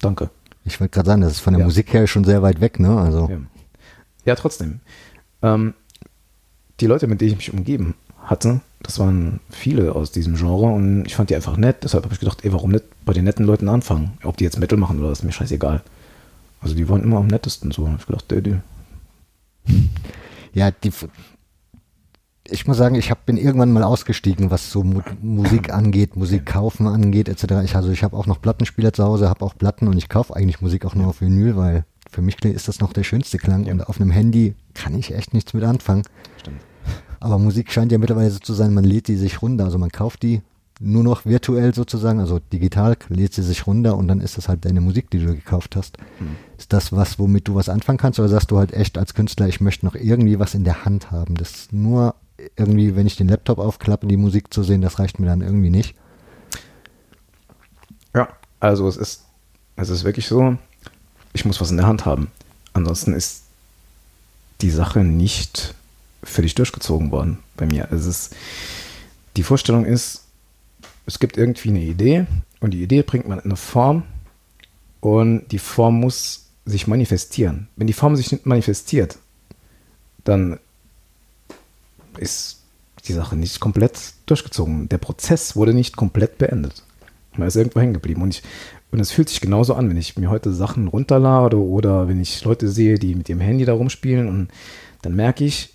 danke. 0.00 0.30
Ich 0.64 0.80
wollte 0.80 0.90
gerade 0.92 1.06
sagen, 1.06 1.20
das 1.22 1.32
ist 1.32 1.40
von 1.40 1.52
der 1.54 1.60
Ja. 1.60 1.66
Musik 1.66 1.92
her 1.92 2.06
schon 2.06 2.24
sehr 2.24 2.42
weit 2.42 2.60
weg, 2.60 2.80
ne? 2.80 2.98
Also, 2.98 3.28
Ja, 3.30 3.38
ja 4.24 4.34
trotzdem. 4.34 4.80
Ähm, 5.42 5.74
die 6.80 6.86
Leute, 6.86 7.06
mit 7.06 7.20
denen 7.20 7.32
ich 7.32 7.36
mich 7.36 7.52
umgeben 7.52 7.94
hatte, 8.24 8.60
das 8.84 8.98
waren 8.98 9.40
viele 9.50 9.94
aus 9.94 10.12
diesem 10.12 10.36
Genre 10.36 10.66
und 10.72 11.06
ich 11.06 11.16
fand 11.16 11.30
die 11.30 11.34
einfach 11.34 11.56
nett. 11.56 11.78
Deshalb 11.82 12.04
habe 12.04 12.14
ich 12.14 12.20
gedacht, 12.20 12.44
ey, 12.44 12.52
warum 12.52 12.70
nicht 12.70 12.84
bei 13.04 13.12
den 13.12 13.24
netten 13.24 13.44
Leuten 13.44 13.68
anfangen? 13.68 14.12
Ob 14.22 14.36
die 14.36 14.44
jetzt 14.44 14.58
Metal 14.58 14.78
machen 14.78 15.00
oder 15.00 15.08
das 15.08 15.18
ist 15.20 15.24
mir 15.24 15.32
scheißegal. 15.32 15.82
Also 16.60 16.74
die 16.76 16.88
waren 16.88 17.02
immer 17.02 17.18
am 17.18 17.26
nettesten 17.26 17.70
so. 17.72 17.88
Hab 17.88 17.98
ich 18.00 18.06
gedacht, 18.06 18.30
ey, 18.32 18.42
die, 18.42 18.56
ja, 20.52 20.70
die, 20.70 20.92
ich 22.46 22.66
muss 22.66 22.76
sagen, 22.76 22.94
ich 22.94 23.10
hab, 23.10 23.24
bin 23.26 23.36
irgendwann 23.38 23.72
mal 23.72 23.82
ausgestiegen, 23.82 24.50
was 24.50 24.70
so 24.70 24.84
Mu 24.84 25.00
Musik 25.22 25.72
angeht, 25.72 26.16
Musik 26.16 26.46
kaufen 26.46 26.86
angeht, 26.86 27.28
etc. 27.28 27.64
Ich, 27.64 27.74
also 27.74 27.90
ich 27.90 28.04
habe 28.04 28.16
auch 28.16 28.26
noch 28.26 28.40
Plattenspieler 28.42 28.92
zu 28.92 29.02
Hause, 29.04 29.28
habe 29.30 29.44
auch 29.44 29.56
Platten 29.56 29.88
und 29.88 29.96
ich 29.96 30.08
kaufe 30.08 30.36
eigentlich 30.36 30.60
Musik 30.60 30.84
auch 30.84 30.94
nur 30.94 31.08
auf 31.08 31.20
Vinyl, 31.22 31.56
weil 31.56 31.84
für 32.10 32.20
mich 32.22 32.42
ist 32.44 32.68
das 32.68 32.80
noch 32.80 32.92
der 32.92 33.02
schönste 33.02 33.38
Klang 33.38 33.64
Ja. 33.64 33.72
und 33.72 33.88
auf 33.88 34.00
einem 34.00 34.10
Handy 34.10 34.54
kann 34.74 34.94
ich 34.98 35.14
echt 35.14 35.32
nichts 35.32 35.54
mit 35.54 35.64
anfangen. 35.64 36.02
stimmt. 36.38 36.60
Aber 37.24 37.38
Musik 37.38 37.72
scheint 37.72 37.90
ja 37.90 37.96
mittlerweile 37.96 38.30
so 38.30 38.38
zu 38.38 38.52
sein, 38.52 38.74
man 38.74 38.84
lädt 38.84 39.08
die 39.08 39.16
sich 39.16 39.40
runter, 39.40 39.64
also 39.64 39.78
man 39.78 39.90
kauft 39.90 40.22
die 40.22 40.42
nur 40.78 41.02
noch 41.02 41.24
virtuell 41.24 41.74
sozusagen, 41.74 42.20
also 42.20 42.38
digital 42.38 42.98
lädt 43.08 43.32
sie 43.32 43.42
sich 43.42 43.66
runter 43.66 43.96
und 43.96 44.08
dann 44.08 44.20
ist 44.20 44.36
das 44.36 44.46
halt 44.46 44.66
deine 44.66 44.82
Musik, 44.82 45.08
die 45.08 45.20
du 45.20 45.34
gekauft 45.34 45.74
hast. 45.74 45.96
Ist 46.58 46.74
das 46.74 46.92
was, 46.92 47.18
womit 47.18 47.48
du 47.48 47.54
was 47.54 47.70
anfangen 47.70 47.96
kannst 47.96 48.18
oder 48.18 48.28
sagst 48.28 48.50
du 48.50 48.58
halt 48.58 48.74
echt 48.74 48.98
als 48.98 49.14
Künstler, 49.14 49.48
ich 49.48 49.62
möchte 49.62 49.86
noch 49.86 49.94
irgendwie 49.94 50.38
was 50.38 50.52
in 50.52 50.64
der 50.64 50.84
Hand 50.84 51.12
haben? 51.12 51.34
Das 51.36 51.50
ist 51.52 51.72
nur 51.72 52.14
irgendwie, 52.56 52.94
wenn 52.94 53.06
ich 53.06 53.16
den 53.16 53.28
Laptop 53.28 53.58
aufklappe, 53.58 54.06
die 54.06 54.18
Musik 54.18 54.52
zu 54.52 54.62
sehen, 54.62 54.82
das 54.82 54.98
reicht 54.98 55.18
mir 55.18 55.26
dann 55.26 55.40
irgendwie 55.40 55.70
nicht. 55.70 55.96
Ja, 58.14 58.28
also 58.60 58.86
es 58.86 58.98
ist, 58.98 59.24
es 59.76 59.88
ist 59.88 60.04
wirklich 60.04 60.26
so, 60.26 60.58
ich 61.32 61.46
muss 61.46 61.58
was 61.58 61.70
in 61.70 61.78
der 61.78 61.86
Hand 61.86 62.04
haben. 62.04 62.30
Ansonsten 62.74 63.14
ist 63.14 63.44
die 64.60 64.70
Sache 64.70 65.04
nicht 65.04 65.74
völlig 66.24 66.54
durchgezogen 66.54 67.10
worden 67.10 67.38
bei 67.56 67.66
mir. 67.66 67.88
Es 67.90 68.06
ist, 68.06 68.34
die 69.36 69.42
Vorstellung 69.42 69.84
ist, 69.84 70.24
es 71.06 71.18
gibt 71.18 71.36
irgendwie 71.36 71.68
eine 71.68 71.82
Idee 71.82 72.26
und 72.60 72.72
die 72.72 72.82
Idee 72.82 73.02
bringt 73.02 73.28
man 73.28 73.38
in 73.38 73.46
eine 73.46 73.56
Form 73.56 74.04
und 75.00 75.46
die 75.52 75.58
Form 75.58 76.00
muss 76.00 76.46
sich 76.64 76.86
manifestieren. 76.86 77.68
Wenn 77.76 77.86
die 77.86 77.92
Form 77.92 78.16
sich 78.16 78.32
nicht 78.32 78.46
manifestiert, 78.46 79.18
dann 80.24 80.58
ist 82.16 82.62
die 83.06 83.12
Sache 83.12 83.36
nicht 83.36 83.60
komplett 83.60 83.98
durchgezogen. 84.26 84.88
Der 84.88 84.98
Prozess 84.98 85.56
wurde 85.56 85.74
nicht 85.74 85.96
komplett 85.96 86.38
beendet. 86.38 86.82
Man 87.36 87.48
ist 87.48 87.56
irgendwo 87.56 87.80
hängen 87.80 87.92
geblieben. 87.92 88.22
Und, 88.22 88.42
und 88.92 89.00
es 89.00 89.10
fühlt 89.10 89.28
sich 89.28 89.40
genauso 89.40 89.74
an, 89.74 89.90
wenn 89.90 89.96
ich 89.96 90.16
mir 90.16 90.30
heute 90.30 90.52
Sachen 90.52 90.88
runterlade 90.88 91.58
oder 91.58 92.08
wenn 92.08 92.20
ich 92.20 92.44
Leute 92.44 92.68
sehe, 92.68 92.98
die 92.98 93.14
mit 93.14 93.28
ihrem 93.28 93.40
Handy 93.40 93.64
da 93.64 93.74
rumspielen 93.74 94.28
und 94.28 94.48
dann 95.02 95.14
merke 95.14 95.44
ich, 95.44 95.73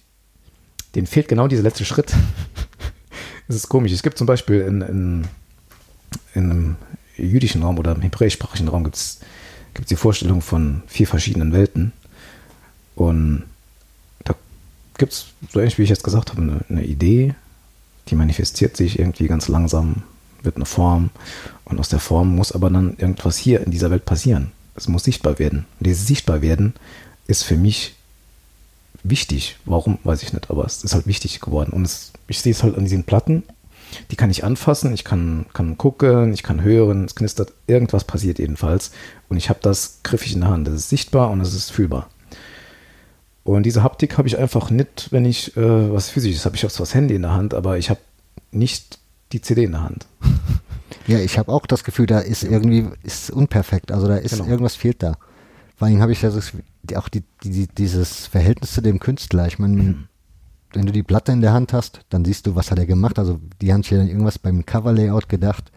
denen 0.96 1.08
fehlt 1.08 1.28
genau 1.28 1.48
dieser 1.48 1.64
letzte 1.64 1.86
Schritt. 1.86 2.14
Es 3.48 3.56
ist 3.56 3.68
komisch. 3.68 3.92
Es 3.92 4.04
gibt 4.04 4.16
zum 4.16 4.28
Beispiel 4.28 4.62
in, 4.62 4.82
in, 4.82 5.28
in 6.36 6.52
einem 6.52 6.76
jüdischen 7.18 7.64
Raum 7.64 7.80
oder 7.80 7.96
im 7.96 8.02
hebräischsprachigen 8.02 8.68
Raum 8.68 8.84
gibt 8.84 8.96
es 8.96 9.20
die 9.90 9.96
Vorstellung 9.96 10.42
von 10.42 10.84
vier 10.86 11.08
verschiedenen 11.08 11.52
Welten. 11.52 11.92
Und 12.96 13.46
da 14.24 14.36
gibt 15.00 15.14
es, 15.14 15.28
so 15.52 15.60
ähnlich 15.60 15.80
wie 15.80 15.84
ich 15.84 15.90
jetzt 15.90 16.04
gesagt 16.04 16.30
habe, 16.30 16.42
eine, 16.42 16.60
eine 16.70 16.84
Idee, 16.84 17.34
die 18.10 18.16
manifestiert 18.16 18.78
sich 18.78 19.00
irgendwie 19.00 19.28
ganz 19.28 19.48
langsam, 19.48 20.04
wird 20.44 20.58
eine 20.58 20.66
Form. 20.66 21.10
Und 21.66 21.80
aus 21.80 21.90
der 21.90 22.00
Form 22.00 22.36
muss 22.36 22.52
aber 22.52 22.70
dann 22.70 22.98
irgendwas 22.98 23.38
hier 23.38 23.66
in 23.66 23.72
dieser 23.72 23.92
Welt 23.92 24.06
passieren. 24.06 24.52
Es 24.76 24.88
muss 24.88 25.04
sichtbar 25.04 25.40
werden. 25.40 25.66
Und 25.80 25.88
dieses 25.88 26.08
Sichtbarwerden 26.08 26.74
ist 27.28 27.44
für 27.44 27.58
mich 27.58 27.96
wichtig. 29.04 29.58
Warum, 29.66 29.98
weiß 30.04 30.24
ich 30.24 30.34
nicht, 30.34 30.50
aber 30.50 30.66
es 30.66 30.84
ist 30.84 30.94
halt 30.94 31.08
wichtig 31.08 31.40
geworden. 31.40 31.72
Und 31.74 31.84
es, 31.86 32.12
ich 32.28 32.42
sehe 32.42 32.52
es 32.52 32.64
halt 32.64 32.78
an 32.78 32.84
diesen 32.84 33.04
Platten, 33.04 33.44
die 34.12 34.16
kann 34.16 34.30
ich 34.30 34.44
anfassen, 34.44 34.94
ich 34.94 35.04
kann, 35.04 35.46
kann 35.54 35.78
gucken, 35.78 36.32
ich 36.34 36.44
kann 36.44 36.62
hören, 36.64 37.06
es 37.06 37.16
knistert, 37.16 37.54
irgendwas 37.68 38.04
passiert 38.04 38.38
jedenfalls. 38.40 38.92
Und 39.30 39.38
ich 39.38 39.50
habe 39.50 39.60
das 39.62 40.00
griffig 40.04 40.34
in 40.34 40.42
der 40.42 40.50
Hand. 40.50 40.68
Das 40.68 40.76
ist 40.76 40.90
sichtbar 40.90 41.32
und 41.32 41.42
es 41.42 41.54
ist 41.54 41.72
fühlbar. 41.72 42.08
Und 43.44 43.64
diese 43.64 43.82
Haptik 43.84 44.18
habe 44.18 44.28
ich 44.28 44.38
einfach 44.38 44.70
nicht, 44.70 45.08
wenn 45.12 45.26
ich 45.26 45.58
äh, 45.58 45.92
was 45.94 46.10
physisches 46.10 46.46
habe. 46.46 46.56
Ich 46.56 46.64
habe 46.64 46.72
zwar 46.74 46.86
das 46.86 46.94
Handy 46.94 47.16
in 47.16 47.24
der 47.24 47.32
Hand, 47.34 47.54
aber 47.54 47.78
ich 47.80 47.90
habe 47.90 48.00
nicht 48.52 49.00
die 49.32 49.42
CD 49.42 49.64
in 49.64 49.72
der 49.72 49.84
Hand. 49.84 50.06
Ja, 51.08 51.18
ich 51.18 51.40
habe 51.40 51.52
auch 51.52 51.66
das 51.66 51.84
Gefühl, 51.84 52.06
da 52.06 52.20
ist 52.20 52.44
irgendwie 52.44 52.86
ist 53.02 53.32
unperfekt. 53.32 53.92
Also 53.92 54.08
da 54.08 54.18
ist 54.18 54.32
Genau. 54.34 54.46
irgendwas 54.46 54.76
fehlt 54.76 55.02
da. 55.02 55.18
Vor 55.76 55.88
allem 55.88 56.02
habe 56.02 56.12
ich 56.12 56.22
ja 56.22 56.30
so, 56.30 56.38
das- 56.38 56.52
auch 56.98 57.10
die, 57.10 57.24
die, 57.44 57.68
dieses 57.68 58.28
Verhältnis 58.28 58.74
zu 58.74 58.82
dem 58.82 59.00
Künstler. 59.00 59.48
Ich 59.48 59.60
meine, 59.60 60.08
wenn 60.74 60.86
du 60.86 60.92
die 60.92 61.04
Platte 61.04 61.32
in 61.32 61.42
der 61.42 61.54
Hand 61.54 61.74
hast, 61.74 62.02
dann 62.10 62.26
siehst 62.26 62.46
du, 62.46 62.56
was 62.56 62.72
hat 62.72 62.80
er 62.80 62.86
gemacht. 62.86 63.18
Also 63.18 63.40
die 63.62 63.74
haben 63.74 63.84
sich 63.84 63.92
ja 63.92 63.98
dann 63.98 64.08
irgendwas 64.08 64.40
beim 64.40 64.66
Cover-Layout 64.66 65.30
gedacht. 65.30 65.72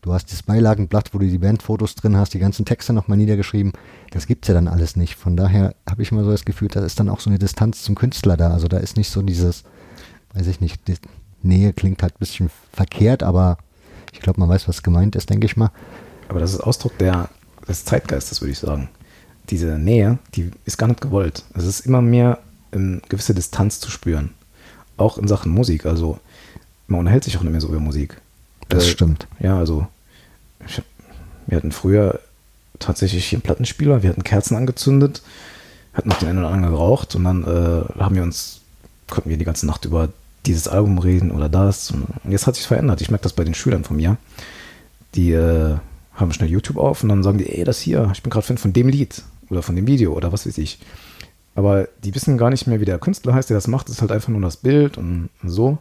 Du 0.00 0.12
hast 0.12 0.32
das 0.32 0.44
Beilagenblatt, 0.44 1.12
wo 1.12 1.18
du 1.18 1.26
die 1.26 1.38
Bandfotos 1.38 1.96
drin 1.96 2.16
hast, 2.16 2.32
die 2.32 2.38
ganzen 2.38 2.64
Texte 2.64 2.92
nochmal 2.92 3.18
niedergeschrieben. 3.18 3.72
Das 4.10 4.26
gibt's 4.26 4.48
ja 4.48 4.54
dann 4.54 4.68
alles 4.68 4.96
nicht. 4.96 5.16
Von 5.16 5.36
daher 5.36 5.74
habe 5.88 6.02
ich 6.02 6.12
immer 6.12 6.24
so 6.24 6.30
das 6.30 6.44
Gefühl, 6.44 6.68
da 6.68 6.84
ist 6.84 7.00
dann 7.00 7.08
auch 7.08 7.20
so 7.20 7.30
eine 7.30 7.38
Distanz 7.38 7.82
zum 7.82 7.96
Künstler 7.96 8.36
da. 8.36 8.52
Also 8.52 8.68
da 8.68 8.78
ist 8.78 8.96
nicht 8.96 9.10
so 9.10 9.22
dieses, 9.22 9.64
weiß 10.34 10.46
ich 10.46 10.60
nicht, 10.60 10.80
Nähe 11.42 11.72
klingt 11.72 12.02
halt 12.02 12.14
ein 12.14 12.20
bisschen 12.20 12.50
verkehrt, 12.72 13.22
aber 13.22 13.58
ich 14.12 14.20
glaube, 14.20 14.40
man 14.40 14.48
weiß, 14.48 14.68
was 14.68 14.82
gemeint 14.82 15.16
ist, 15.16 15.30
denke 15.30 15.46
ich 15.46 15.56
mal. 15.56 15.70
Aber 16.28 16.40
das 16.40 16.52
ist 16.52 16.60
Ausdruck 16.60 16.96
der, 16.98 17.28
des 17.66 17.84
Zeitgeistes, 17.84 18.40
würde 18.40 18.52
ich 18.52 18.58
sagen. 18.58 18.88
Diese 19.50 19.78
Nähe, 19.78 20.18
die 20.34 20.50
ist 20.64 20.76
gar 20.78 20.88
nicht 20.88 21.00
gewollt. 21.00 21.44
Es 21.54 21.64
ist 21.64 21.80
immer 21.80 22.02
mehr 22.02 22.38
eine 22.72 23.00
gewisse 23.08 23.34
Distanz 23.34 23.80
zu 23.80 23.90
spüren. 23.90 24.30
Auch 24.96 25.16
in 25.18 25.28
Sachen 25.28 25.52
Musik. 25.52 25.86
Also 25.86 26.18
man 26.86 27.00
unterhält 27.00 27.24
sich 27.24 27.36
auch 27.38 27.42
nicht 27.42 27.52
mehr 27.52 27.60
so 27.60 27.68
über 27.68 27.80
Musik. 27.80 28.20
Das 28.68 28.84
Äh, 28.84 28.88
stimmt. 28.88 29.26
Ja, 29.40 29.58
also 29.58 29.86
ich, 30.66 30.82
wir 31.46 31.56
hatten 31.56 31.72
früher 31.72 32.20
tatsächlich 32.78 33.26
hier 33.26 33.38
einen 33.38 33.42
Plattenspieler, 33.42 34.02
wir 34.02 34.10
hatten 34.10 34.24
Kerzen 34.24 34.56
angezündet, 34.56 35.22
hatten 35.94 36.08
noch 36.10 36.18
den 36.18 36.28
einen 36.28 36.38
oder 36.38 36.48
anderen 36.48 36.72
geraucht 36.74 37.14
und 37.14 37.24
dann 37.24 37.42
äh, 37.44 38.00
haben 38.00 38.14
wir 38.14 38.22
uns, 38.22 38.60
konnten 39.08 39.30
wir 39.30 39.36
die 39.36 39.44
ganze 39.44 39.66
Nacht 39.66 39.84
über 39.84 40.10
dieses 40.46 40.68
Album 40.68 40.98
reden 40.98 41.30
oder 41.30 41.48
das. 41.48 41.90
Und 41.90 42.06
jetzt 42.28 42.46
hat 42.46 42.54
sich 42.56 42.66
verändert. 42.66 43.00
Ich 43.00 43.10
merke 43.10 43.24
das 43.24 43.32
bei 43.32 43.44
den 43.44 43.54
Schülern 43.54 43.84
von 43.84 43.96
mir. 43.96 44.16
Die 45.14 45.32
äh, 45.32 45.76
haben 46.14 46.32
schnell 46.32 46.50
YouTube 46.50 46.76
auf 46.76 47.02
und 47.02 47.08
dann 47.08 47.22
sagen 47.22 47.38
die, 47.38 47.48
ey, 47.48 47.64
das 47.64 47.80
hier, 47.80 48.10
ich 48.12 48.22
bin 48.22 48.30
gerade 48.30 48.46
Fan 48.46 48.58
von 48.58 48.72
dem 48.72 48.88
Lied 48.88 49.22
oder 49.50 49.62
von 49.62 49.76
dem 49.76 49.86
Video 49.86 50.12
oder 50.12 50.32
was 50.32 50.46
weiß 50.46 50.58
ich. 50.58 50.78
Aber 51.54 51.88
die 52.04 52.14
wissen 52.14 52.38
gar 52.38 52.50
nicht 52.50 52.66
mehr, 52.66 52.80
wie 52.80 52.84
der 52.84 52.98
Künstler 52.98 53.34
heißt, 53.34 53.50
der 53.50 53.56
das 53.56 53.66
macht. 53.66 53.88
Es 53.88 53.96
ist 53.96 54.00
halt 54.00 54.12
einfach 54.12 54.28
nur 54.28 54.40
das 54.40 54.58
Bild 54.58 54.96
und 54.96 55.28
so. 55.42 55.78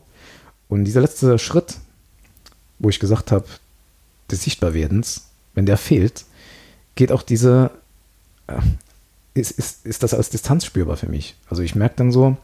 Und 0.70 0.86
dieser 0.86 1.02
letzte 1.02 1.38
Schritt, 1.38 1.78
wo 2.80 2.90
ich 2.90 3.00
gesagt 3.00 3.32
habe, 3.32 3.46
des 4.32 4.44
Sichtbarwerdens, 4.44 5.28
wenn 5.54 5.66
der 5.66 5.78
fehlt, 5.78 6.26
geht 6.96 7.12
auch 7.12 7.22
diese, 7.22 7.72
äh, 8.48 8.60
ist, 9.34 9.52
ist, 9.52 9.86
ist 9.86 10.04
das 10.04 10.14
als 10.14 10.30
Distanz 10.30 10.66
spürbar 10.66 10.98
für 10.98 11.08
mich. 11.08 11.36
Also 11.50 11.62
ich 11.62 11.76
merke 11.76 11.96
dann 11.98 12.12
so, 12.12 12.38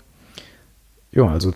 ja, 1.12 1.28
also 1.28 1.54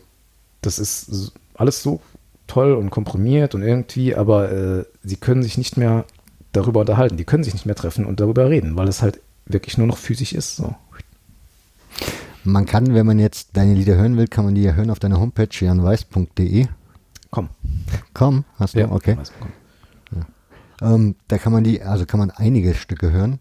das 0.61 0.79
ist 0.79 1.31
alles 1.53 1.81
so 1.81 2.01
toll 2.47 2.73
und 2.73 2.89
komprimiert 2.89 3.55
und 3.55 3.61
irgendwie, 3.61 4.15
aber 4.15 4.51
äh, 4.51 4.85
sie 5.03 5.17
können 5.17 5.43
sich 5.43 5.57
nicht 5.57 5.77
mehr 5.77 6.05
darüber 6.53 6.79
unterhalten, 6.81 7.17
die 7.17 7.25
können 7.25 7.43
sich 7.43 7.53
nicht 7.53 7.65
mehr 7.65 7.75
treffen 7.75 8.05
und 8.05 8.19
darüber 8.19 8.49
reden, 8.49 8.75
weil 8.75 8.87
es 8.87 9.01
halt 9.01 9.19
wirklich 9.47 9.77
nur 9.77 9.87
noch 9.87 9.97
physisch 9.97 10.33
ist. 10.33 10.55
So. 10.57 10.75
Man 12.43 12.65
kann, 12.65 12.93
wenn 12.93 13.05
man 13.05 13.19
jetzt 13.19 13.57
deine 13.57 13.73
Lieder 13.73 13.95
hören 13.95 14.17
will, 14.17 14.27
kann 14.27 14.45
man 14.45 14.55
die 14.55 14.63
ja 14.63 14.73
hören 14.73 14.89
auf 14.89 14.99
deiner 14.99 15.19
Homepage 15.19 15.49
janweiß.de. 15.51 16.67
Komm. 17.29 17.49
Komm, 18.13 18.45
hast 18.57 18.75
du? 18.75 18.89
okay. 18.91 19.17
weiß, 19.17 19.31
komm. 19.39 19.51
Ähm, 20.79 21.15
da 21.27 21.37
kann 21.37 21.53
man 21.53 21.63
die, 21.63 21.81
also 21.81 22.05
kann 22.05 22.19
man 22.19 22.29
einige 22.31 22.75
Stücke 22.75 23.11
hören. 23.11 23.39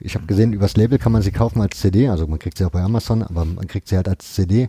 Ich 0.00 0.14
habe 0.14 0.26
gesehen, 0.26 0.52
übers 0.52 0.76
Label 0.76 0.98
kann 0.98 1.12
man 1.12 1.22
sie 1.22 1.30
kaufen 1.30 1.60
als 1.62 1.78
CD, 1.78 2.08
also 2.08 2.26
man 2.26 2.38
kriegt 2.38 2.58
sie 2.58 2.64
auch 2.64 2.70
bei 2.70 2.82
Amazon, 2.82 3.22
aber 3.22 3.44
man 3.44 3.66
kriegt 3.66 3.88
sie 3.88 3.96
halt 3.96 4.08
als 4.08 4.34
CD. 4.34 4.68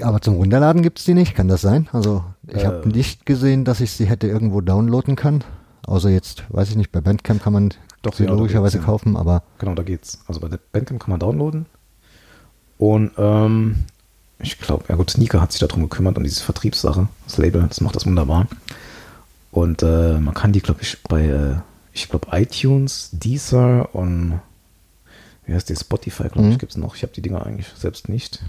Aber 0.00 0.20
zum 0.20 0.34
Runterladen 0.36 0.82
gibt's 0.82 1.04
die 1.04 1.14
nicht, 1.14 1.34
kann 1.34 1.48
das 1.48 1.60
sein? 1.60 1.88
Also 1.92 2.24
ich 2.46 2.64
habe 2.66 2.82
Äh. 2.84 2.88
nicht 2.88 3.26
gesehen, 3.26 3.64
dass 3.64 3.80
ich 3.80 3.92
sie 3.92 4.06
hätte 4.06 4.26
irgendwo 4.26 4.60
downloaden 4.60 5.16
können. 5.16 5.44
Außer 5.88 6.10
jetzt, 6.10 6.44
weiß 6.48 6.70
ich 6.70 6.76
nicht, 6.76 6.92
bei 6.92 7.00
Bandcamp 7.00 7.42
kann 7.42 7.52
man 7.52 7.74
Doch, 8.02 8.14
sie 8.14 8.26
da 8.26 8.32
logischerweise 8.34 8.78
kaufen, 8.78 9.16
aber 9.16 9.42
Genau, 9.58 9.74
da 9.74 9.82
geht's. 9.82 10.20
Also 10.26 10.40
bei 10.40 10.48
der 10.48 10.58
Bandcamp 10.72 11.00
kann 11.00 11.10
man 11.10 11.20
downloaden. 11.20 11.66
Und 12.78 13.12
ähm, 13.18 13.84
ich 14.38 14.58
glaube, 14.60 14.84
ja 14.88 14.94
gut, 14.96 15.10
Sneaker 15.10 15.40
hat 15.40 15.50
sich 15.52 15.60
darum 15.60 15.82
gekümmert, 15.82 16.16
um 16.16 16.24
diese 16.24 16.42
Vertriebssache. 16.44 17.08
Das 17.26 17.38
Label, 17.38 17.64
das 17.68 17.80
macht 17.80 17.96
das 17.96 18.06
wunderbar. 18.06 18.46
Und 19.50 19.82
äh, 19.82 20.18
man 20.18 20.34
kann 20.34 20.52
die, 20.52 20.60
glaube 20.60 20.82
ich, 20.82 21.02
bei, 21.04 21.24
äh, 21.26 21.54
ich 21.92 22.08
glaube, 22.08 22.28
iTunes, 22.32 23.10
Deezer 23.12 23.92
und 23.94 24.40
wie 25.46 25.54
heißt 25.54 25.68
die, 25.70 25.74
Spotify, 25.76 26.24
glaube 26.28 26.42
Mhm. 26.42 26.52
ich, 26.52 26.58
gibt 26.58 26.72
es 26.72 26.76
noch. 26.76 26.94
Ich 26.94 27.02
habe 27.02 27.12
die 27.14 27.22
Dinger 27.22 27.44
eigentlich 27.46 27.66
selbst 27.74 28.08
nicht. 28.10 28.44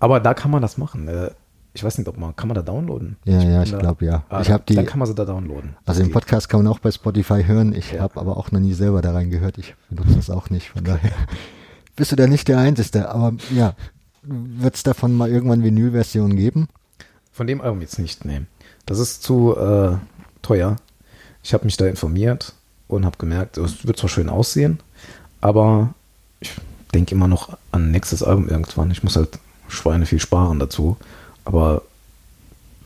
Aber 0.00 0.18
da 0.20 0.34
kann 0.34 0.50
man 0.50 0.60
das 0.60 0.76
machen. 0.76 1.06
Äh, 1.08 1.30
ich 1.76 1.84
weiß 1.84 1.98
nicht, 1.98 2.08
ob 2.08 2.16
man, 2.18 2.34
kann 2.34 2.48
man 2.48 2.54
da 2.54 2.62
downloaden? 2.62 3.16
Ja, 3.24 3.40
ja, 3.40 3.54
bin 3.58 3.62
ich 3.64 3.70
da- 3.70 3.78
glaub, 3.78 4.02
ja. 4.02 4.24
Ah, 4.28 4.40
Ich 4.40 4.50
hab 4.50 4.64
die- 4.66 4.74
Dann 4.74 4.86
kann 4.86 4.98
man 4.98 5.06
sie 5.06 5.14
da 5.14 5.24
downloaden. 5.24 5.76
also 5.84 6.00
im 6.00 6.06
geht. 6.06 6.14
Podcast 6.14 6.48
kann 6.48 6.62
man 6.64 6.72
auch 6.72 6.78
bei 6.78 6.90
Spotify 6.90 7.44
hören. 7.44 7.74
Ich 7.74 7.92
Ja. 7.92 8.00
habe 8.02 8.18
aber 8.18 8.36
auch 8.36 8.50
noch 8.50 8.60
nie 8.60 8.72
selber 8.72 9.02
da 9.02 9.12
reingehört. 9.12 9.58
Ich 9.58 9.74
benutze 9.90 10.16
das 10.16 10.30
auch 10.30 10.50
nicht. 10.50 10.70
Von 10.70 10.84
daher 10.84 11.12
bist 11.96 12.12
du 12.12 12.16
da 12.16 12.26
nicht 12.26 12.48
der 12.48 12.58
Einzige. 12.58 13.08
Aber 13.10 13.34
ja, 13.54 13.74
wird 14.22 14.74
es 14.74 14.82
davon 14.82 15.14
mal 15.14 15.28
irgendwann 15.30 15.62
Vinyl-Versionen 15.62 16.36
geben? 16.36 16.68
Von 17.32 17.46
dem 17.46 17.60
Album 17.60 17.80
jetzt 17.82 17.98
nicht, 17.98 18.24
nee. 18.24 18.40
Das 18.86 18.98
ist 18.98 19.22
zu 19.22 19.54
äh, 19.56 19.96
teuer. 20.42 20.76
Ich 21.42 21.52
habe 21.54 21.64
mich 21.66 21.76
da 21.76 21.86
informiert 21.86 22.54
und 22.88 23.04
habe 23.04 23.18
gemerkt, 23.18 23.58
es 23.58 23.86
wird 23.86 23.98
zwar 23.98 24.08
schön 24.08 24.28
aussehen, 24.28 24.80
aber 25.40 25.92
ich 26.40 26.52
denke 26.94 27.14
immer 27.14 27.28
noch 27.28 27.56
an 27.72 27.90
nächstes 27.90 28.22
Album 28.22 28.48
irgendwann. 28.48 28.90
Ich 28.90 29.02
muss 29.04 29.16
halt 29.16 29.38
Schweine 29.68 30.06
viel 30.06 30.20
sparen 30.20 30.58
dazu. 30.58 30.96
Aber 31.46 31.82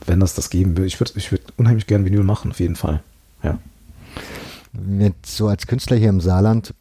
wenn 0.07 0.21
das 0.21 0.35
das 0.35 0.51
geben 0.51 0.77
will, 0.77 0.85
ich 0.85 1.01
würde 1.01 1.13
ich 1.17 1.33
würd 1.33 1.43
unheimlich 1.57 1.87
gern 1.87 2.05
Vinyl 2.05 2.23
machen, 2.23 2.51
auf 2.51 2.61
jeden 2.61 2.77
Fall. 2.77 3.03
Ja. 3.43 3.59
Mit, 4.73 5.27
so 5.27 5.49
als 5.49 5.67
Künstler 5.67 5.97
hier 5.97 6.11
im 6.11 6.21
Saarland, 6.21 6.75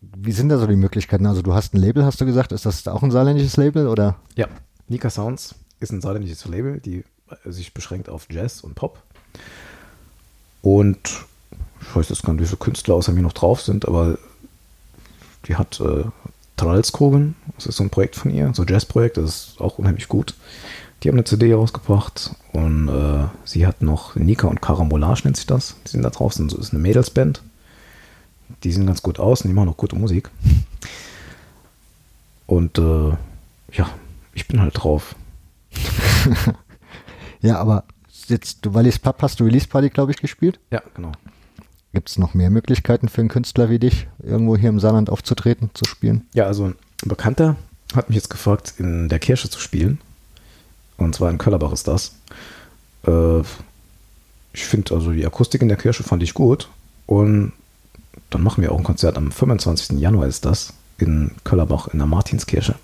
wie 0.00 0.32
sind 0.32 0.48
da 0.48 0.58
so 0.58 0.66
die 0.66 0.76
Möglichkeiten? 0.76 1.26
Also 1.26 1.42
du 1.42 1.52
hast 1.52 1.74
ein 1.74 1.78
Label, 1.78 2.04
hast 2.04 2.20
du 2.20 2.26
gesagt. 2.26 2.52
Ist 2.52 2.64
das 2.64 2.88
auch 2.88 3.02
ein 3.02 3.10
saarländisches 3.10 3.58
Label 3.58 3.86
oder? 3.86 4.16
Ja, 4.34 4.48
Nika 4.88 5.10
Sounds 5.10 5.54
ist 5.78 5.92
ein 5.92 6.00
saarländisches 6.00 6.46
Label, 6.46 6.80
die 6.80 7.04
äh, 7.44 7.50
sich 7.50 7.74
beschränkt 7.74 8.08
auf 8.08 8.26
Jazz 8.30 8.62
und 8.62 8.74
Pop. 8.74 9.02
Und 10.62 11.26
ich 11.82 11.94
weiß 11.94 12.08
jetzt 12.08 12.22
gar 12.22 12.32
nicht, 12.32 12.42
wie 12.42 12.46
viele 12.46 12.56
Künstler 12.56 12.94
außer 12.94 13.12
mir 13.12 13.22
noch 13.22 13.34
drauf 13.34 13.60
sind, 13.60 13.86
aber 13.86 14.18
die 15.46 15.56
hat 15.56 15.80
äh, 15.80 16.04
Tralskogen, 16.56 17.34
das 17.56 17.66
ist 17.66 17.76
so 17.76 17.84
ein 17.84 17.90
Projekt 17.90 18.16
von 18.16 18.30
ihr, 18.30 18.52
so 18.54 18.62
ein 18.62 18.68
Jazzprojekt, 18.68 19.16
das 19.16 19.24
ist 19.24 19.60
auch 19.60 19.78
unheimlich 19.78 20.08
gut. 20.08 20.34
Die 21.02 21.08
haben 21.08 21.16
eine 21.16 21.24
CD 21.24 21.52
rausgebracht 21.52 22.30
und 22.52 22.88
äh, 22.88 23.26
sie 23.44 23.66
hat 23.66 23.82
noch 23.82 24.16
Nika 24.16 24.48
und 24.48 24.62
Carambolage 24.62 25.22
nennt 25.24 25.36
sich 25.36 25.46
das. 25.46 25.76
Die 25.86 25.90
sind 25.90 26.02
da 26.02 26.10
draußen, 26.10 26.48
so 26.48 26.56
ist 26.56 26.72
eine 26.72 26.80
Mädelsband. 26.80 27.42
Die 28.64 28.72
sehen 28.72 28.86
ganz 28.86 29.02
gut 29.02 29.18
aus 29.18 29.42
und 29.42 29.48
die 29.48 29.54
machen 29.54 29.68
auch 29.68 29.76
gute 29.76 29.96
Musik. 29.96 30.30
Und 32.46 32.78
äh, 32.78 33.10
ja, 33.72 33.90
ich 34.32 34.48
bin 34.48 34.60
halt 34.60 34.72
drauf. 34.82 35.14
Ja, 37.40 37.58
aber 37.58 37.84
jetzt, 38.26 38.64
du 38.64 38.74
Wallis 38.74 38.98
Pub 38.98 39.22
hast 39.22 39.38
du 39.40 39.44
Release 39.44 39.68
Party, 39.68 39.90
glaube 39.90 40.12
ich, 40.12 40.18
gespielt. 40.18 40.58
Ja, 40.70 40.82
genau. 40.94 41.12
Gibt 41.96 42.10
es 42.10 42.18
noch 42.18 42.34
mehr 42.34 42.50
Möglichkeiten 42.50 43.08
für 43.08 43.22
einen 43.22 43.30
Künstler 43.30 43.70
wie 43.70 43.78
dich, 43.78 44.06
irgendwo 44.22 44.54
hier 44.58 44.68
im 44.68 44.80
Saarland 44.80 45.08
aufzutreten, 45.08 45.70
zu 45.72 45.86
spielen? 45.86 46.26
Ja, 46.34 46.44
also 46.44 46.66
ein 46.66 46.74
Bekannter, 47.06 47.56
hat 47.94 48.10
mich 48.10 48.16
jetzt 48.16 48.28
gefragt, 48.28 48.74
in 48.76 49.08
der 49.08 49.18
Kirche 49.18 49.48
zu 49.48 49.58
spielen. 49.58 49.98
Und 50.98 51.14
zwar 51.14 51.30
in 51.30 51.38
Köllerbach 51.38 51.72
ist 51.72 51.88
das. 51.88 52.12
Äh, 53.06 53.40
ich 54.52 54.66
finde 54.66 54.94
also 54.94 55.10
die 55.12 55.24
Akustik 55.24 55.62
in 55.62 55.68
der 55.68 55.78
Kirche 55.78 56.02
fand 56.02 56.22
ich 56.22 56.34
gut. 56.34 56.68
Und 57.06 57.54
dann 58.28 58.42
machen 58.42 58.60
wir 58.60 58.72
auch 58.72 58.78
ein 58.78 58.84
Konzert 58.84 59.16
am 59.16 59.32
25. 59.32 59.98
Januar 59.98 60.26
ist 60.26 60.44
das 60.44 60.74
in 60.98 61.30
Köllerbach 61.44 61.88
in 61.88 61.98
der 61.98 62.06
Martinskirche. 62.06 62.74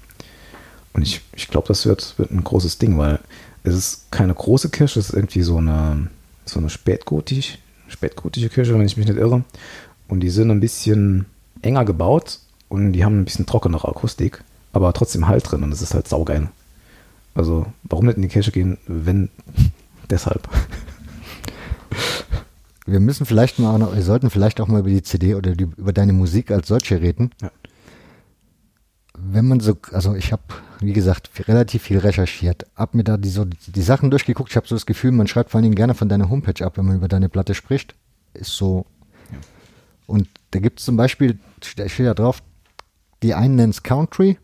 Und 0.94 1.02
ich, 1.02 1.20
ich 1.36 1.48
glaube, 1.48 1.68
das 1.68 1.84
wird, 1.84 2.14
wird 2.16 2.30
ein 2.30 2.44
großes 2.44 2.78
Ding, 2.78 2.96
weil 2.96 3.20
es 3.62 3.74
ist 3.74 4.10
keine 4.10 4.32
große 4.32 4.70
Kirche, 4.70 5.00
es 5.00 5.10
ist 5.10 5.14
irgendwie 5.14 5.42
so 5.42 5.58
eine, 5.58 6.08
so 6.46 6.60
eine 6.60 6.70
spätgotisch, 6.70 7.58
spätgotische 7.92 8.48
Kirche, 8.48 8.74
wenn 8.74 8.86
ich 8.86 8.96
mich 8.96 9.06
nicht 9.06 9.18
irre. 9.18 9.44
Und 10.08 10.20
die 10.20 10.30
sind 10.30 10.50
ein 10.50 10.60
bisschen 10.60 11.26
enger 11.62 11.84
gebaut 11.84 12.40
und 12.68 12.92
die 12.92 13.04
haben 13.04 13.20
ein 13.20 13.24
bisschen 13.24 13.46
trockenere 13.46 13.88
Akustik, 13.88 14.42
aber 14.72 14.92
trotzdem 14.92 15.28
Halt 15.28 15.50
drin 15.50 15.62
und 15.62 15.72
es 15.72 15.82
ist 15.82 15.94
halt 15.94 16.08
saugeil. 16.08 16.48
Also, 17.34 17.66
warum 17.84 18.06
nicht 18.06 18.16
in 18.16 18.22
die 18.22 18.28
Kirche 18.28 18.52
gehen, 18.52 18.78
wenn 18.86 19.30
deshalb? 20.10 20.48
Wir 22.84 23.00
müssen 23.00 23.26
vielleicht 23.26 23.58
mal, 23.58 23.80
wir 23.94 24.02
sollten 24.02 24.28
vielleicht 24.28 24.60
auch 24.60 24.66
mal 24.66 24.80
über 24.80 24.90
die 24.90 25.02
CD 25.02 25.34
oder 25.34 25.54
die, 25.54 25.68
über 25.76 25.92
deine 25.92 26.12
Musik 26.12 26.50
als 26.50 26.68
solche 26.68 27.00
reden. 27.00 27.30
Ja. 27.40 27.50
Wenn 29.24 29.46
man 29.46 29.60
so, 29.60 29.76
also 29.92 30.14
ich 30.14 30.32
habe, 30.32 30.42
wie 30.80 30.92
gesagt, 30.92 31.30
relativ 31.46 31.82
viel 31.82 31.98
recherchiert, 31.98 32.66
hab 32.74 32.94
mir 32.94 33.04
da 33.04 33.16
die, 33.16 33.28
so, 33.28 33.44
die 33.44 33.82
Sachen 33.82 34.10
durchgeguckt. 34.10 34.50
Ich 34.50 34.56
habe 34.56 34.66
so 34.66 34.74
das 34.74 34.86
Gefühl, 34.86 35.12
man 35.12 35.28
schreibt 35.28 35.50
vor 35.50 35.58
allen 35.58 35.64
Dingen 35.64 35.76
gerne 35.76 35.94
von 35.94 36.08
deiner 36.08 36.28
Homepage 36.28 36.64
ab, 36.64 36.76
wenn 36.76 36.86
man 36.86 36.96
über 36.96 37.08
deine 37.08 37.28
Platte 37.28 37.54
spricht. 37.54 37.94
Ist 38.34 38.56
so. 38.56 38.84
Und 40.06 40.28
da 40.50 40.58
gibt 40.58 40.80
es 40.80 40.84
zum 40.84 40.96
Beispiel, 40.96 41.38
da 41.76 41.88
steht 41.88 42.06
da 42.06 42.14
drauf, 42.14 42.42
die 43.22 43.34
einen 43.34 43.54
nennen 43.54 43.70
es 43.70 43.84
Country, 43.84 44.38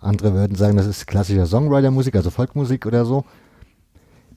andere 0.00 0.34
würden 0.34 0.56
sagen, 0.56 0.76
das 0.76 0.86
ist 0.86 1.06
klassischer 1.06 1.46
Songwriter-Musik, 1.46 2.14
also 2.16 2.30
Folkmusik 2.30 2.86
oder 2.86 3.04
so. 3.04 3.24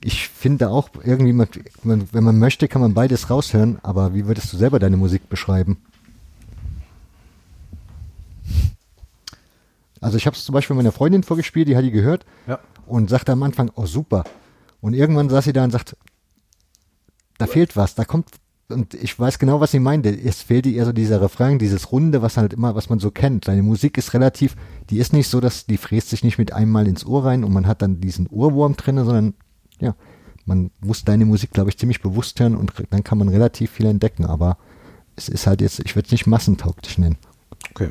Ich 0.02 0.28
finde 0.28 0.68
auch 0.68 0.90
irgendwie, 1.02 1.32
man, 1.32 1.48
wenn 1.82 2.24
man 2.24 2.38
möchte, 2.38 2.68
kann 2.68 2.82
man 2.82 2.94
beides 2.94 3.30
raushören, 3.30 3.78
aber 3.82 4.14
wie 4.14 4.26
würdest 4.26 4.52
du 4.52 4.56
selber 4.56 4.78
deine 4.78 4.96
Musik 4.96 5.28
beschreiben? 5.28 5.78
Also 10.00 10.16
ich 10.16 10.26
habe 10.26 10.36
es 10.36 10.44
zum 10.44 10.52
Beispiel 10.52 10.76
meiner 10.76 10.92
Freundin 10.92 11.22
vorgespielt, 11.22 11.68
die 11.68 11.76
hat 11.76 11.84
die 11.84 11.90
gehört 11.90 12.24
Ja. 12.46 12.58
und 12.86 13.08
sagte 13.10 13.32
am 13.32 13.42
Anfang, 13.42 13.70
oh 13.74 13.86
super. 13.86 14.24
Und 14.80 14.94
irgendwann 14.94 15.28
saß 15.28 15.44
sie 15.44 15.52
da 15.52 15.64
und 15.64 15.70
sagt, 15.70 15.96
da 17.38 17.46
fehlt 17.46 17.76
was, 17.76 17.94
da 17.94 18.04
kommt, 18.04 18.28
und 18.68 18.94
ich 18.94 19.18
weiß 19.18 19.38
genau, 19.38 19.60
was 19.60 19.70
sie 19.70 19.78
meinte. 19.78 20.08
Es 20.10 20.42
fehlte 20.42 20.68
ihr 20.68 20.84
so 20.84 20.92
dieser 20.92 21.20
Refrain, 21.20 21.58
dieses 21.58 21.92
Runde, 21.92 22.20
was 22.22 22.36
halt 22.36 22.52
immer, 22.52 22.74
was 22.74 22.88
man 22.90 22.98
so 22.98 23.10
kennt. 23.10 23.46
Deine 23.46 23.62
Musik 23.62 23.96
ist 23.96 24.12
relativ, 24.14 24.56
die 24.90 24.98
ist 24.98 25.12
nicht 25.12 25.28
so, 25.28 25.40
dass 25.40 25.66
die 25.66 25.76
fräst 25.76 26.10
sich 26.10 26.24
nicht 26.24 26.38
mit 26.38 26.52
einmal 26.52 26.86
ins 26.88 27.06
Ohr 27.06 27.24
rein 27.24 27.44
und 27.44 27.52
man 27.52 27.66
hat 27.66 27.82
dann 27.82 28.00
diesen 28.00 28.26
Ohrwurm 28.26 28.76
drinne, 28.76 29.04
sondern 29.04 29.34
ja, 29.80 29.94
man 30.46 30.70
muss 30.80 31.04
deine 31.04 31.24
Musik, 31.26 31.50
glaube 31.52 31.70
ich, 31.70 31.78
ziemlich 31.78 32.00
bewusst 32.02 32.40
hören 32.40 32.56
und 32.56 32.72
dann 32.90 33.04
kann 33.04 33.18
man 33.18 33.28
relativ 33.28 33.70
viel 33.70 33.86
entdecken, 33.86 34.24
aber 34.26 34.58
es 35.16 35.28
ist 35.28 35.46
halt 35.46 35.60
jetzt, 35.60 35.80
ich 35.80 35.94
würde 35.96 36.06
es 36.06 36.12
nicht 36.12 36.26
massentauglich 36.26 36.98
nennen. 36.98 37.16
Okay. 37.70 37.90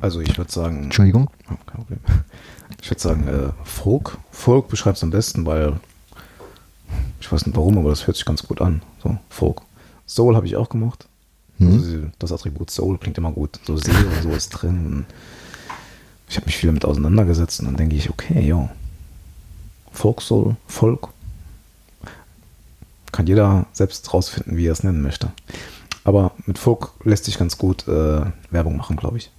Also 0.00 0.20
ich 0.20 0.36
würde 0.38 0.50
sagen, 0.50 0.84
Entschuldigung. 0.84 1.30
Ich 2.80 2.90
würde 2.90 3.00
sagen, 3.00 3.28
äh, 3.28 3.52
Folk. 3.64 4.18
Folk 4.30 4.68
beschreibt 4.68 4.96
es 4.96 5.02
am 5.02 5.10
besten, 5.10 5.44
weil 5.46 5.74
ich 7.20 7.30
weiß 7.30 7.46
nicht 7.46 7.56
warum, 7.56 7.78
aber 7.78 7.90
das 7.90 8.06
hört 8.06 8.16
sich 8.16 8.24
ganz 8.24 8.42
gut 8.42 8.60
an. 8.60 8.82
So, 9.02 9.18
Folk. 9.28 9.62
Soul 10.06 10.36
habe 10.36 10.46
ich 10.46 10.56
auch 10.56 10.68
gemacht. 10.68 11.06
Mhm. 11.58 11.72
Also 11.72 11.98
das 12.18 12.32
Attribut 12.32 12.70
Soul 12.70 12.98
klingt 12.98 13.18
immer 13.18 13.32
gut. 13.32 13.60
So 13.66 13.76
Seele 13.76 14.06
und 14.06 14.22
so 14.22 14.30
ist 14.30 14.48
drin. 14.50 15.04
Ich 16.28 16.36
habe 16.36 16.46
mich 16.46 16.56
viel 16.56 16.68
damit 16.68 16.84
auseinandergesetzt 16.84 17.60
und 17.60 17.66
dann 17.66 17.76
denke 17.76 17.96
ich, 17.96 18.10
okay, 18.10 18.40
ja. 18.46 18.70
Folk, 19.92 20.22
Soul, 20.22 20.56
Folk. 20.66 21.08
Kann 23.12 23.26
jeder 23.26 23.66
selbst 23.72 24.12
rausfinden, 24.14 24.56
wie 24.56 24.66
er 24.66 24.72
es 24.72 24.84
nennen 24.84 25.02
möchte. 25.02 25.32
Aber 26.10 26.32
mit 26.44 26.58
Folk 26.58 26.90
lässt 27.04 27.26
sich 27.26 27.38
ganz 27.38 27.56
gut 27.56 27.86
äh, 27.86 28.22
Werbung 28.50 28.76
machen, 28.76 28.96
glaube 28.96 29.18
ich. 29.18 29.30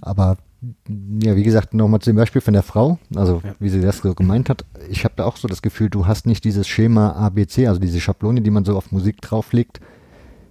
Aber 0.00 0.38
ja, 1.22 1.36
wie 1.36 1.42
gesagt, 1.42 1.74
nochmal 1.74 2.00
zum 2.00 2.16
Beispiel 2.16 2.40
von 2.40 2.54
der 2.54 2.62
Frau, 2.62 2.98
also 3.14 3.42
Ja. 3.44 3.54
wie 3.58 3.68
sie 3.68 3.82
das 3.82 3.98
so 3.98 4.14
gemeint 4.14 4.48
hat, 4.48 4.64
ich 4.88 5.04
habe 5.04 5.12
da 5.18 5.26
auch 5.26 5.36
so 5.36 5.48
das 5.48 5.60
Gefühl, 5.60 5.90
du 5.90 6.06
hast 6.06 6.24
nicht 6.26 6.44
dieses 6.44 6.66
Schema 6.66 7.12
ABC, 7.12 7.66
also 7.66 7.78
diese 7.78 8.00
Schablone, 8.00 8.40
die 8.40 8.50
man 8.50 8.64
so 8.64 8.74
auf 8.74 8.90
Musik 8.90 9.20
drauflegt. 9.20 9.80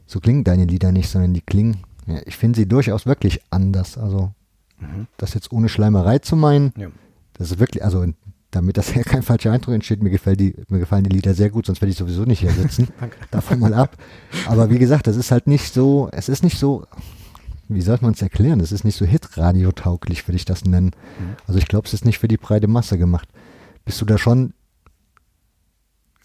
So 0.06 0.20
klingen 0.20 0.44
deine 0.44 0.66
Lieder 0.66 0.92
nicht, 0.92 1.10
sondern 1.10 1.34
die 1.34 1.42
klingen, 1.42 1.78
ja, 2.06 2.20
ich 2.28 2.38
finde 2.38 2.60
sie 2.60 2.68
durchaus 2.68 3.08
wirklich 3.08 3.42
anders. 3.50 3.98
Also 3.98 4.32
das 5.18 5.34
jetzt 5.34 5.52
ohne 5.52 5.70
Schleimerei 5.70 6.20
zu 6.20 6.36
meinen, 6.36 6.72
Ja. 6.78 6.90
das 7.34 7.50
ist 7.50 7.60
wirklich, 7.60 7.84
also 7.84 8.06
damit 8.56 8.78
das 8.78 8.94
ja 8.96 9.04
kein 9.04 9.24
falscher 9.24 9.52
Eindruck 9.52 9.76
entsteht, 9.76 10.02
mir, 10.02 10.10
gefällt 10.10 10.40
die, 10.40 10.56
mir 10.70 10.80
gefallen 10.80 11.04
die 11.04 11.16
Lieder 11.16 11.34
sehr 11.34 11.50
gut, 11.50 11.66
sonst 11.66 11.82
werde 11.82 11.92
ich 11.92 11.98
sowieso 11.98 12.24
nicht 12.24 12.40
hier 12.40 12.52
sitzen. 12.52 12.88
Davon 13.32 13.60
mal 13.60 13.74
ab. 13.74 13.98
Aber 14.48 14.70
wie 14.70 14.80
gesagt, 14.80 15.08
das 15.08 15.18
ist 15.18 15.32
halt 15.32 15.48
nicht 15.48 15.74
so, 15.74 16.10
es 16.12 16.30
ist 16.30 16.44
nicht 16.44 16.58
so, 16.58 16.86
wie 17.68 17.82
soll 17.82 17.98
man 18.02 18.14
es 18.14 18.22
erklären? 18.22 18.60
Es 18.60 18.72
ist 18.72 18.84
nicht 18.84 18.96
so 18.96 19.06
Hit-Radio-tauglich, 19.06 20.28
würde 20.28 20.38
ich 20.38 20.46
das 20.46 20.66
nennen. 20.66 20.92
Also 21.48 21.58
ich 21.58 21.68
glaube, 21.68 21.88
es 21.88 21.94
ist 21.94 22.06
nicht 22.06 22.20
für 22.20 22.28
die 22.28 22.38
breite 22.38 22.68
Masse 22.68 22.98
gemacht. 22.98 23.28
Bist 23.84 24.00
du 24.02 24.06
da 24.06 24.18
schon, 24.18 24.54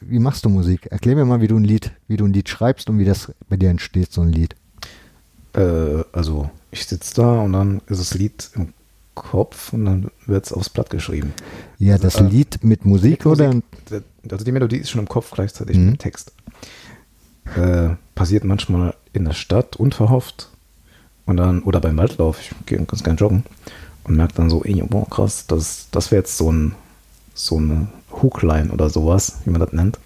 wie 0.00 0.18
machst 0.18 0.44
du 0.44 0.48
Musik? 0.48 0.86
Erklär 0.86 1.16
mir 1.16 1.24
mal, 1.24 1.40
wie 1.40 1.48
du 1.48 1.56
ein 1.56 1.64
Lied, 1.64 1.92
wie 2.08 2.16
du 2.16 2.26
ein 2.26 2.32
Lied 2.32 2.48
schreibst 2.48 2.88
und 2.88 2.98
wie 2.98 3.04
das 3.04 3.32
bei 3.48 3.56
dir 3.56 3.70
entsteht, 3.70 4.12
so 4.12 4.20
ein 4.20 4.32
Lied. 4.32 4.54
Äh, 5.54 6.04
also 6.12 6.50
ich 6.70 6.86
sitze 6.86 7.14
da 7.16 7.40
und 7.40 7.52
dann 7.52 7.80
ist 7.86 8.00
das 8.00 8.14
Lied 8.14 8.50
im 8.54 8.72
Kopf 9.20 9.72
und 9.72 9.84
dann 9.84 10.10
wird 10.26 10.46
es 10.46 10.52
aufs 10.52 10.68
Blatt 10.70 10.90
geschrieben. 10.90 11.32
Ja, 11.78 11.94
Also, 11.94 12.04
das 12.04 12.16
äh, 12.16 12.24
Lied 12.24 12.64
mit 12.64 12.84
Musik, 12.84 13.26
oder? 13.26 13.48
Musik, 13.48 14.04
Also 14.30 14.44
die 14.44 14.52
Melodie 14.52 14.78
ist 14.78 14.90
schon 14.90 15.00
im 15.00 15.08
Kopf 15.08 15.30
gleichzeitig 15.30 15.76
Mhm. 15.76 15.84
mit 15.86 15.94
dem 15.94 15.98
Text. 15.98 16.32
Äh, 17.56 17.90
passiert 18.14 18.44
manchmal 18.44 18.94
in 19.12 19.24
der 19.24 19.32
Stadt 19.32 19.76
unverhofft 19.76 20.48
und 21.26 21.36
dann 21.36 21.62
oder 21.62 21.80
beim 21.80 21.96
Waldlauf. 21.96 22.40
Ich 22.40 22.50
gehe 22.66 22.78
ganz 22.84 23.02
gern 23.02 23.16
joggen 23.16 23.44
und 24.04 24.16
merke 24.16 24.34
dann 24.34 24.50
so, 24.50 24.62
ey, 24.64 24.82
boah, 24.88 25.08
krass, 25.08 25.46
das, 25.46 25.88
das 25.90 26.10
wäre 26.10 26.20
jetzt 26.22 26.36
so 26.36 26.50
ein 26.52 26.74
so 27.34 27.56
eine 27.56 27.88
Hookline 28.22 28.70
oder 28.70 28.90
sowas, 28.90 29.38
wie 29.44 29.50
man 29.50 29.60
das 29.60 29.72
nennt. 29.72 29.98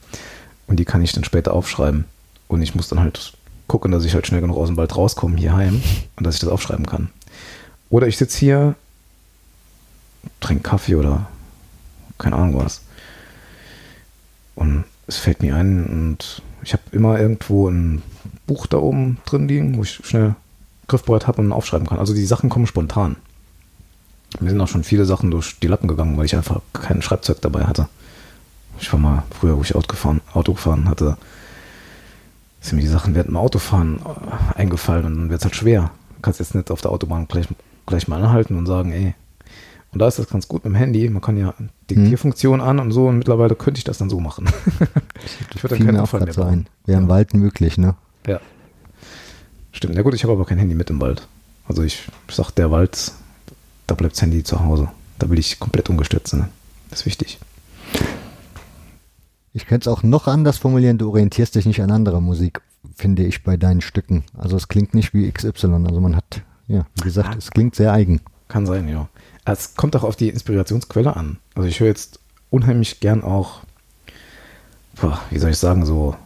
Und 0.67 0.79
die 0.79 0.85
kann 0.85 1.03
ich 1.03 1.13
dann 1.13 1.25
später 1.25 1.53
aufschreiben. 1.53 2.05
Und 2.49 2.63
ich 2.63 2.75
muss 2.75 2.89
dann 2.89 3.01
halt 3.01 3.33
gucken, 3.67 3.91
dass 3.91 4.05
ich 4.05 4.15
halt 4.15 4.27
schnell 4.27 4.41
genug 4.41 4.57
aus 4.57 4.69
dem 4.69 4.77
Wald 4.77 4.97
rauskomme 4.97 5.37
hier 5.37 5.55
heim 5.55 5.83
und 6.17 6.25
dass 6.27 6.35
ich 6.37 6.41
das 6.41 6.51
aufschreiben 6.51 6.87
kann. 6.87 7.09
Oder 7.91 8.07
ich 8.07 8.17
sitze 8.17 8.39
hier, 8.39 8.75
trinke 10.41 10.63
Kaffee 10.63 10.97
oder 10.97 11.27
keine 12.19 12.37
Ahnung 12.37 12.65
was. 12.65 12.83
Und 14.55 14.85
es 15.07 15.19
fällt 15.19 15.43
mir 15.43 15.57
ein 15.57 15.85
und 15.87 16.43
ich 16.63 16.73
habe 16.73 16.83
immer 16.93 17.19
irgendwo 17.19 17.69
ein 17.69 18.03
Buch 18.47 18.67
da 18.67 18.79
oben 18.79 19.19
drin 19.27 19.49
liegen, 19.49 19.77
wo 19.77 19.83
ich 19.83 20.01
schnell 20.05 20.35
Griffbereit 20.89 21.27
habe 21.27 21.43
und 21.43 21.53
aufschreiben 21.53 21.87
kann. 21.87 21.99
Also 21.99 22.15
die 22.15 22.25
Sachen 22.25 22.51
kommen 22.51 22.67
spontan. 22.67 23.17
Mir 24.41 24.51
sind 24.51 24.61
auch 24.61 24.69
schon 24.69 24.85
viele 24.85 25.05
Sachen 25.05 25.31
durch 25.31 25.59
die 25.61 25.67
Lappen 25.67 25.89
gegangen, 25.89 26.17
weil 26.17 26.27
ich 26.27 26.37
einfach 26.37 26.61
kein 26.73 27.03
Schreibzeug 27.03 27.41
dabei 27.41 27.65
hatte. 27.65 27.89
Ich 28.81 28.93
war 28.93 28.99
mal 28.99 29.23
früher, 29.31 29.57
wo 29.57 29.63
ich 29.63 29.75
Auto 29.75 29.87
gefahren, 29.87 30.21
Auto 30.33 30.55
gefahren 30.55 30.89
hatte, 30.89 31.17
sind 32.61 32.77
mir 32.77 32.83
die 32.83 32.89
Sachen 32.89 33.15
während 33.15 33.29
dem 33.29 33.37
Autofahren 33.37 34.01
äh, 34.01 34.59
eingefallen 34.59 35.05
und 35.05 35.17
dann 35.17 35.31
wird 35.31 35.41
es 35.41 35.45
halt 35.45 35.55
schwer. 35.55 35.91
Du 36.17 36.23
kannst 36.23 36.41
jetzt 36.41 36.55
nicht 36.55 36.71
auf 36.71 36.81
der 36.81 36.91
Autobahn 36.91 37.29
gleich, 37.29 37.47
gleich 37.87 38.09
mal 38.09 38.23
anhalten 38.23 38.57
und 38.57 38.67
sagen, 38.67 38.93
ey. 38.93 39.15
Und 39.95 40.01
da 40.01 40.09
ist 40.09 40.19
das 40.19 40.29
ganz 40.29 40.49
gut 40.49 40.65
mit 40.65 40.73
dem 40.73 40.77
Handy. 40.77 41.09
Man 41.09 41.23
kann 41.23 41.37
ja 41.37 41.55
Diktierfunktion 41.89 42.61
an 42.61 42.81
und 42.81 42.91
so 42.91 43.07
und 43.07 43.19
mittlerweile 43.19 43.55
könnte 43.55 43.79
ich 43.79 43.85
das 43.85 43.97
dann 43.99 44.11
so 44.11 44.19
machen. 44.19 44.47
ich 45.55 45.63
würde 45.63 45.77
dann 45.77 45.87
keinen 45.87 45.97
gerade 46.05 46.25
mehr 46.25 46.33
so 46.35 46.41
bauen. 46.43 46.51
ein. 46.53 46.67
Wäre 46.85 47.01
im 47.01 47.09
Wald 47.09 47.33
möglich, 47.35 47.79
ne? 47.79 47.95
Ja. 48.27 48.41
Stimmt. 49.71 49.95
Na 49.95 50.03
gut, 50.03 50.15
ich 50.15 50.25
habe 50.25 50.33
aber 50.33 50.45
kein 50.45 50.59
Handy 50.59 50.75
mit 50.75 50.91
im 50.91 51.01
Wald. 51.01 51.29
Also 51.69 51.83
ich 51.85 52.09
sag, 52.29 52.51
der 52.53 52.73
Wald, 52.73 53.13
da 53.87 53.95
bleibt 53.95 54.15
das 54.15 54.23
Handy 54.23 54.43
zu 54.43 54.61
Hause. 54.65 54.89
Da 55.21 55.31
will 55.31 55.39
ich 55.39 55.61
komplett 55.61 55.89
ungestört 55.89 56.27
sein. 56.27 56.49
Das 56.91 57.01
ist 57.01 57.07
wichtig. 57.07 57.39
Ich 59.53 59.67
könnte 59.67 59.89
es 59.89 59.97
auch 59.97 60.03
noch 60.03 60.27
anders 60.27 60.59
formulieren, 60.59 60.99
du 60.99 61.09
orientierst 61.11 61.55
dich 61.55 61.67
nicht 61.67 61.81
an 61.81 61.93
anderer 61.93 62.21
Musik, 62.21 62.61
finde 62.97 63.25
ich, 63.25 63.45
bei 63.45 63.57
deinen 63.57 63.81
Stücken. 63.81 64.25
Also 64.37 64.57
es 64.57 64.67
klingt 64.67 64.95
nicht 64.95 65.15
wie 65.15 65.31
XY. 65.31 65.85
Also 65.87 66.01
man 66.01 66.17
hat, 66.17 66.43
ja, 66.67 66.87
wie 66.97 67.05
gesagt, 67.05 67.29
Ah. 67.33 67.39
es 67.39 67.51
klingt 67.51 67.77
sehr 67.77 67.93
eigen. 67.93 68.21
Kann 68.49 68.67
sein, 68.67 68.89
ja. 68.89 69.09
Es 69.45 69.75
kommt 69.75 69.95
auch 69.97 70.05
auf 70.05 70.17
die 70.17 70.31
Inspirationsquelle 70.31 71.17
an. 71.17 71.39
Also 71.55 71.69
ich 71.69 71.81
höre 71.81 71.89
jetzt 71.89 72.19
unheimlich 72.51 73.01
gern 73.01 73.23
auch, 73.23 73.61
wie 75.31 75.39
soll 75.39 75.51
ich 75.51 75.59
sagen, 75.59 75.85
so 75.85 76.17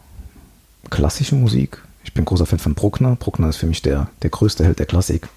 klassische 0.89 1.35
Musik. 1.35 1.81
Ich 2.03 2.13
bin 2.13 2.25
großer 2.25 2.45
Fan 2.45 2.59
von 2.59 2.75
Bruckner. 2.75 3.15
Bruckner 3.15 3.49
ist 3.49 3.57
für 3.57 3.67
mich 3.67 3.81
der, 3.81 4.09
der 4.21 4.29
größte 4.29 4.63
Held 4.63 4.79
der 4.79 4.85
Klassik. 4.85 5.27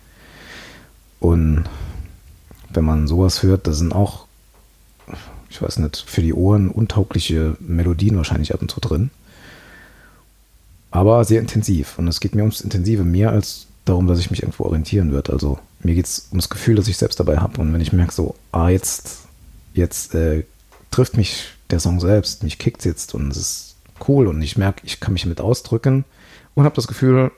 Und 1.19 1.65
wenn 2.71 2.85
man 2.85 3.09
sowas 3.09 3.43
hört, 3.43 3.67
da 3.67 3.73
sind 3.73 3.95
auch, 3.95 4.27
ich 5.51 5.61
weiß 5.61 5.79
nicht, 5.79 6.05
für 6.07 6.23
die 6.23 6.35
Ohren 6.35 6.69
untaugliche 6.69 7.57
Melodien 7.61 8.17
wahrscheinlich 8.17 8.55
ab 8.55 8.63
und 8.63 8.71
zu 8.71 8.81
drin. 8.81 9.11
Aber 10.91 11.25
sehr 11.25 11.41
intensiv. 11.41 11.99
Und 11.99 12.07
es 12.07 12.21
geht 12.21 12.35
mir 12.35 12.43
ums 12.43 12.61
Intensive 12.61 13.05
mehr 13.05 13.31
als 13.31 13.67
darum, 13.85 14.07
dass 14.07 14.19
ich 14.19 14.31
mich 14.31 14.43
irgendwo 14.43 14.65
orientieren 14.65 15.11
würde. 15.11 15.33
Also 15.33 15.59
mir 15.83 15.95
geht 15.95 16.07
es 16.07 16.29
ums 16.31 16.49
Gefühl, 16.49 16.77
das 16.77 16.89
ich 16.89 16.97
selbst 16.97 17.19
dabei 17.21 17.39
habe. 17.39 17.61
Und 17.61 17.73
wenn 17.73 17.81
ich 17.81 17.93
merke, 17.93 18.13
so, 18.13 18.35
ah, 18.53 18.69
jetzt, 18.69 19.23
jetzt 19.75 20.15
äh, 20.15 20.45
trifft 20.91 21.17
mich 21.17 21.47
der 21.71 21.81
Song 21.81 22.01
selbst, 22.01 22.43
mich 22.43 22.59
kickt 22.59 22.85
jetzt 22.85 23.15
und 23.15 23.31
es 23.31 23.37
ist 23.37 23.77
cool 24.09 24.27
und 24.27 24.41
ich 24.43 24.57
merke, 24.57 24.83
ich 24.85 25.01
kann 25.01 25.13
mich 25.13 25.23
damit 25.23 25.41
ausdrücken 25.41 26.05
und 26.55 26.65
habe 26.65 26.77
das 26.77 26.87
Gefühl, 26.87 27.31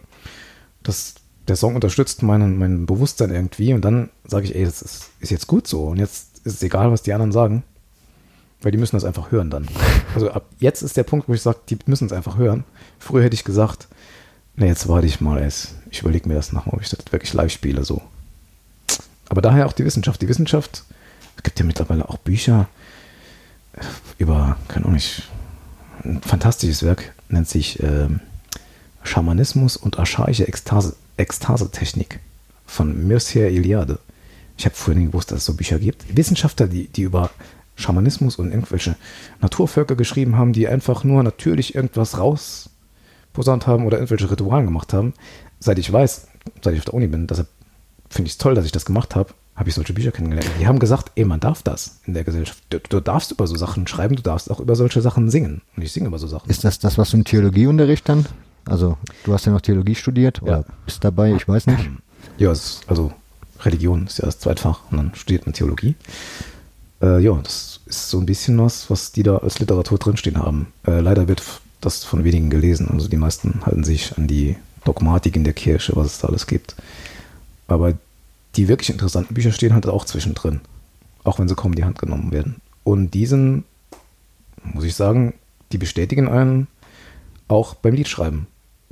dass 0.83 1.15
der 1.49 1.57
Song 1.57 1.75
unterstützt 1.75 2.23
mein, 2.23 2.59
mein 2.59 2.87
Bewusstsein 2.87 3.31
irgendwie 3.31 3.75
und 3.75 3.83
dann 3.83 4.11
sage 4.27 4.47
ich, 4.47 4.55
ey, 4.55 4.65
das 4.65 4.83
ist, 4.83 5.11
ist 5.21 5.31
jetzt 5.31 5.47
gut 5.47 5.67
so 5.67 5.85
und 5.89 5.99
jetzt 5.99 6.39
ist 6.45 6.55
es 6.55 6.63
egal, 6.63 6.91
was 6.91 7.03
die 7.03 7.13
anderen 7.13 7.33
sagen, 7.33 7.63
weil 8.63 8.73
die 8.73 8.79
müssen 8.79 8.97
das 8.97 9.05
einfach 9.05 9.31
hören 9.31 9.51
dann. 9.51 9.69
Also 10.15 10.31
ab 10.31 10.49
jetzt 10.61 10.83
ist 10.83 10.97
der 10.97 11.03
Punkt, 11.03 11.29
wo 11.29 11.35
ich 11.35 11.43
sage, 11.43 11.59
die 11.69 11.79
müssen 11.87 12.07
es 12.07 12.13
einfach 12.13 12.39
hören. 12.39 12.63
Früher 13.01 13.25
hätte 13.25 13.35
ich 13.35 13.43
gesagt, 13.43 13.89
nee, 14.55 14.69
jetzt 14.69 14.89
warte 14.89 15.09
ich 15.09 15.21
mal, 15.21 15.41
erst. 15.41 15.75
ich 15.91 16.03
überlege 16.03 16.29
mir 16.29 16.37
das 16.37 16.53
nochmal, 16.53 16.77
ob 16.77 16.83
ich 16.83 16.89
das 16.89 17.01
wirklich 17.11 17.33
live 17.33 17.51
spiele, 17.51 17.85
so. 17.85 18.01
Aber 19.29 19.43
daher 19.43 19.67
auch 19.67 19.73
die 19.73 19.85
Wissenschaft. 19.85 20.23
Die 20.23 20.29
Wissenschaft, 20.29 20.85
es 21.37 21.43
gibt 21.43 21.59
ja 21.59 21.65
mittlerweile 21.65 22.09
auch 22.09 22.19
Bücher 22.19 22.69
über, 24.19 24.57
keine 24.69 24.87
Ahnung, 24.87 25.01
ein 26.05 26.21
fantastisches 26.23 26.83
Werk, 26.83 27.13
nennt 27.29 27.49
sich 27.49 27.83
ähm, 27.83 28.21
Schamanismus 29.03 29.77
und 29.77 29.99
archaische 29.99 30.47
Ekstase, 30.47 30.97
Ekstasetechnik 31.17 32.21
von 32.67 33.07
Mircea 33.07 33.47
Eliade. 33.47 33.99
Ich 34.57 34.65
habe 34.65 34.75
vorhin 34.75 35.07
gewusst, 35.07 35.31
dass 35.31 35.39
es 35.39 35.45
so 35.47 35.55
Bücher 35.55 35.79
gibt. 35.79 36.17
Wissenschaftler, 36.17 36.69
die, 36.69 36.89
die 36.89 37.03
über 37.03 37.31
Schamanismus 37.77 38.37
und 38.37 38.51
irgendwelche 38.51 38.97
Naturvölker 39.41 39.97
geschrieben 39.97 40.37
haben, 40.37 40.53
die 40.53 40.69
einfach 40.69 41.05
nur 41.05 41.23
natürlich 41.23 41.75
irgendwas 41.75 42.19
rausposaunt 42.19 43.67
haben 43.67 43.85
oder 43.85 43.99
irgendwelche 43.99 44.31
Ritualen 44.31 44.67
gemacht 44.67 44.93
haben. 44.93 45.13
Seit 45.59 45.79
ich 45.79 45.93
weiß, 45.93 46.29
seit 46.63 46.75
ich 46.75 46.81
auf 46.81 46.85
der 46.85 46.95
Uni 46.95 47.09
bin, 47.09 47.27
deshalb 47.27 47.49
finde 48.15 48.29
ich 48.29 48.35
es 48.35 48.39
toll, 48.39 48.55
dass 48.55 48.65
ich 48.65 48.73
das 48.73 48.85
gemacht 48.85 49.15
habe, 49.15 49.35
habe 49.57 49.69
ich 49.69 49.75
solche 49.75 49.93
Bücher 49.93 50.11
kennengelernt. 50.11 50.51
Die 50.59 50.67
haben 50.67 50.79
gesagt, 50.79 51.13
ey, 51.15 51.25
man 51.25 51.41
darf 51.41 51.63
das 51.63 52.01
in 52.07 52.15
der 52.15 52.25
Gesellschaft. 52.25 52.63
Du, 52.71 52.79
du, 52.81 53.01
darfst 53.01 53.31
über 53.31 53.47
so 53.47 53.57
Sachen 53.57 53.87
schreiben, 53.87 54.17
du 54.17 54.23
darfst 54.23 54.51
auch 54.51 54.61
über 54.61 54.75
solche 54.75 55.01
Sachen 55.01 55.31
singen. 55.31 55.63
Und 55.77 55.83
ich 55.83 55.93
singe 55.93 56.09
über 56.09 56.19
so 56.19 56.27
Sachen. 56.27 56.51
Ist 56.51 56.65
das 56.65 56.79
das, 56.79 56.99
was 56.99 57.11
du 57.11 57.19
im 57.19 57.25
Theologieunterricht 57.25 58.09
dann? 58.09 58.27
Also, 58.65 58.97
du 59.25 59.33
hast 59.33 59.45
ja 59.45 59.53
noch 59.53 59.61
Theologie 59.61 59.95
studiert 59.95 60.43
oder 60.43 60.59
Ja. 60.59 60.65
bist 60.87 61.05
dabei, 61.05 61.35
ich 61.35 61.47
weiß 61.47 61.67
nicht. 61.67 61.91
Ja, 62.37 62.49
also 62.49 63.13
Religion 63.61 64.07
ist 64.07 64.19
ja 64.19 64.25
das 64.25 64.41
Zweitfach 64.41 64.81
und 64.91 64.97
dann 64.97 65.15
studiert 65.15 65.47
man 65.47 65.53
Theologie. 65.53 65.95
Äh, 67.01 67.21
ja, 67.21 67.39
das 67.45 67.81
ist 67.87 68.11
so 68.11 68.19
ein 68.19 68.27
bisschen 68.27 68.59
was, 68.59 68.91
was 68.91 69.13
die 69.13 69.23
da 69.23 69.37
als 69.37 69.61
Literatur 69.61 69.99
drinstehen 69.99 70.39
haben. 70.39 70.73
Äh, 70.85 70.99
leider 70.99 71.29
wird 71.29 71.43
das 71.81 72.03
von 72.03 72.25
wenigen 72.25 72.51
gelesen. 72.51 72.89
Also 72.91 73.07
die 73.07 73.19
meisten 73.19 73.61
halten 73.65 73.85
sich 73.85 74.17
an 74.19 74.27
die 74.27 74.57
Dogmatik 74.85 75.37
in 75.37 75.45
der 75.45 75.53
Kirche, 75.53 75.95
was 75.95 76.07
es 76.07 76.19
da 76.19 76.29
alles 76.29 76.47
gibt. 76.47 76.75
Aber 77.67 77.95
die 78.57 78.69
wirklich 78.69 78.91
interessanten 78.91 79.35
Bücher 79.35 79.53
stehen 79.53 79.75
halt 79.75 79.87
auch 79.87 80.05
zwischendrin. 80.05 80.61
Auch 81.25 81.39
wenn 81.39 81.49
sie 81.49 81.55
kaum 81.55 81.73
in 81.73 81.77
die 81.77 81.85
Hand 81.85 81.99
genommen 81.99 82.33
werden. 82.33 82.61
Und 82.85 83.15
diesen, 83.15 83.65
muss 84.63 84.85
ich 84.85 84.95
sagen, 84.95 85.35
die 85.73 85.79
bestätigen 85.79 86.29
einen 86.29 86.69
auch 87.49 87.75
beim 87.75 87.95
Liedschreiben. 87.95 88.47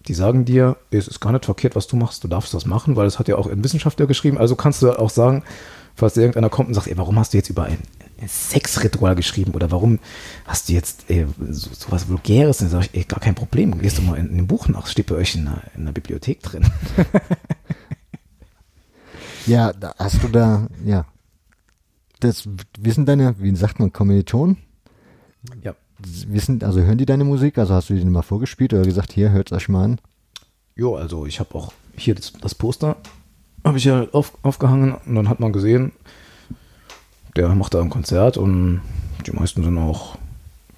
Die 0.09 0.15
sagen 0.15 0.45
dir, 0.45 0.77
es 0.91 1.07
ist 1.07 1.21
gar 1.21 1.33
nicht 1.33 1.45
verkehrt, 1.45 1.77
was 1.77 1.87
du 1.87 1.97
machst, 1.97 2.25
du 2.25 2.29
darfst 2.29 2.55
das 2.55 2.67
machen, 2.67 2.97
weil 2.97 3.07
es 3.07 3.19
hat 3.19 3.29
ja 3.29 3.37
auch 3.37 3.47
ein 3.47 3.63
Wissenschaftler 3.63 4.07
geschrieben. 4.07 4.39
Also 4.39 4.57
kannst 4.57 4.83
du 4.83 4.91
auch 4.91 5.11
sagen, 5.11 5.45
falls 5.95 6.17
irgendeiner 6.17 6.49
kommt 6.49 6.69
und 6.69 6.75
sagt, 6.75 6.89
ey, 6.89 6.99
warum 6.99 7.19
hast 7.19 7.33
du 7.33 7.37
jetzt 7.37 7.51
über 7.51 7.65
ein, 7.65 7.79
Sexritual 8.27 9.17
geschrieben 9.17 9.53
oder 9.53 9.73
warum 9.73 9.99
hast 10.45 10.69
du 10.69 10.75
jetzt 10.75 11.07
ey, 11.09 11.27
so, 11.51 11.71
so 11.73 11.91
was 11.91 12.09
Vulgäres? 12.09 12.59
Dann 12.59 12.69
sage 12.69 12.87
ich, 12.87 12.99
ey, 12.99 13.05
gar 13.05 13.19
kein 13.19 13.35
Problem, 13.35 13.79
gehst 13.79 13.99
du 13.99 14.03
mal 14.03 14.17
in, 14.17 14.31
in 14.31 14.37
dem 14.37 14.47
Buch 14.47 14.69
nach, 14.69 14.87
steht 14.87 15.07
bei 15.07 15.17
euch 15.17 15.35
in 15.35 15.45
der, 15.47 15.63
in 15.77 15.85
der 15.85 15.93
Bibliothek 15.93 16.41
drin. 16.43 16.65
Ja, 19.47 19.73
da 19.73 19.95
hast 19.99 20.23
du 20.23 20.29
da, 20.29 20.69
ja. 20.85 21.05
Das 22.21 22.49
wissen 22.79 23.07
deine, 23.07 23.35
wie 23.41 23.55
sagt 23.57 23.81
man, 23.81 23.93
Kommilitonen? 23.93 24.57
ja. 25.63 25.75
Wissen, 26.27 26.63
also 26.65 26.81
hören 26.81 26.99
die 26.99 27.07
deine 27.07 27.23
Musik? 27.23 27.59
Also 27.59 27.75
hast 27.75 27.89
du 27.89 27.95
denen 27.95 28.11
mal 28.11 28.23
vorgespielt 28.23 28.73
oder 28.73 28.83
gesagt, 28.83 29.13
hier, 29.13 29.31
hört 29.31 29.53
euch 29.53 29.69
mal 29.69 29.85
an? 29.85 30.01
Jo, 30.75 30.97
also 30.97 31.27
ich 31.27 31.39
habe 31.39 31.55
auch 31.55 31.73
hier 31.97 32.17
das, 32.17 32.33
das 32.33 32.57
Poster, 32.57 32.97
habe 33.65 33.79
ich 33.79 33.85
ja 33.85 34.07
auf, 34.11 34.37
aufgehangen 34.43 34.95
und 34.95 35.15
dann 35.15 35.29
hat 35.29 35.39
man 35.39 35.53
gesehen, 35.53 35.93
der 37.37 37.49
macht 37.51 37.75
da 37.75 37.81
ein 37.81 37.91
Konzert 37.91 38.37
und 38.37 38.81
die 39.27 39.33
meisten 39.33 39.63
sind 39.63 39.79
auch 39.79 40.19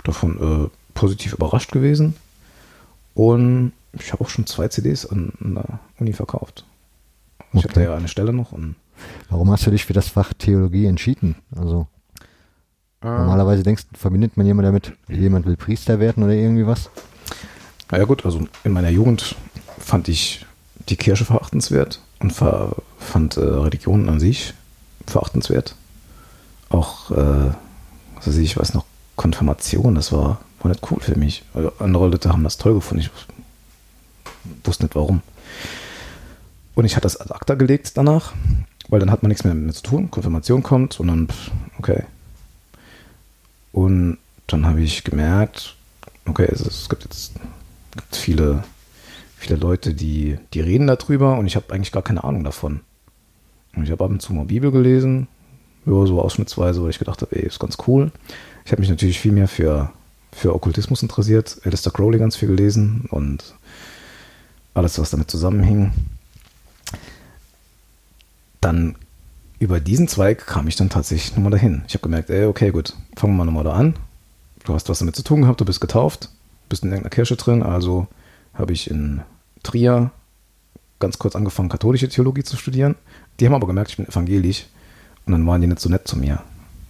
davon 0.02 0.66
äh, 0.66 0.70
positiv 0.92 1.32
überrascht 1.32 1.72
gewesen. 1.72 2.16
Und 3.14 3.72
ich 3.92 4.12
habe 4.12 4.24
auch 4.24 4.28
schon 4.28 4.46
zwei 4.46 4.68
CDs 4.68 5.06
an, 5.06 5.32
an 5.40 5.54
der 5.54 5.78
Uni 5.98 6.12
verkauft. 6.12 6.64
Ich 7.54 7.64
habe 7.64 7.74
da 7.74 7.80
ja 7.80 7.94
eine 7.94 8.08
Stelle 8.08 8.32
noch 8.32 8.52
und 8.52 8.76
Warum 9.28 9.50
hast 9.50 9.66
du 9.66 9.70
dich 9.70 9.84
für 9.84 9.92
das 9.92 10.08
Fach 10.08 10.32
Theologie 10.34 10.86
entschieden? 10.86 11.36
Also 11.56 11.88
äh, 13.02 13.06
normalerweise 13.06 13.62
denkst, 13.62 13.84
verbindet 13.94 14.36
man 14.36 14.46
jemand 14.46 14.66
damit, 14.66 14.92
jemand 15.08 15.46
will 15.46 15.56
Priester 15.56 15.98
werden 16.00 16.22
oder 16.22 16.32
irgendwie 16.32 16.66
was? 16.66 16.90
naja 17.90 18.04
gut, 18.04 18.24
also 18.24 18.40
in 18.64 18.72
meiner 18.72 18.88
Jugend 18.88 19.36
fand 19.78 20.08
ich 20.08 20.44
die 20.88 20.96
Kirche 20.96 21.24
verachtenswert 21.24 22.00
und 22.18 22.32
ver, 22.32 22.76
fand 22.98 23.36
äh, 23.36 23.40
Religionen 23.40 24.08
an 24.08 24.20
sich 24.20 24.54
verachtenswert. 25.06 25.76
Auch, 26.70 27.10
äh, 27.10 27.52
was 28.16 28.26
weiß 28.26 28.36
ich, 28.36 28.52
ich 28.52 28.56
weiß 28.56 28.74
noch, 28.74 28.84
Konfirmation, 29.16 29.94
das 29.94 30.12
war, 30.12 30.40
war 30.60 30.70
nicht 30.70 30.90
cool 30.90 30.98
für 31.00 31.16
mich. 31.16 31.44
Also 31.54 31.72
andere 31.78 32.08
Leute 32.08 32.30
haben 32.30 32.42
das 32.42 32.56
toll 32.56 32.74
gefunden, 32.74 33.04
ich 33.04 33.10
wusste 34.64 34.84
nicht 34.84 34.96
warum. 34.96 35.22
Und 36.74 36.84
ich 36.84 36.96
hatte 36.96 37.04
das 37.04 37.20
ad 37.20 37.32
acta 37.32 37.54
gelegt 37.54 37.96
danach, 37.96 38.32
weil 38.88 39.00
dann 39.00 39.10
hat 39.10 39.22
man 39.22 39.28
nichts 39.28 39.44
mehr 39.44 39.54
mit 39.54 39.74
zu 39.74 39.82
tun. 39.82 40.10
Konfirmation 40.10 40.62
kommt 40.62 40.98
und 41.00 41.08
dann, 41.08 41.28
okay. 41.78 42.04
Und 43.72 44.18
dann 44.46 44.66
habe 44.66 44.80
ich 44.80 45.04
gemerkt, 45.04 45.76
okay, 46.26 46.48
es, 46.50 46.60
es 46.60 46.88
gibt 46.88 47.04
jetzt 47.04 47.32
gibt 47.94 48.16
viele, 48.16 48.64
viele 49.36 49.56
Leute, 49.56 49.94
die, 49.94 50.38
die 50.52 50.60
reden 50.60 50.86
darüber 50.86 51.38
und 51.38 51.46
ich 51.46 51.56
habe 51.56 51.72
eigentlich 51.72 51.92
gar 51.92 52.02
keine 52.02 52.24
Ahnung 52.24 52.44
davon. 52.44 52.80
Und 53.76 53.84
ich 53.84 53.90
habe 53.90 54.04
ab 54.04 54.10
und 54.10 54.20
zu 54.20 54.32
mal 54.32 54.44
Bibel 54.44 54.70
gelesen, 54.70 55.28
ja, 55.86 56.06
so 56.06 56.20
ausschnittsweise, 56.20 56.82
weil 56.82 56.90
ich 56.90 56.98
gedacht 56.98 57.22
habe, 57.22 57.34
ey, 57.36 57.46
ist 57.46 57.58
ganz 57.58 57.76
cool. 57.86 58.10
Ich 58.64 58.72
habe 58.72 58.80
mich 58.80 58.90
natürlich 58.90 59.20
viel 59.20 59.32
mehr 59.32 59.48
für, 59.48 59.92
für 60.32 60.54
Okkultismus 60.54 61.02
interessiert, 61.02 61.58
Alistair 61.64 61.92
Crowley 61.92 62.18
ganz 62.18 62.36
viel 62.36 62.48
gelesen 62.48 63.06
und 63.10 63.54
alles, 64.72 64.98
was 64.98 65.10
damit 65.10 65.30
zusammenhing. 65.30 65.92
Dann 68.64 68.96
über 69.58 69.78
diesen 69.78 70.08
Zweig 70.08 70.46
kam 70.46 70.66
ich 70.68 70.76
dann 70.76 70.88
tatsächlich 70.88 71.36
nochmal 71.36 71.52
dahin. 71.52 71.82
Ich 71.86 71.92
habe 71.92 72.02
gemerkt, 72.02 72.30
ey, 72.30 72.46
okay, 72.46 72.70
gut, 72.70 72.94
fangen 73.14 73.34
wir 73.34 73.38
mal 73.38 73.44
nochmal 73.44 73.64
da 73.64 73.74
an. 73.74 73.94
Du 74.64 74.72
hast 74.72 74.88
was 74.88 75.00
damit 75.00 75.14
zu 75.14 75.22
tun 75.22 75.42
gehabt, 75.42 75.60
du 75.60 75.66
bist 75.66 75.82
getauft, 75.82 76.30
bist 76.70 76.82
in 76.82 76.88
irgendeiner 76.88 77.10
Kirche 77.10 77.36
drin, 77.36 77.62
also 77.62 78.06
habe 78.54 78.72
ich 78.72 78.90
in 78.90 79.20
Trier 79.62 80.12
ganz 80.98 81.18
kurz 81.18 81.36
angefangen, 81.36 81.68
katholische 81.68 82.08
Theologie 82.08 82.42
zu 82.42 82.56
studieren. 82.56 82.94
Die 83.38 83.44
haben 83.44 83.52
aber 83.52 83.66
gemerkt, 83.66 83.90
ich 83.90 83.98
bin 83.98 84.08
evangelisch 84.08 84.64
und 85.26 85.32
dann 85.32 85.46
waren 85.46 85.60
die 85.60 85.66
nicht 85.66 85.80
so 85.80 85.90
nett 85.90 86.08
zu 86.08 86.16
mir. 86.16 86.42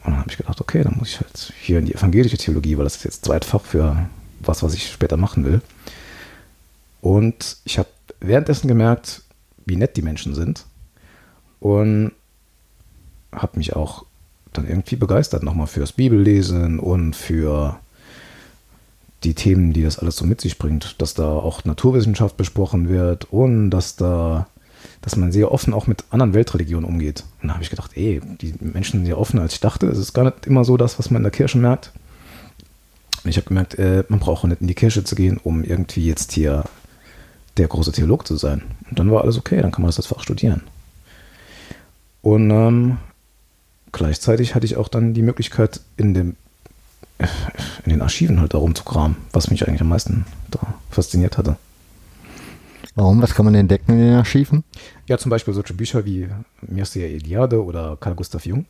Und 0.04 0.12
dann 0.12 0.18
habe 0.18 0.30
ich 0.30 0.36
gedacht, 0.36 0.60
okay, 0.60 0.84
dann 0.84 0.96
muss 0.96 1.08
ich 1.08 1.20
halt 1.20 1.52
hier 1.60 1.80
in 1.80 1.86
die 1.86 1.94
evangelische 1.94 2.38
Theologie, 2.38 2.78
weil 2.78 2.84
das 2.84 2.94
ist 2.94 3.04
jetzt 3.04 3.24
Zweitfach 3.24 3.62
für 3.62 4.08
was, 4.38 4.62
was 4.62 4.74
ich 4.74 4.92
später 4.92 5.16
machen 5.16 5.44
will. 5.44 5.60
Und 7.00 7.56
ich 7.64 7.78
habe 7.78 7.88
währenddessen 8.20 8.68
gemerkt, 8.68 9.22
wie 9.66 9.74
nett 9.74 9.96
die 9.96 10.02
Menschen 10.02 10.36
sind 10.36 10.66
und 11.64 12.12
habe 13.32 13.56
mich 13.56 13.74
auch 13.74 14.04
dann 14.52 14.68
irgendwie 14.68 14.96
begeistert 14.96 15.42
nochmal 15.42 15.66
fürs 15.66 15.92
Bibellesen 15.92 16.78
und 16.78 17.16
für 17.16 17.80
die 19.24 19.32
Themen, 19.32 19.72
die 19.72 19.82
das 19.82 19.98
alles 19.98 20.16
so 20.16 20.26
mit 20.26 20.42
sich 20.42 20.58
bringt, 20.58 21.00
dass 21.00 21.14
da 21.14 21.26
auch 21.26 21.64
Naturwissenschaft 21.64 22.36
besprochen 22.36 22.90
wird 22.90 23.32
und 23.32 23.70
dass 23.70 23.96
da, 23.96 24.46
dass 25.00 25.16
man 25.16 25.32
sehr 25.32 25.50
offen 25.52 25.72
auch 25.72 25.86
mit 25.86 26.04
anderen 26.10 26.34
Weltreligionen 26.34 26.84
umgeht. 26.84 27.24
Und 27.40 27.48
da 27.48 27.54
habe 27.54 27.64
ich 27.64 27.70
gedacht, 27.70 27.92
ey, 27.94 28.20
die 28.42 28.54
Menschen 28.60 28.98
sind 28.98 29.06
sehr 29.06 29.18
offener 29.18 29.40
als 29.40 29.54
ich 29.54 29.60
dachte. 29.60 29.86
Es 29.86 29.96
ist 29.96 30.12
gar 30.12 30.24
nicht 30.24 30.46
immer 30.46 30.66
so 30.66 30.76
das, 30.76 30.98
was 30.98 31.10
man 31.10 31.20
in 31.20 31.24
der 31.24 31.32
Kirche 31.32 31.56
merkt. 31.56 31.92
Und 33.24 33.30
ich 33.30 33.38
habe 33.38 33.48
gemerkt, 33.48 33.78
äh, 33.78 34.04
man 34.10 34.20
braucht 34.20 34.44
auch 34.44 34.48
nicht 34.48 34.60
in 34.60 34.66
die 34.66 34.74
Kirche 34.74 35.02
zu 35.02 35.14
gehen, 35.14 35.40
um 35.42 35.64
irgendwie 35.64 36.06
jetzt 36.06 36.32
hier 36.32 36.64
der 37.56 37.68
große 37.68 37.92
Theolog 37.92 38.26
zu 38.26 38.36
sein. 38.36 38.60
Und 38.90 38.98
dann 38.98 39.10
war 39.10 39.22
alles 39.22 39.38
okay, 39.38 39.62
dann 39.62 39.72
kann 39.72 39.80
man 39.80 39.88
das 39.88 39.96
als 39.96 40.08
Fach 40.08 40.22
studieren. 40.22 40.60
Und 42.24 42.50
ähm, 42.50 42.96
gleichzeitig 43.92 44.54
hatte 44.54 44.64
ich 44.64 44.78
auch 44.78 44.88
dann 44.88 45.12
die 45.12 45.20
Möglichkeit, 45.20 45.80
in, 45.98 46.14
dem, 46.14 46.36
in 47.84 47.90
den 47.90 48.00
Archiven 48.00 48.40
halt 48.40 48.54
da 48.54 48.58
rumzukramen, 48.58 49.18
was 49.32 49.50
mich 49.50 49.68
eigentlich 49.68 49.82
am 49.82 49.90
meisten 49.90 50.24
da 50.50 50.58
fasziniert 50.90 51.36
hatte. 51.36 51.58
Warum? 52.94 53.20
Was 53.20 53.34
kann 53.34 53.44
man 53.44 53.54
entdecken 53.54 53.92
in 53.92 53.98
den 53.98 54.14
Archiven? 54.14 54.64
Ja, 55.06 55.18
zum 55.18 55.28
Beispiel 55.28 55.52
solche 55.52 55.74
Bücher 55.74 56.06
wie 56.06 56.26
Mircea 56.62 57.06
Eliade 57.06 57.62
oder 57.62 57.98
Carl 58.00 58.14
Gustav 58.14 58.46
Jung. 58.46 58.64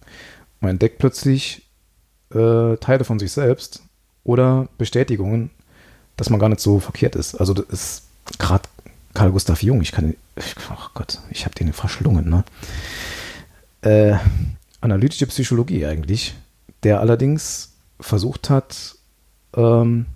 Man 0.58 0.72
entdeckt 0.72 0.98
plötzlich 0.98 1.62
äh, 2.34 2.76
Teile 2.78 3.04
von 3.04 3.20
sich 3.20 3.30
selbst 3.30 3.84
oder 4.24 4.66
Bestätigungen, 4.78 5.50
dass 6.16 6.28
man 6.28 6.40
gar 6.40 6.48
nicht 6.48 6.60
so 6.60 6.80
verkehrt 6.80 7.14
ist. 7.14 7.36
Also 7.36 7.54
das 7.54 7.66
ist 7.68 8.02
gerade 8.40 8.68
Carl 9.12 9.30
Gustav 9.30 9.62
Jung. 9.62 9.80
Ich 9.80 9.92
kann 9.92 10.16
ich, 10.34 10.56
ach 10.70 10.90
Gott, 10.94 11.20
ich 11.30 11.44
habe 11.44 11.54
den 11.54 11.72
verschlungen, 11.72 12.28
ne? 12.28 12.42
Äh, 13.84 14.16
analytische 14.80 15.26
Psychologie 15.26 15.84
eigentlich, 15.84 16.34
der 16.84 17.00
allerdings 17.00 17.74
versucht 18.00 18.48
hat, 18.48 18.96
ähm, 19.54 20.06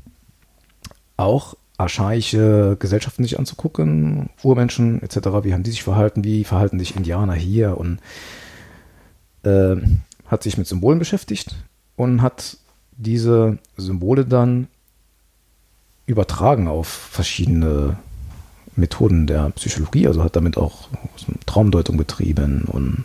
auch 1.18 1.54
archaische 1.76 2.78
Gesellschaften 2.78 3.24
sich 3.24 3.38
anzugucken, 3.38 4.30
Urmenschen 4.42 5.02
etc., 5.02 5.16
wie 5.42 5.52
haben 5.52 5.64
die 5.64 5.70
sich 5.70 5.82
verhalten, 5.82 6.24
wie 6.24 6.44
verhalten 6.44 6.78
sich 6.78 6.96
Indianer 6.96 7.34
hier 7.34 7.76
und 7.76 8.00
äh, 9.42 9.76
hat 10.26 10.42
sich 10.42 10.56
mit 10.56 10.66
Symbolen 10.66 10.98
beschäftigt 10.98 11.54
und 11.94 12.22
hat 12.22 12.56
diese 12.96 13.58
Symbole 13.76 14.24
dann 14.24 14.68
übertragen 16.06 16.68
auf 16.68 16.88
verschiedene 16.88 17.98
Methoden 18.76 19.26
der 19.26 19.50
Psychologie, 19.50 20.06
also 20.06 20.24
hat 20.24 20.36
damit 20.36 20.56
auch 20.56 20.88
Traumdeutung 21.44 21.98
betrieben 21.98 22.62
und 22.64 23.04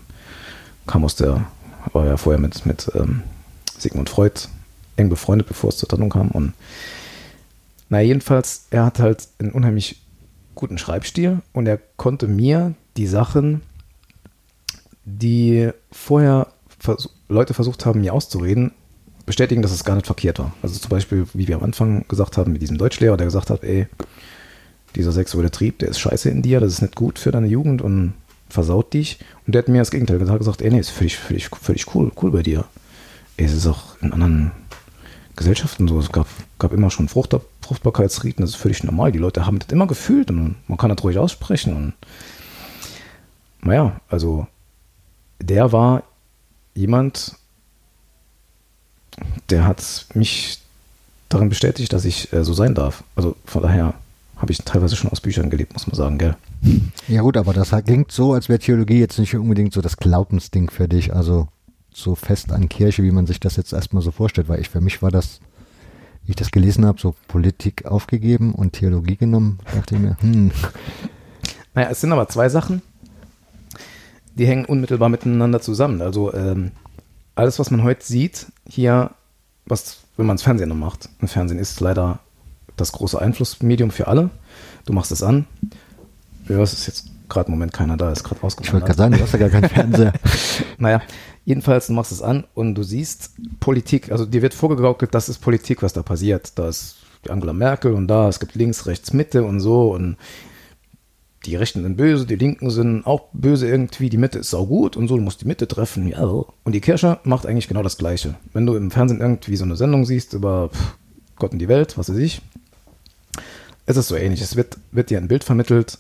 kam 0.88 1.04
aus 1.06 1.16
der, 1.16 1.46
war 1.92 2.06
ja 2.06 2.18
vorher 2.18 2.40
mit, 2.40 2.66
mit 2.66 2.92
ähm, 2.96 3.24
Sigmund 3.78 4.10
Freud 4.10 4.48
eng 4.96 5.10
befreundet, 5.10 5.48
bevor 5.48 5.70
es 5.70 5.78
zur 5.78 5.90
Trennung 5.90 6.10
kam 6.10 6.30
und 6.30 6.54
na, 7.90 8.02
jedenfalls, 8.02 8.66
er 8.72 8.86
hat 8.86 8.98
halt 8.98 9.28
einen 9.38 9.52
unheimlich 9.52 10.02
guten 10.56 10.80
Schreibstil 10.80 11.44
und 11.52 11.68
er 11.68 11.78
konnte 11.78 12.28
mir 12.28 12.74
die 12.98 13.06
Sachen, 13.06 13.62
die 15.06 15.70
vorher 15.92 16.48
vers 16.80 17.10
Leute 17.30 17.54
versucht 17.54 17.86
haben, 17.86 18.02
mir 18.02 18.14
auszureden, 18.14 18.72
bestätigen, 19.28 19.62
dass 19.62 19.72
es 19.72 19.84
gar 19.84 19.94
nicht 19.94 20.08
verkehrt 20.08 20.40
war. 20.40 20.54
Also 20.62 20.80
zum 20.80 20.90
Beispiel, 20.90 21.28
wie 21.34 21.48
wir 21.48 21.56
am 21.56 21.64
Anfang 21.64 22.06
gesagt 22.08 22.38
haben, 22.38 22.52
mit 22.52 22.64
diesem 22.64 22.80
Deutschlehrer, 22.80 23.16
der 23.16 23.28
gesagt 23.28 23.50
hat, 23.52 23.64
ey, 23.64 23.88
dieser 24.96 25.12
sexuelle 25.12 25.52
Trieb, 25.52 25.78
der 25.78 25.90
ist 25.90 26.00
scheiße 26.00 26.30
in 26.30 26.42
dir, 26.42 26.60
das 26.60 26.74
ist 26.74 26.82
nicht 26.82 26.96
gut 26.96 27.20
für 27.20 27.32
deine 27.32 27.48
Jugend 27.48 27.82
und 27.84 28.14
versaut 28.54 28.94
dich. 28.94 29.18
Und 29.46 29.56
der 29.56 29.64
hat 29.64 29.68
mir 29.68 29.80
das 29.80 29.92
Gegenteil 29.92 30.20
gesagt, 30.20 30.40
gesagt 30.40 30.62
ey, 30.62 30.70
nee, 30.70 30.80
ist 30.80 30.92
völlig, 30.92 31.18
völlig, 31.18 31.50
völlig 31.50 31.94
cool, 31.96 32.12
cool 32.22 32.32
bei 32.32 32.44
dir. 32.44 32.66
Es 33.36 33.52
ist 33.52 33.66
auch 33.66 34.00
in 34.02 34.14
anderen 34.14 34.52
Gesellschaften 35.36 35.88
so. 35.88 36.00
Es 36.00 36.12
gab, 36.12 36.28
gab 36.60 36.72
immer 36.72 36.92
schon 36.92 37.10
Frucht, 37.10 37.36
Fruchtbarkeitsriten, 37.62 38.44
das 38.44 38.52
ist 38.52 38.58
völlig 38.58 38.84
normal. 38.84 39.12
Die 39.12 39.20
Leute 39.20 39.48
haben 39.48 39.58
das 39.58 39.70
immer 39.70 39.88
gefühlt 39.88 40.30
und 40.30 40.56
man 40.68 40.78
kann 40.78 40.90
das 40.90 41.04
ruhig 41.04 41.18
aussprechen. 41.18 41.76
Und 41.76 41.94
naja, 43.64 44.00
also 44.08 44.46
der 45.42 45.72
war 45.72 46.04
jemand, 46.76 47.36
der 49.50 49.66
hat 49.66 50.06
mich 50.14 50.60
darin 51.30 51.50
bestätigt, 51.50 51.92
dass 51.92 52.06
ich 52.06 52.32
äh, 52.32 52.44
so 52.44 52.54
sein 52.54 52.76
darf. 52.76 53.04
Also 53.16 53.36
von 53.46 53.64
daher 53.64 53.96
habe 54.44 54.52
ich 54.52 54.58
teilweise 54.58 54.98
schon 54.98 55.10
aus 55.10 55.22
Büchern 55.22 55.50
gelebt, 55.50 55.72
muss 55.72 55.88
man 55.88 55.96
sagen, 55.96 56.18
gell? 56.18 56.36
Ja 57.08 57.22
gut, 57.22 57.38
aber 57.38 57.54
das 57.54 57.72
klingt 57.86 58.12
so, 58.12 58.34
als 58.34 58.50
wäre 58.50 58.60
Theologie 58.60 59.00
jetzt 59.00 59.18
nicht 59.18 59.34
unbedingt 59.38 59.72
so 59.72 59.80
das 59.80 59.96
Glaubensding 59.96 60.70
für 60.70 60.90
dich, 60.90 61.16
also 61.16 61.48
so 61.94 62.14
fest 62.14 62.52
an 62.52 62.68
Kirche, 62.68 63.04
wie 63.04 63.12
man 63.12 63.26
sich 63.26 63.40
das 63.40 63.56
jetzt 63.56 63.72
erstmal 63.72 64.04
so 64.04 64.12
vorstellt, 64.12 64.50
weil 64.50 64.60
ich 64.60 64.68
für 64.68 64.82
mich 64.82 65.02
war 65.02 65.12
das, 65.12 65.40
wie 66.26 66.32
ich 66.32 66.36
das 66.36 66.52
gelesen 66.52 66.86
habe, 66.86 67.00
so 67.00 67.16
Politik 67.30 67.86
aufgegeben 67.86 68.54
und 68.54 68.74
Theologie 68.74 69.16
genommen, 69.16 69.60
dachte 69.74 69.96
ich 69.96 70.02
mir, 70.02 70.18
hm. 70.20 70.52
Naja, 71.74 71.88
es 71.90 72.02
sind 72.02 72.12
aber 72.12 72.28
zwei 72.28 72.50
Sachen, 72.50 72.82
die 74.36 74.46
hängen 74.46 74.66
unmittelbar 74.66 75.08
miteinander 75.08 75.62
zusammen. 75.62 76.02
Also 76.02 76.34
ähm, 76.34 76.72
alles, 77.36 77.60
was 77.60 77.72
man 77.72 77.84
heute 77.84 78.06
sieht, 78.06 78.48
hier, 78.68 79.12
was, 79.66 80.00
wenn 80.18 80.26
man 80.26 80.36
das 80.36 80.44
Fernsehen 80.44 80.68
noch 80.68 80.76
macht, 80.76 81.08
und 81.22 81.30
Fernsehen 81.30 81.60
ist 81.60 81.80
leider 81.80 82.20
das 82.78 82.92
große 82.92 83.20
Einflussmedium 83.20 83.92
für 83.92 84.08
alle. 84.08 84.30
Du 84.86 84.94
machst 84.94 85.12
es 85.12 85.24
an. 85.24 85.46
Ja, 86.50 86.62
es 86.62 86.74
ist 86.74 86.88
jetzt 86.88 87.08
gerade 87.30 87.48
im 87.48 87.54
Moment 87.54 87.74
keiner 87.74 87.98
da, 87.98 88.12
ist 88.12 88.24
gerade 88.24 88.44
ausgemacht. 88.44 88.68
Ich 88.68 88.74
wollte 88.74 88.86
gerade 88.86 88.98
sagen, 88.98 89.14
du 89.16 89.22
hast 89.22 89.34
ja 89.34 89.40
gar 89.40 89.50
keinen 89.50 89.70
Fernseher. 89.70 90.14
naja, 90.78 91.02
jedenfalls, 91.46 91.88
du 91.88 91.94
machst 91.94 92.12
es 92.12 92.22
an 92.22 92.46
und 92.54 92.76
du 92.76 92.84
siehst 92.84 93.32
Politik, 93.60 94.12
also 94.12 94.26
dir 94.26 94.42
wird 94.42 94.54
vorgegaukelt, 94.54 95.14
das 95.14 95.30
ist 95.30 95.40
Politik, 95.40 95.82
was 95.82 95.94
da 95.94 96.04
passiert. 96.04 96.58
Da 96.58 96.68
ist 96.68 96.98
die 97.26 97.32
Angela 97.32 97.54
Merkel 97.54 97.94
und 97.94 98.08
da, 98.08 98.28
es 98.30 98.40
gibt 98.40 98.56
links, 98.56 98.86
rechts, 98.86 99.14
Mitte 99.14 99.44
und 99.44 99.60
so 99.60 99.94
und 99.94 100.18
die 101.46 101.56
Rechten 101.58 101.84
sind 101.84 101.98
böse, 101.98 102.26
die 102.26 102.36
Linken 102.36 102.70
sind 102.70 103.06
auch 103.06 103.28
böse 103.34 103.68
irgendwie, 103.68 104.10
die 104.10 104.18
Mitte 104.18 104.40
ist 104.40 104.52
saugut 104.52 104.96
und 104.96 105.10
so, 105.10 105.18
du 105.18 105.22
musst 105.22 105.42
die 105.42 105.48
Mitte 105.48 105.68
treffen. 105.68 106.08
Ja. 106.08 106.22
Und 106.22 106.72
die 106.72 106.80
Kirche 106.80 107.20
macht 107.24 107.46
eigentlich 107.46 107.68
genau 107.68 107.84
das 107.84 107.98
Gleiche. 107.98 108.36
Wenn 108.54 108.66
du 108.66 108.76
im 108.76 108.92
Fernsehen 108.92 109.20
irgendwie 109.20 109.58
so 109.58 109.66
eine 109.66 109.76
Sendung 109.76 110.06
siehst 110.06 110.34
über 110.34 110.70
Gott 111.36 111.52
und 111.52 111.60
die 111.60 111.68
Welt, 111.68 111.98
was 111.98 112.10
weiß 112.10 112.18
ich, 112.18 112.42
es 113.86 113.98
ist 113.98 114.08
so 114.08 114.16
ähnlich. 114.16 114.42
Es 114.42 114.56
wird, 114.56 114.78
wird 114.92 115.10
dir 115.10 115.18
ein 115.18 115.28
Bild 115.28 115.44
vermittelt, 115.44 115.98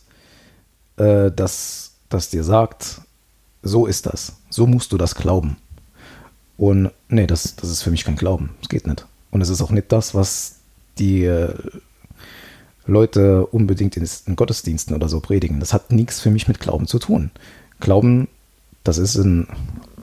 äh, 0.97 1.31
das, 1.31 1.91
das 2.09 2.29
dir 2.29 2.43
sagt, 2.43 3.01
so 3.61 3.85
ist 3.85 4.05
das. 4.05 4.37
So 4.49 4.67
musst 4.67 4.91
du 4.91 4.97
das 4.97 5.15
glauben. 5.15 5.57
Und 6.57 6.91
nee, 7.09 7.27
das, 7.27 7.55
das 7.55 7.69
ist 7.69 7.81
für 7.81 7.91
mich 7.91 8.05
kein 8.05 8.15
Glauben. 8.15 8.51
Es 8.61 8.69
geht 8.69 8.87
nicht. 8.87 9.05
Und 9.31 9.41
es 9.41 9.49
ist 9.49 9.61
auch 9.61 9.71
nicht 9.71 9.91
das, 9.91 10.13
was 10.13 10.57
die 10.99 11.23
äh, 11.23 11.53
Leute 12.85 13.47
unbedingt 13.47 13.97
in, 13.97 14.07
in, 14.27 14.35
Gottesdiensten 14.35 14.95
oder 14.95 15.09
so 15.09 15.19
predigen. 15.19 15.59
Das 15.59 15.73
hat 15.73 15.91
nichts 15.91 16.19
für 16.19 16.29
mich 16.29 16.47
mit 16.47 16.59
Glauben 16.59 16.87
zu 16.87 16.99
tun. 16.99 17.31
Glauben, 17.79 18.27
das 18.83 18.97
ist, 18.97 19.15
ein, 19.15 19.47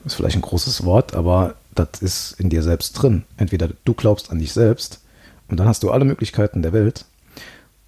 ist 0.05 0.15
vielleicht 0.15 0.35
ein 0.35 0.41
großes 0.41 0.83
Wort, 0.83 1.15
aber 1.15 1.55
das 1.73 2.01
ist 2.01 2.39
in 2.39 2.49
dir 2.49 2.63
selbst 2.63 2.93
drin. 2.93 3.23
Entweder 3.37 3.69
du 3.85 3.93
glaubst 3.93 4.31
an 4.31 4.39
dich 4.39 4.51
selbst 4.51 4.99
und 5.47 5.59
dann 5.59 5.67
hast 5.67 5.83
du 5.83 5.91
alle 5.91 6.05
Möglichkeiten 6.05 6.61
der 6.61 6.73
Welt 6.73 7.05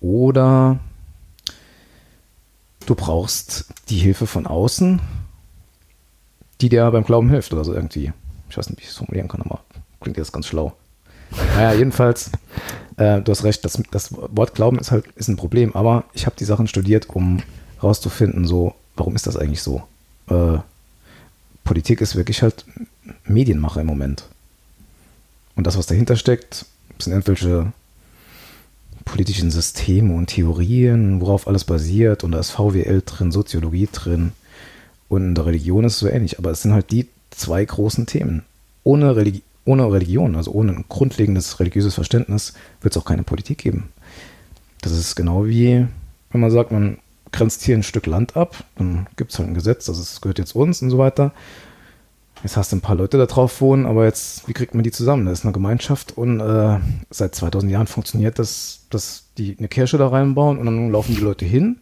oder 0.04 0.80
du 2.86 2.93
brauchst 2.93 3.66
die 3.89 3.97
Hilfe 3.97 4.28
von 4.28 4.45
außen, 4.45 4.99
die 6.62 6.70
dir 6.70 6.91
beim 6.91 7.06
Glauben 7.06 7.30
hilft 7.30 7.54
oder 7.54 7.64
so 7.64 7.74
irgendwie. 7.74 8.12
Ich 8.49 8.58
weiß 8.58 8.70
nicht, 8.70 8.80
wie 8.80 8.84
ich 8.84 8.89
es 8.89 8.97
formulieren 8.97 9.30
kann, 9.30 9.41
aber 9.41 9.62
klingt 10.01 10.18
jetzt 10.18 10.34
ganz 10.34 10.45
schlau. 10.45 10.74
Naja, 11.56 11.74
jedenfalls, 11.74 12.32
äh, 12.97 13.22
du 13.22 13.32
hast 13.32 13.45
recht, 13.45 13.64
das, 13.66 13.82
das 13.91 14.14
Wort 14.14 14.54
Glauben 14.54 14.78
ist 14.78 14.91
halt 14.91 15.08
ist 15.16 15.30
ein 15.30 15.38
Problem, 15.38 15.74
aber 15.74 16.04
ich 16.14 16.26
habe 16.26 16.36
die 16.38 16.45
Sachen 16.45 16.68
studiert, 16.68 17.10
um 17.10 17.41
rauszufinden, 17.82 18.45
so, 18.45 18.76
warum 18.97 19.16
ist 19.16 19.26
das 19.26 19.38
eigentlich 19.38 19.64
so? 19.64 19.84
Äh, 20.28 20.58
Politik 21.64 22.01
ist 22.01 22.18
wirklich 22.18 22.41
halt 22.41 22.66
Medienmacher 23.26 23.82
im 23.82 23.88
Moment. 23.88 24.26
Und 25.56 25.66
das, 25.66 25.78
was 25.78 25.86
dahinter 25.86 26.18
steckt, 26.18 26.66
sind 26.99 27.14
irgendwelche 27.14 27.72
politischen 29.06 29.51
Systeme 29.51 30.14
und 30.16 30.28
Theorien, 30.28 31.22
worauf 31.22 31.47
alles 31.47 31.64
basiert. 31.64 32.24
Und 32.24 32.32
da 32.32 32.39
ist 32.39 32.51
VWL 32.51 33.01
drin, 33.06 33.32
Soziologie 33.32 33.89
drin. 33.91 34.34
Und 35.10 35.24
in 35.24 35.36
der 35.36 35.45
Religion 35.45 35.84
ist 35.84 35.93
es 35.93 35.99
so 35.99 36.08
ähnlich. 36.08 36.39
Aber 36.39 36.51
es 36.51 36.62
sind 36.62 36.74
halt 36.74 36.91
die 36.91 37.08
zwei 37.32 37.64
großen 37.64 38.06
Themen. 38.06 38.43
Ohne, 38.84 39.16
Religi 39.16 39.41
ohne 39.66 39.89
Religion, 39.91 40.36
also 40.36 40.51
ohne 40.51 40.74
ein 40.74 40.86
grundlegendes 40.89 41.60
religiöses 41.60 41.95
Verständnis, 41.95 42.54
wird 42.82 42.95
es 42.95 43.01
auch 43.01 43.06
keine 43.06 43.24
Politik 43.24 43.60
geben. 43.60 43.89
Das 44.82 44.91
ist 44.91 45.16
genau 45.16 45.45
wie, 45.45 45.88
wenn 46.32 46.41
man 46.41 46.51
sagt, 46.51 46.72
man 46.72 46.97
grenzt 47.32 47.64
hier 47.64 47.76
ein 47.76 47.84
Stück 47.84 48.06
Land 48.06 48.36
ab, 48.36 48.64
dann 48.78 49.08
gibt 49.16 49.32
es 49.32 49.39
halt 49.39 49.49
ein 49.49 49.54
Gesetz, 49.54 49.86
das 49.86 50.20
gehört 50.20 50.39
jetzt 50.39 50.56
uns 50.56 50.82
und 50.82 50.89
so 50.89 50.97
weiter. 50.97 51.32
Jetzt 52.44 52.58
hast 52.58 52.74
du 52.74 52.76
ein 52.76 52.82
paar 52.82 52.98
Leute 52.98 53.18
da 53.18 53.26
drauf 53.26 53.62
wohnen, 53.62 53.86
aber 53.86 54.04
jetzt, 54.04 54.50
wie 54.50 54.54
kriegt 54.54 54.76
man 54.76 54.84
die 54.84 54.91
zusammen? 54.91 55.26
Das 55.26 55.39
ist 55.39 55.46
eine 55.46 55.54
Gemeinschaft 55.54 56.18
und 56.18 56.41
äh, 56.41 56.78
seit 57.10 57.36
2000 57.36 57.72
Jahren 57.72 57.88
funktioniert 57.88 58.38
das, 58.38 58.82
dass 58.89 59.24
die 59.38 59.56
eine 59.58 59.70
Kirche 59.70 59.98
da 59.98 60.10
reinbauen 60.10 60.58
und 60.58 60.66
dann 60.66 60.91
laufen 60.91 61.16
die 61.16 61.22
Leute 61.22 61.46
hin 61.46 61.78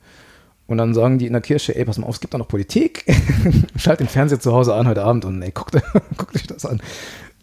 und 0.68 0.78
dann 0.78 0.94
sagen 0.94 1.18
die 1.18 1.26
in 1.26 1.34
der 1.34 1.42
Kirche, 1.42 1.76
ey, 1.76 1.84
pass 1.84 1.98
mal 1.98 2.06
auf, 2.06 2.14
es 2.14 2.22
gibt 2.22 2.36
da 2.36 2.38
noch 2.38 2.48
Politik. 2.48 3.06
Schalt 3.76 4.02
den 4.02 4.08
Fernseher 4.08 4.40
zu 4.40 4.54
Hause 4.54 4.76
an 4.76 4.88
heute 4.88 5.04
Abend 5.04 5.26
und 5.26 5.42
ey, 5.42 5.52
guckt, 5.52 5.76
guckt 6.18 6.36
euch 6.36 6.46
das 6.46 6.68
an. 6.68 6.80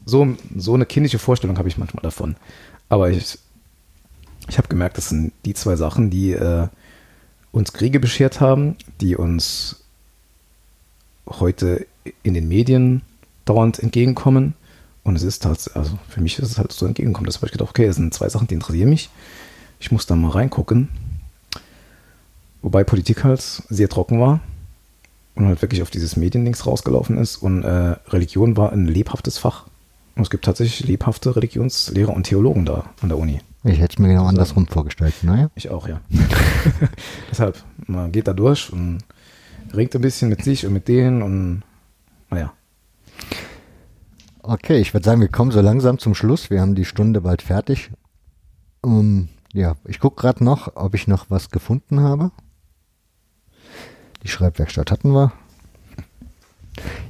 So, 0.04 0.36
so 0.56 0.74
eine 0.74 0.86
kindische 0.86 1.18
Vorstellung 1.18 1.58
habe 1.58 1.68
ich 1.68 1.76
manchmal 1.76 2.02
davon. 2.02 2.36
Aber 2.88 3.10
ich, 3.10 3.36
ich 4.48 4.58
habe 4.58 4.68
gemerkt, 4.68 4.96
das 4.96 5.08
sind 5.08 5.32
die 5.44 5.54
zwei 5.54 5.74
Sachen, 5.74 6.08
die 6.08 6.34
äh, 6.34 6.68
uns 7.50 7.72
Kriege 7.72 7.98
beschert 7.98 8.40
haben, 8.40 8.76
die 9.00 9.16
uns 9.16 9.84
heute 11.26 11.84
in 12.22 12.34
den 12.34 12.46
Medien 12.46 13.02
dauernd 13.48 13.78
entgegenkommen. 13.78 14.54
Und 15.04 15.16
es 15.16 15.22
ist 15.22 15.46
halt, 15.46 15.70
also 15.74 15.98
für 16.08 16.20
mich 16.20 16.38
ist 16.38 16.50
es 16.50 16.58
halt 16.58 16.72
so 16.72 16.86
entgegengekommen. 16.86 17.26
Das 17.26 17.36
habe 17.36 17.46
ich 17.46 17.52
gedacht, 17.52 17.70
okay, 17.70 17.86
das 17.86 17.96
sind 17.96 18.12
zwei 18.12 18.28
Sachen, 18.28 18.46
die 18.46 18.54
interessieren 18.54 18.90
mich. 18.90 19.10
Ich 19.80 19.90
muss 19.90 20.06
da 20.06 20.16
mal 20.16 20.30
reingucken. 20.30 20.88
Wobei 22.62 22.84
Politik 22.84 23.24
halt 23.24 23.40
sehr 23.40 23.88
trocken 23.88 24.20
war 24.20 24.40
und 25.36 25.46
halt 25.46 25.62
wirklich 25.62 25.82
auf 25.82 25.90
dieses 25.90 26.16
Mediendings 26.16 26.66
rausgelaufen 26.66 27.16
ist. 27.16 27.36
Und 27.36 27.62
äh, 27.62 27.96
Religion 28.08 28.56
war 28.56 28.72
ein 28.72 28.86
lebhaftes 28.86 29.38
Fach. 29.38 29.66
Und 30.16 30.22
es 30.22 30.30
gibt 30.30 30.44
tatsächlich 30.44 30.86
lebhafte 30.86 31.36
Religionslehrer 31.36 32.12
und 32.12 32.24
Theologen 32.24 32.66
da 32.66 32.90
an 33.00 33.08
der 33.08 33.18
Uni. 33.18 33.40
Ich 33.64 33.78
hätte 33.78 33.94
es 33.94 33.98
mir 33.98 34.08
genau 34.08 34.22
also, 34.22 34.30
andersrum 34.30 34.66
vorgestellt, 34.66 35.14
naja. 35.22 35.50
Ich 35.54 35.70
auch, 35.70 35.88
ja. 35.88 36.00
Deshalb, 37.30 37.62
man 37.86 38.10
geht 38.12 38.26
da 38.26 38.32
durch 38.32 38.72
und 38.72 38.98
ringt 39.72 39.94
ein 39.94 40.00
bisschen 40.00 40.28
mit 40.28 40.42
sich 40.42 40.66
und 40.66 40.72
mit 40.72 40.88
denen 40.88 41.22
und 41.22 41.62
naja. 42.30 42.52
Okay, 44.42 44.78
ich 44.78 44.94
würde 44.94 45.04
sagen, 45.04 45.20
wir 45.20 45.28
kommen 45.28 45.50
so 45.50 45.60
langsam 45.60 45.98
zum 45.98 46.14
Schluss. 46.14 46.50
Wir 46.50 46.60
haben 46.60 46.74
die 46.74 46.84
Stunde 46.84 47.20
bald 47.20 47.42
fertig. 47.42 47.90
Um, 48.80 49.28
ja, 49.52 49.76
ich 49.84 50.00
gucke 50.00 50.20
gerade 50.20 50.42
noch, 50.42 50.76
ob 50.76 50.94
ich 50.94 51.06
noch 51.06 51.26
was 51.28 51.50
gefunden 51.50 52.00
habe. 52.00 52.30
Die 54.22 54.28
Schreibwerkstatt 54.28 54.90
hatten 54.90 55.12
wir. 55.12 55.32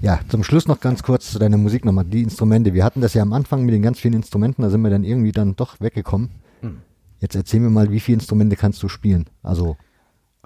Ja, 0.01 0.21
zum 0.29 0.45
Schluss 0.45 0.67
noch 0.67 0.81
ganz 0.81 1.03
kurz 1.03 1.31
zu 1.31 1.39
deiner 1.39 1.59
Musik 1.59 1.85
nochmal. 1.85 2.05
Die 2.05 2.23
Instrumente. 2.23 2.75
Wir 2.75 2.85
hatten 2.85 3.01
das 3.01 3.15
ja 3.15 3.23
am 3.23 3.33
Anfang 3.33 3.65
mit 3.65 3.75
den 3.75 3.83
ganz 3.83 3.99
vielen 3.99 4.15
Instrumenten, 4.15 4.63
da 4.63 4.71
sind 4.71 4.83
wir 4.83 4.91
dann 4.91 5.05
irgendwie 5.05 5.33
dann 5.33 5.57
doch 5.57 5.81
weggekommen. 5.81 6.31
Hm. 6.61 6.79
Jetzt 7.21 7.35
erzähl 7.35 7.61
mir 7.61 7.71
mal, 7.71 7.91
wie 7.91 8.01
viele 8.01 8.17
Instrumente 8.17 8.57
kannst 8.57 8.83
du 8.83 8.89
spielen? 8.89 9.27
Also 9.43 9.77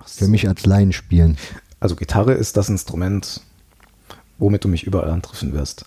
für 0.04 0.28
mich 0.28 0.48
als 0.48 0.66
Laien 0.66 0.92
spielen. 0.92 1.36
Also 1.80 1.96
Gitarre 1.96 2.32
ist 2.32 2.56
das 2.56 2.68
Instrument, 2.68 3.40
womit 4.42 4.64
du 4.64 4.68
mich 4.68 4.84
überall 4.84 5.10
antreffen 5.10 5.52
wirst. 5.52 5.84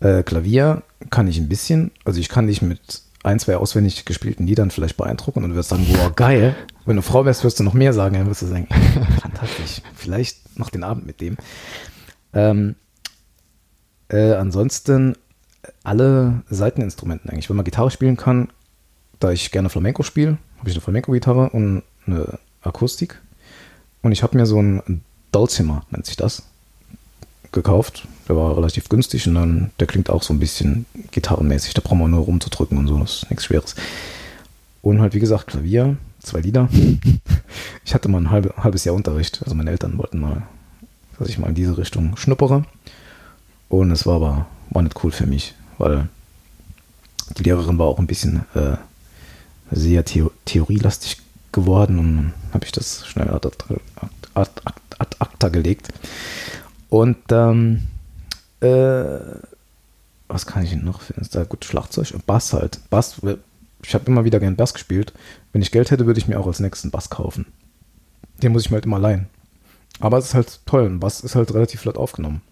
Äh, 0.00 0.22
Klavier 0.22 0.82
kann 1.10 1.28
ich 1.28 1.38
ein 1.38 1.48
bisschen, 1.48 1.90
also 2.04 2.18
ich 2.18 2.28
kann 2.28 2.46
dich 2.46 2.62
mit 2.62 3.02
ein, 3.22 3.38
zwei 3.38 3.56
auswendig 3.56 4.06
gespielten 4.06 4.46
Liedern 4.46 4.70
vielleicht 4.70 4.96
beeindrucken 4.96 5.44
und 5.44 5.50
du 5.50 5.56
wirst 5.56 5.68
sagen, 5.68 5.86
wow, 5.90 6.14
geil. 6.16 6.56
Wenn 6.86 6.96
du 6.96 7.02
Frau 7.02 7.26
wärst, 7.26 7.44
wirst 7.44 7.60
du 7.60 7.64
noch 7.64 7.74
mehr 7.74 7.92
sagen, 7.92 8.14
dann 8.14 8.26
wirst 8.26 8.40
du 8.40 8.46
sagen, 8.46 8.66
fantastisch. 9.20 9.82
Vielleicht 9.94 10.58
noch 10.58 10.70
den 10.70 10.82
Abend 10.82 11.06
mit 11.06 11.20
dem. 11.20 11.36
Ähm, 12.32 12.76
äh, 14.08 14.32
ansonsten 14.32 15.16
alle 15.84 16.42
Seiteninstrumenten 16.48 17.30
eigentlich. 17.30 17.50
Wenn 17.50 17.56
man 17.56 17.66
Gitarre 17.66 17.90
spielen 17.90 18.16
kann, 18.16 18.48
da 19.18 19.30
ich 19.30 19.50
gerne 19.50 19.68
Flamenco 19.68 20.02
spiele, 20.02 20.38
habe 20.58 20.70
ich 20.70 20.74
eine 20.74 20.80
Flamenco-Gitarre 20.80 21.50
und 21.50 21.82
eine 22.06 22.38
Akustik. 22.62 23.20
Und 24.00 24.12
ich 24.12 24.22
habe 24.22 24.38
mir 24.38 24.46
so 24.46 24.60
ein 24.60 25.02
Dulcimer, 25.30 25.84
nennt 25.90 26.06
sich 26.06 26.16
das, 26.16 26.49
gekauft. 27.52 28.06
Der 28.28 28.36
war 28.36 28.56
relativ 28.56 28.88
günstig 28.88 29.26
und 29.26 29.34
dann, 29.34 29.70
der 29.80 29.86
klingt 29.86 30.10
auch 30.10 30.22
so 30.22 30.32
ein 30.32 30.38
bisschen 30.38 30.86
gitarrenmäßig. 31.10 31.74
Da 31.74 31.82
braucht 31.82 31.98
man 31.98 32.10
nur 32.10 32.24
rumzudrücken 32.24 32.78
und 32.78 32.86
so, 32.86 32.98
das 32.98 33.22
ist 33.22 33.30
nichts 33.30 33.44
Schweres. 33.44 33.74
Und 34.82 35.00
halt, 35.00 35.14
wie 35.14 35.20
gesagt, 35.20 35.48
Klavier, 35.48 35.96
zwei 36.20 36.40
Lieder. 36.40 36.68
Ich 37.84 37.94
hatte 37.94 38.08
mal 38.08 38.18
ein 38.18 38.30
halbe, 38.30 38.54
halbes 38.56 38.84
Jahr 38.84 38.94
Unterricht. 38.94 39.40
Also 39.42 39.56
meine 39.56 39.70
Eltern 39.70 39.98
wollten 39.98 40.20
mal, 40.20 40.42
dass 41.18 41.28
ich 41.28 41.38
mal 41.38 41.48
in 41.48 41.56
diese 41.56 41.76
Richtung 41.76 42.16
schnuppere. 42.16 42.64
Und 43.68 43.90
es 43.90 44.06
war 44.06 44.16
aber 44.16 44.46
war 44.70 44.82
nicht 44.82 45.02
cool 45.02 45.10
für 45.10 45.26
mich, 45.26 45.54
weil 45.78 46.08
die 47.36 47.42
Lehrerin 47.42 47.78
war 47.78 47.86
auch 47.86 47.98
ein 47.98 48.06
bisschen 48.06 48.44
äh, 48.54 48.76
sehr 49.72 50.04
theo 50.04 50.30
theorielastig 50.44 51.18
geworden 51.52 51.98
und 51.98 52.32
habe 52.52 52.64
ich 52.64 52.72
das 52.72 53.06
schnell 53.06 53.28
ad 53.28 53.50
acta 55.18 55.48
gelegt. 55.48 55.88
Und 56.90 57.16
ähm, 57.30 57.84
äh, 58.60 59.18
was 60.28 60.46
kann 60.46 60.64
ich 60.64 60.74
noch 60.76 61.00
finden? 61.00 61.22
Ist 61.22 61.34
da 61.34 61.44
gut 61.44 61.64
Schlagzeug 61.64 62.10
und 62.12 62.26
Bass 62.26 62.52
halt. 62.52 62.80
Bass, 62.90 63.20
ich 63.82 63.94
habe 63.94 64.06
immer 64.06 64.24
wieder 64.24 64.40
gern 64.40 64.56
Bass 64.56 64.74
gespielt. 64.74 65.12
Wenn 65.52 65.62
ich 65.62 65.72
Geld 65.72 65.90
hätte, 65.90 66.06
würde 66.06 66.20
ich 66.20 66.28
mir 66.28 66.38
auch 66.38 66.46
als 66.46 66.60
nächsten 66.60 66.90
Bass 66.90 67.10
kaufen. 67.10 67.46
Den 68.42 68.52
muss 68.52 68.62
ich 68.62 68.70
mir 68.70 68.76
halt 68.76 68.86
immer 68.86 68.98
leihen. 68.98 69.28
Aber 70.00 70.18
es 70.18 70.26
ist 70.26 70.34
halt 70.34 70.60
toll. 70.66 70.86
Ein 70.86 71.00
Bass 71.00 71.20
ist 71.20 71.34
halt 71.34 71.52
relativ 71.54 71.80
flott 71.80 71.96
aufgenommen. 71.96 72.42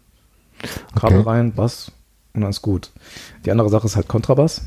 Kabel 0.95 1.21
Okay. 1.21 1.29
rein, 1.29 1.53
Bass 1.53 1.93
und 2.35 2.43
dann 2.43 2.51
ist 2.51 2.63
gut. 2.63 2.91
Die 3.45 3.51
andere 3.51 3.69
Sache 3.71 3.87
ist 3.87 3.97
halt 3.97 4.09
Kontrabass. 4.09 4.63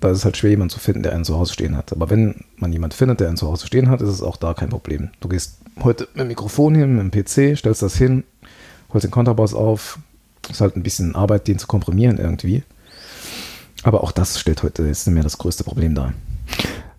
Da 0.00 0.10
ist 0.10 0.18
es 0.18 0.24
halt 0.24 0.36
schwer, 0.36 0.50
jemanden 0.50 0.70
zu 0.70 0.78
finden, 0.78 1.02
der 1.02 1.12
einen 1.12 1.24
zu 1.24 1.36
Hause 1.36 1.52
stehen 1.52 1.76
hat. 1.76 1.92
Aber 1.92 2.08
wenn 2.10 2.44
man 2.56 2.72
jemanden 2.72 2.94
findet, 2.94 3.20
der 3.20 3.28
einen 3.28 3.36
zu 3.36 3.48
Hause 3.48 3.66
stehen 3.66 3.90
hat, 3.90 4.00
ist 4.00 4.10
es 4.10 4.22
auch 4.22 4.36
da 4.36 4.54
kein 4.54 4.68
Problem. 4.68 5.10
Du 5.20 5.28
gehst 5.28 5.58
heute 5.82 6.08
mit 6.12 6.20
dem 6.20 6.28
Mikrofon 6.28 6.74
hin, 6.74 6.96
mit 6.96 7.12
dem 7.12 7.24
PC, 7.24 7.58
stellst 7.58 7.82
das 7.82 7.96
hin, 7.96 8.24
holst 8.92 9.04
den 9.04 9.10
Kontrabass 9.10 9.54
auf. 9.54 9.98
Ist 10.48 10.60
halt 10.60 10.76
ein 10.76 10.82
bisschen 10.82 11.14
Arbeit, 11.14 11.48
den 11.48 11.58
zu 11.58 11.66
komprimieren 11.66 12.18
irgendwie. 12.18 12.62
Aber 13.82 14.02
auch 14.02 14.12
das 14.12 14.38
stellt 14.38 14.62
heute 14.62 14.84
jetzt 14.84 15.06
nicht 15.06 15.14
mehr 15.14 15.22
das 15.22 15.38
größte 15.38 15.64
Problem 15.64 15.94
dar. 15.94 16.12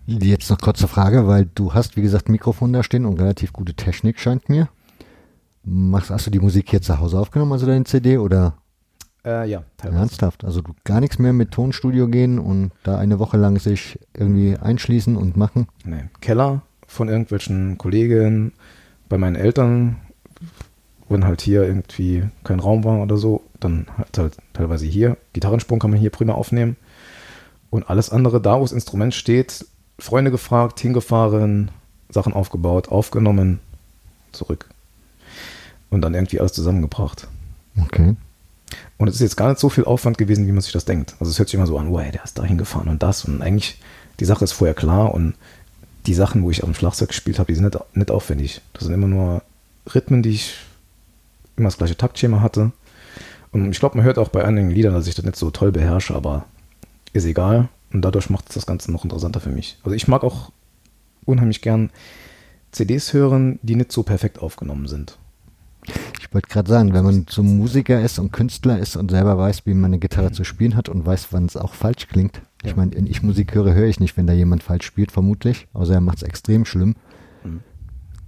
Jetzt 0.06 0.50
noch 0.50 0.58
kurze 0.58 0.88
Frage, 0.88 1.26
weil 1.26 1.48
du 1.54 1.72
hast, 1.74 1.96
wie 1.96 2.02
gesagt, 2.02 2.28
ein 2.28 2.32
Mikrofon 2.32 2.72
da 2.72 2.82
stehen 2.82 3.06
und 3.06 3.20
relativ 3.20 3.52
gute 3.52 3.74
Technik 3.74 4.18
scheint 4.18 4.48
mir. 4.48 4.68
Machst, 5.62 6.10
hast 6.10 6.26
du 6.26 6.30
die 6.30 6.40
Musik 6.40 6.70
hier 6.70 6.82
zu 6.82 6.98
Hause 6.98 7.18
aufgenommen, 7.18 7.52
also 7.52 7.66
deine 7.66 7.84
CD, 7.84 8.18
oder 8.18 8.54
Äh, 9.24 9.48
ja, 9.48 9.64
teilweise. 9.76 10.00
ernsthaft? 10.00 10.44
Also 10.44 10.62
du 10.62 10.72
gar 10.84 11.00
nichts 11.00 11.18
mehr 11.18 11.32
mit 11.32 11.50
Tonstudio 11.50 12.08
gehen 12.08 12.38
und 12.38 12.72
da 12.84 12.98
eine 12.98 13.18
Woche 13.18 13.36
lang 13.36 13.58
sich 13.58 13.98
irgendwie 14.14 14.56
einschließen 14.56 15.16
und 15.16 15.36
machen? 15.36 15.68
Nee. 15.84 16.04
Keller 16.20 16.62
von 16.86 17.08
irgendwelchen 17.08 17.78
Kollegen 17.78 18.52
bei 19.08 19.18
meinen 19.18 19.36
Eltern, 19.36 19.96
wenn 21.08 21.24
halt 21.24 21.42
hier 21.42 21.64
irgendwie 21.64 22.24
kein 22.44 22.60
Raum 22.60 22.84
war 22.84 23.00
oder 23.02 23.16
so, 23.16 23.42
dann 23.58 23.86
halt, 23.98 24.16
halt 24.16 24.36
teilweise 24.52 24.86
hier. 24.86 25.16
Gitarrensprung 25.32 25.78
kann 25.78 25.90
man 25.90 26.00
hier 26.00 26.10
prima 26.10 26.32
aufnehmen. 26.32 26.76
Und 27.68 27.88
alles 27.90 28.10
andere, 28.10 28.40
da 28.40 28.58
wo 28.58 28.62
das 28.62 28.72
Instrument 28.72 29.14
steht, 29.14 29.66
Freunde 29.98 30.30
gefragt, 30.30 30.80
hingefahren, 30.80 31.70
Sachen 32.08 32.32
aufgebaut, 32.32 32.88
aufgenommen, 32.88 33.60
zurück. 34.32 34.68
Und 35.90 36.02
dann 36.02 36.14
irgendwie 36.14 36.40
alles 36.40 36.52
zusammengebracht. 36.52 37.28
Okay. 37.80 38.16
Und 38.98 39.08
es 39.08 39.16
ist 39.16 39.20
jetzt 39.20 39.36
gar 39.36 39.48
nicht 39.48 39.60
so 39.60 39.68
viel 39.68 39.84
Aufwand 39.84 40.18
gewesen, 40.18 40.46
wie 40.46 40.52
man 40.52 40.60
sich 40.60 40.72
das 40.72 40.84
denkt. 40.84 41.14
Also 41.20 41.30
es 41.30 41.38
hört 41.38 41.48
sich 41.48 41.54
immer 41.54 41.66
so 41.66 41.78
an, 41.78 41.88
oh, 41.88 41.98
ey, 41.98 42.10
der 42.10 42.24
ist 42.24 42.38
da 42.38 42.44
hingefahren 42.44 42.88
und 42.88 43.02
das. 43.02 43.24
Und 43.24 43.42
eigentlich, 43.42 43.80
die 44.20 44.24
Sache 44.24 44.44
ist 44.44 44.52
vorher 44.52 44.74
klar 44.74 45.14
und 45.14 45.34
die 46.06 46.14
Sachen, 46.14 46.42
wo 46.42 46.50
ich 46.50 46.62
auf 46.62 46.68
dem 46.68 46.74
Schlagzeug 46.74 47.08
gespielt 47.08 47.38
habe, 47.38 47.52
die 47.52 47.56
sind 47.56 47.64
nicht, 47.64 47.96
nicht 47.96 48.10
aufwendig. 48.10 48.60
Das 48.72 48.84
sind 48.84 48.94
immer 48.94 49.08
nur 49.08 49.42
Rhythmen, 49.94 50.22
die 50.22 50.30
ich 50.30 50.54
immer 51.56 51.68
das 51.68 51.78
gleiche 51.78 51.96
Taktschema 51.96 52.40
hatte. 52.40 52.72
Und 53.52 53.70
ich 53.70 53.80
glaube, 53.80 53.96
man 53.96 54.04
hört 54.04 54.18
auch 54.18 54.28
bei 54.28 54.44
einigen 54.44 54.70
Liedern, 54.70 54.94
dass 54.94 55.06
ich 55.06 55.14
das 55.14 55.24
nicht 55.24 55.36
so 55.36 55.50
toll 55.50 55.72
beherrsche, 55.72 56.14
aber 56.14 56.46
ist 57.12 57.24
egal. 57.24 57.68
Und 57.92 58.02
dadurch 58.02 58.30
macht 58.30 58.48
es 58.48 58.54
das 58.54 58.66
Ganze 58.66 58.92
noch 58.92 59.04
interessanter 59.04 59.40
für 59.40 59.50
mich. 59.50 59.78
Also 59.82 59.94
ich 59.94 60.06
mag 60.06 60.22
auch 60.22 60.52
unheimlich 61.24 61.60
gern 61.60 61.90
CDs 62.70 63.12
hören, 63.12 63.58
die 63.62 63.74
nicht 63.74 63.90
so 63.90 64.04
perfekt 64.04 64.38
aufgenommen 64.38 64.86
sind. 64.86 65.18
Ich 66.20 66.32
wollte 66.32 66.48
gerade 66.48 66.70
sagen, 66.70 66.92
wenn 66.92 67.04
man 67.04 67.26
so 67.28 67.42
Musiker 67.42 68.00
ist 68.00 68.18
und 68.18 68.32
Künstler 68.32 68.78
ist 68.78 68.96
und 68.96 69.10
selber 69.10 69.36
weiß, 69.36 69.66
wie 69.66 69.74
man 69.74 69.86
eine 69.86 69.98
Gitarre 69.98 70.30
zu 70.32 70.44
spielen 70.44 70.76
hat 70.76 70.88
und 70.88 71.04
weiß, 71.04 71.28
wann 71.32 71.46
es 71.46 71.56
auch 71.56 71.74
falsch 71.74 72.06
klingt. 72.08 72.40
Ich 72.62 72.76
meine, 72.76 72.94
wenn 72.94 73.06
ich 73.06 73.22
Musik 73.22 73.54
höre, 73.54 73.74
höre 73.74 73.88
ich 73.88 74.00
nicht, 74.00 74.16
wenn 74.16 74.26
da 74.26 74.32
jemand 74.32 74.62
falsch 74.62 74.84
spielt, 74.84 75.10
vermutlich. 75.10 75.66
Außer 75.72 75.94
er 75.94 76.00
macht 76.00 76.18
es 76.18 76.22
extrem 76.22 76.64
schlimm. 76.64 76.94
Mhm. 77.42 77.60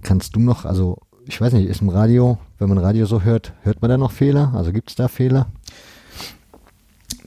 Kannst 0.01 0.35
du 0.35 0.39
noch, 0.39 0.65
also 0.65 0.99
ich 1.25 1.39
weiß 1.39 1.53
nicht, 1.53 1.69
ist 1.69 1.81
im 1.81 1.89
Radio, 1.89 2.39
wenn 2.57 2.69
man 2.69 2.77
Radio 2.77 3.05
so 3.05 3.21
hört, 3.21 3.53
hört 3.61 3.81
man 3.81 3.89
da 3.89 3.97
noch 3.97 4.11
Fehler? 4.11 4.53
Also 4.55 4.73
gibt 4.73 4.89
es 4.89 4.95
da 4.95 5.07
Fehler? 5.07 5.47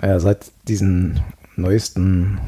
Naja, 0.01 0.21
seit 0.21 0.53
diesen 0.69 1.21
neuesten 1.57 2.39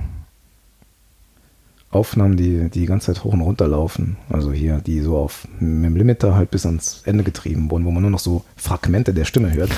Aufnahmen, 1.90 2.36
die 2.36 2.68
die 2.68 2.86
ganze 2.86 3.06
Zeit 3.06 3.24
hoch 3.24 3.32
und 3.32 3.40
runter 3.40 3.66
laufen, 3.66 4.18
also 4.28 4.52
hier, 4.52 4.78
die 4.78 5.00
so 5.00 5.16
auf 5.16 5.48
mit 5.58 5.86
dem 5.86 5.96
Limiter 5.96 6.34
halt 6.34 6.50
bis 6.50 6.66
ans 6.66 7.02
Ende 7.06 7.24
getrieben 7.24 7.70
wurden, 7.70 7.86
wo 7.86 7.90
man 7.90 8.02
nur 8.02 8.10
noch 8.10 8.18
so 8.18 8.44
Fragmente 8.56 9.14
der 9.14 9.24
Stimme 9.24 9.52
hört, 9.52 9.70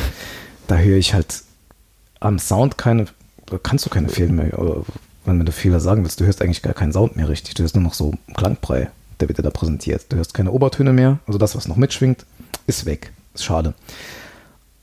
da 0.67 0.77
höre 0.77 0.99
ich 0.99 1.15
halt 1.15 1.45
am 2.19 2.39
Sound 2.39 2.79
keine, 2.79 3.07
kannst 3.63 3.87
du 3.87 3.91
keine 3.91 4.09
Fehler 4.09 4.33
mehr, 4.33 4.85
wenn 5.25 5.45
du 5.45 5.53
Fehler 5.53 5.79
sagen 5.79 6.03
willst, 6.03 6.21
du 6.21 6.25
hörst 6.25 6.43
eigentlich 6.43 6.63
gar 6.63 6.75
keinen 6.75 6.93
Sound 6.93 7.17
mehr 7.17 7.29
richtig, 7.29 7.55
du 7.55 7.63
hörst 7.63 7.77
nur 7.77 7.85
noch 7.85 7.95
so 7.95 8.15
Klangbrei, 8.35 8.91
der 9.21 9.29
wird 9.29 9.39
dir 9.39 9.43
da 9.43 9.51
präsentiert. 9.51 10.07
Du 10.09 10.17
hörst 10.17 10.35
keine 10.35 10.51
Obertöne 10.51 10.93
mehr, 10.93 11.19
also 11.27 11.39
das, 11.39 11.55
was 11.55 11.69
noch 11.69 11.77
mitschwingt, 11.77 12.25
ist 12.67 12.87
weg. 12.87 13.13
Ist 13.35 13.45
schade. 13.45 13.75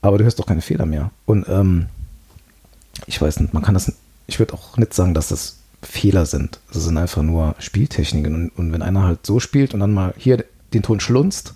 Aber 0.00 0.16
du 0.16 0.24
hörst 0.24 0.38
doch 0.38 0.46
keine 0.46 0.62
Fehler 0.62 0.86
mehr. 0.86 1.10
Und 1.26 1.46
ähm, 1.48 1.86
ich 3.06 3.20
weiß 3.20 3.40
nicht, 3.40 3.52
man 3.52 3.62
kann 3.62 3.74
das, 3.74 3.92
ich 4.26 4.38
würde 4.38 4.54
auch 4.54 4.76
nicht 4.76 4.94
sagen, 4.94 5.12
dass 5.12 5.28
das 5.28 5.57
Fehler 5.88 6.26
sind. 6.26 6.60
Das 6.72 6.84
sind 6.84 6.96
einfach 6.98 7.22
nur 7.22 7.54
Spieltechniken. 7.58 8.34
Und, 8.34 8.50
und 8.50 8.72
wenn 8.72 8.82
einer 8.82 9.04
halt 9.04 9.24
so 9.24 9.40
spielt 9.40 9.74
und 9.74 9.80
dann 9.80 9.92
mal 9.92 10.14
hier 10.16 10.44
den 10.74 10.82
Ton 10.82 11.00
schlunzt 11.00 11.54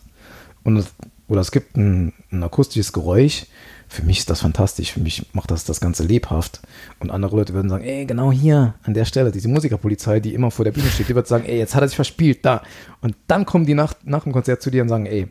und 0.64 0.76
es, 0.76 0.86
oder 1.28 1.42
es 1.42 1.52
gibt 1.52 1.76
ein, 1.76 2.12
ein 2.30 2.42
akustisches 2.42 2.92
Geräusch, 2.92 3.46
für 3.88 4.02
mich 4.04 4.20
ist 4.20 4.30
das 4.30 4.40
fantastisch. 4.40 4.92
Für 4.92 5.00
mich 5.00 5.26
macht 5.34 5.50
das 5.50 5.64
das 5.64 5.82
Ganze 5.82 6.04
lebhaft. 6.04 6.62
Und 6.98 7.10
andere 7.10 7.36
Leute 7.36 7.52
würden 7.52 7.68
sagen, 7.68 7.84
ey, 7.84 8.06
genau 8.06 8.32
hier, 8.32 8.74
an 8.84 8.94
der 8.94 9.04
Stelle, 9.04 9.30
diese 9.30 9.48
Musikerpolizei, 9.48 10.18
die 10.18 10.32
immer 10.32 10.50
vor 10.50 10.64
der 10.64 10.72
Bühne 10.72 10.88
steht, 10.88 11.10
die 11.10 11.14
wird 11.14 11.26
sagen, 11.26 11.44
ey, 11.44 11.58
jetzt 11.58 11.74
hat 11.74 11.82
er 11.82 11.88
sich 11.88 11.96
verspielt, 11.96 12.42
da. 12.42 12.62
Und 13.02 13.16
dann 13.26 13.44
kommen 13.44 13.66
die 13.66 13.74
nach, 13.74 13.92
nach 14.02 14.22
dem 14.22 14.32
Konzert 14.32 14.62
zu 14.62 14.70
dir 14.70 14.80
und 14.80 14.88
sagen, 14.88 15.04
ey, 15.04 15.28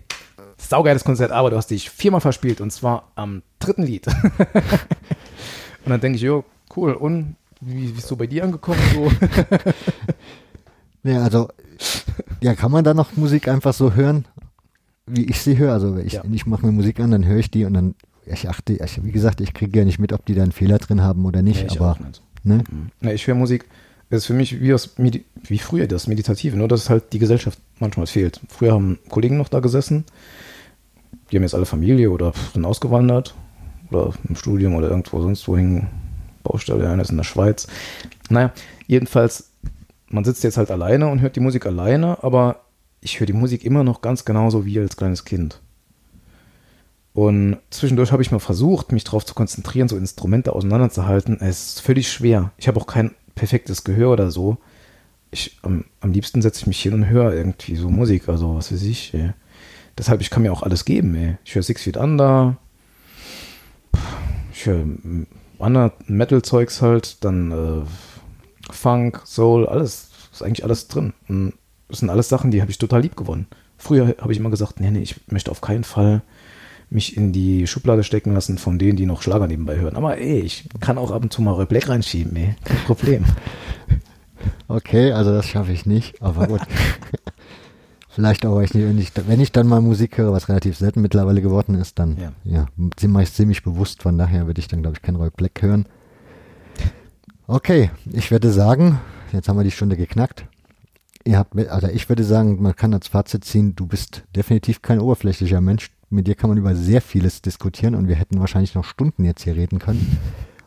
saugeiles 0.60 1.04
Konzert, 1.04 1.32
aber 1.32 1.50
du 1.50 1.58
hast 1.58 1.72
dich 1.72 1.90
viermal 1.90 2.22
verspielt 2.22 2.62
und 2.62 2.72
zwar 2.72 3.12
am 3.16 3.42
dritten 3.58 3.82
Lied. 3.82 4.06
und 5.84 5.90
dann 5.90 6.00
denke 6.00 6.18
ich, 6.18 6.22
jo, 6.22 6.46
cool. 6.76 6.94
Und 6.94 7.36
wie 7.62 7.94
wie 7.94 7.98
ist 7.98 8.08
so 8.08 8.16
bei 8.16 8.28
dir 8.28 8.44
angekommen? 8.44 8.80
So? 8.94 9.12
Ja, 11.04 11.24
also, 11.24 11.50
ja, 12.42 12.54
kann 12.54 12.72
man 12.72 12.84
da 12.84 12.94
noch 12.94 13.16
Musik 13.18 13.48
einfach 13.48 13.74
so 13.74 13.94
hören, 13.96 14.26
wie 15.08 15.26
ich 15.26 15.42
sie 15.42 15.58
höre? 15.58 15.74
Also, 15.74 15.98
ich, 15.98 16.14
Ja. 16.14 16.24
ich 16.32 16.46
mache 16.46 16.64
mir 16.66 16.72
Musik 16.72 17.00
an, 17.00 17.10
dann 17.12 17.26
höre 17.26 17.40
ich 17.40 17.50
die 17.50 17.66
und 17.66 17.74
dann, 17.74 17.96
ich 18.28 18.48
achte, 18.48 18.74
ich, 18.74 19.04
wie 19.04 19.12
gesagt, 19.12 19.42
ich 19.42 19.54
kriege 19.56 19.80
ja 19.80 19.84
nicht 19.86 19.98
mit, 19.98 20.14
ob 20.14 20.26
die 20.28 20.36
da 20.36 20.44
einen 20.44 20.52
Fehler 20.52 20.78
drin 20.78 21.02
haben 21.02 21.26
oder 21.26 21.42
nicht, 21.42 21.62
Nee, 21.62 21.70
ich 21.72 21.82
aber, 21.82 21.98
nicht. 22.06 22.22
ne? 22.44 22.64
Ja, 23.02 23.12
ich 23.12 23.26
höre 23.26 23.34
Musik, 23.34 23.66
es 24.12 24.20
ist 24.20 24.26
für 24.28 24.34
mich 24.36 24.62
wie, 24.62 24.68
das 24.70 25.00
Medi 25.00 25.26
wie 25.44 25.58
früher 25.58 25.88
das 25.88 26.06
Meditative, 26.06 26.56
nur 26.56 26.68
dass 26.68 26.88
halt 26.92 27.14
die 27.14 27.20
Gesellschaft 27.20 27.58
manchmal 27.80 28.06
fehlt. 28.06 28.40
Früher 28.50 28.74
haben 28.74 29.00
Kollegen 29.10 29.38
noch 29.38 29.50
da 29.50 29.60
gesessen, 29.60 30.06
die 31.32 31.36
haben 31.38 31.44
jetzt 31.44 31.56
alle 31.56 31.66
Familie 31.66 32.12
oder 32.12 32.32
sind 32.54 32.64
ausgewandert 32.64 33.34
oder 33.90 34.14
im 34.30 34.36
Studium 34.36 34.76
oder 34.76 34.90
irgendwo 34.90 35.20
sonst 35.20 35.48
wohin, 35.48 35.88
Baustelle, 36.44 36.90
einer 36.90 37.02
ist 37.02 37.12
in 37.12 37.18
der 37.18 37.24
Schweiz. 37.24 37.68
Naja, 38.30 38.52
jedenfalls, 38.88 39.52
man 40.08 40.24
sitzt 40.24 40.44
jetzt 40.44 40.58
halt 40.58 40.72
alleine 40.72 41.08
und 41.08 41.22
hört 41.22 41.36
die 41.36 41.42
Musik 41.42 41.66
alleine, 41.66 42.24
aber 42.24 42.62
ich 43.02 43.20
höre 43.20 43.28
die 43.28 43.34
Musik 43.34 43.64
immer 43.66 43.84
noch 43.84 44.02
ganz 44.02 44.26
genauso 44.26 44.66
wie 44.66 44.80
als 44.80 44.98
kleines 44.98 45.26
Kind. 45.26 45.60
Und 47.14 47.58
zwischendurch 47.72 48.12
habe 48.12 48.22
ich 48.22 48.32
mal 48.32 48.40
versucht, 48.40 48.92
mich 48.92 49.04
darauf 49.04 49.26
zu 49.26 49.34
konzentrieren, 49.34 49.90
so 49.90 49.98
Instrumente 49.98 50.54
auseinanderzuhalten. 50.54 51.42
Es 51.42 51.74
ist 51.74 51.82
völlig 51.82 52.10
schwer. 52.10 52.52
Ich 52.58 52.68
habe 52.68 52.80
auch 52.80 52.88
kein 52.88 53.12
perfektes 53.36 53.84
Gehör 53.84 54.12
oder 54.12 54.32
so. 54.32 54.58
Ich, 55.30 55.58
am, 55.62 55.86
am 56.00 56.12
liebsten 56.12 56.42
setze 56.42 56.62
ich 56.62 56.68
mich 56.68 56.82
hin 56.82 56.94
und 56.94 57.08
höre 57.08 57.34
irgendwie 57.34 57.76
so 57.76 57.90
Musik, 57.90 58.30
also 58.30 58.56
was 58.56 58.72
weiß 58.72 58.84
ich. 58.84 59.14
Ey. 59.14 59.32
Deshalb, 59.98 60.22
ich 60.22 60.30
kann 60.30 60.44
mir 60.44 60.54
auch 60.54 60.64
alles 60.64 60.86
geben. 60.86 61.16
Ey. 61.16 61.38
Ich 61.44 61.56
höre 61.56 61.64
Six 61.64 61.84
Feet 61.84 61.98
Under, 61.98 62.58
ich 64.54 64.66
höre 64.66 64.86
andere 65.64 65.94
Metal-Zeugs 66.08 66.82
halt, 66.82 67.24
dann 67.24 67.52
äh, 67.52 68.72
Funk, 68.72 69.22
Soul, 69.26 69.68
alles, 69.68 70.10
ist 70.32 70.44
eigentlich 70.44 70.64
alles 70.64 70.88
drin. 70.88 71.14
Und 71.28 71.54
das 71.88 72.00
sind 72.00 72.10
alles 72.10 72.30
Sachen, 72.30 72.52
die 72.52 72.62
habe 72.62 72.72
ich 72.72 72.78
total 72.78 73.02
lieb 73.02 73.16
gewonnen. 73.16 73.48
Früher 73.78 74.16
habe 74.20 74.32
ich 74.32 74.40
immer 74.40 74.50
gesagt, 74.52 74.80
nee, 74.80 74.92
nee, 74.92 75.02
ich 75.02 75.20
möchte 75.32 75.52
auf 75.52 75.62
keinen 75.62 75.84
Fall 75.84 76.22
mich 76.90 77.16
in 77.16 77.32
die 77.32 77.68
Schublade 77.68 78.04
stecken 78.04 78.34
lassen 78.34 78.58
von 78.58 78.78
denen, 78.78 78.98
die 78.98 79.06
noch 79.06 79.22
Schlager 79.22 79.48
nebenbei 79.48 79.78
hören. 79.78 79.96
Aber 79.96 80.18
ey, 80.18 80.42
ich 80.42 80.68
kann 80.82 80.98
auch 80.98 81.12
ab 81.12 81.24
und 81.24 81.34
zu 81.34 81.42
mal 81.42 81.66
Black 81.66 81.90
reinschieben, 81.90 82.36
ey. 82.36 82.56
Kein 82.64 82.78
Problem. 82.86 83.26
Okay, 84.68 85.12
also 85.12 85.32
das 85.32 85.46
schaffe 85.48 85.72
ich 85.72 85.86
nicht, 85.86 86.20
aber 86.20 86.48
gut. 86.48 86.62
Vielleicht 88.14 88.46
auch, 88.46 88.60
ich 88.60 88.74
nicht, 88.74 88.86
wenn, 88.86 88.98
ich, 88.98 89.12
wenn 89.28 89.40
ich 89.40 89.52
dann 89.54 89.68
mal 89.68 89.80
Musik 89.80 90.18
höre, 90.18 90.34
was 90.34 90.50
relativ 90.50 90.78
selten 90.78 91.02
mittlerweile 91.02 91.42
geworden 91.42 91.76
ist, 91.76 91.98
dann 91.98 92.18
Ja. 92.18 92.32
ja, 92.44 92.66
ziemlich, 92.98 93.32
ziemlich 93.34 93.64
bewusst. 93.64 94.04
Von 94.04 94.18
daher 94.18 94.48
würde 94.48 94.60
ich 94.60 94.68
dann, 94.68 94.82
glaube 94.82 94.98
ich, 94.98 95.02
kein 95.02 95.16
Roy 95.16 95.30
Black 95.30 95.62
hören. 95.62 95.86
Okay, 97.48 97.90
ich 98.12 98.32
würde 98.32 98.52
sagen, 98.52 99.00
jetzt 99.32 99.48
haben 99.48 99.58
wir 99.58 99.64
die 99.64 99.72
Stunde 99.72 99.96
geknackt. 99.96 100.46
Ihr 101.24 101.38
habt, 101.38 101.56
also 101.70 101.88
ich 101.88 102.10
würde 102.10 102.24
sagen, 102.24 102.62
man 102.62 102.76
kann 102.76 102.94
als 102.94 103.08
Fazit 103.08 103.46
ziehen, 103.46 103.76
du 103.76 103.86
bist 103.86 104.24
definitiv 104.36 104.82
kein 104.82 105.00
oberflächlicher 105.00 105.62
Mensch. 105.62 105.92
Mit 106.10 106.28
dir 106.28 106.36
kann 106.36 106.50
man 106.50 106.58
über 106.58 106.76
sehr 106.76 107.02
vieles 107.02 107.42
diskutieren 107.42 107.96
und 107.96 108.08
wir 108.10 108.16
hätten 108.16 108.40
wahrscheinlich 108.40 108.76
noch 108.76 108.84
Stunden 108.84 109.24
jetzt 109.24 109.44
hier 109.44 109.56
reden 109.56 109.80
können. 109.80 110.18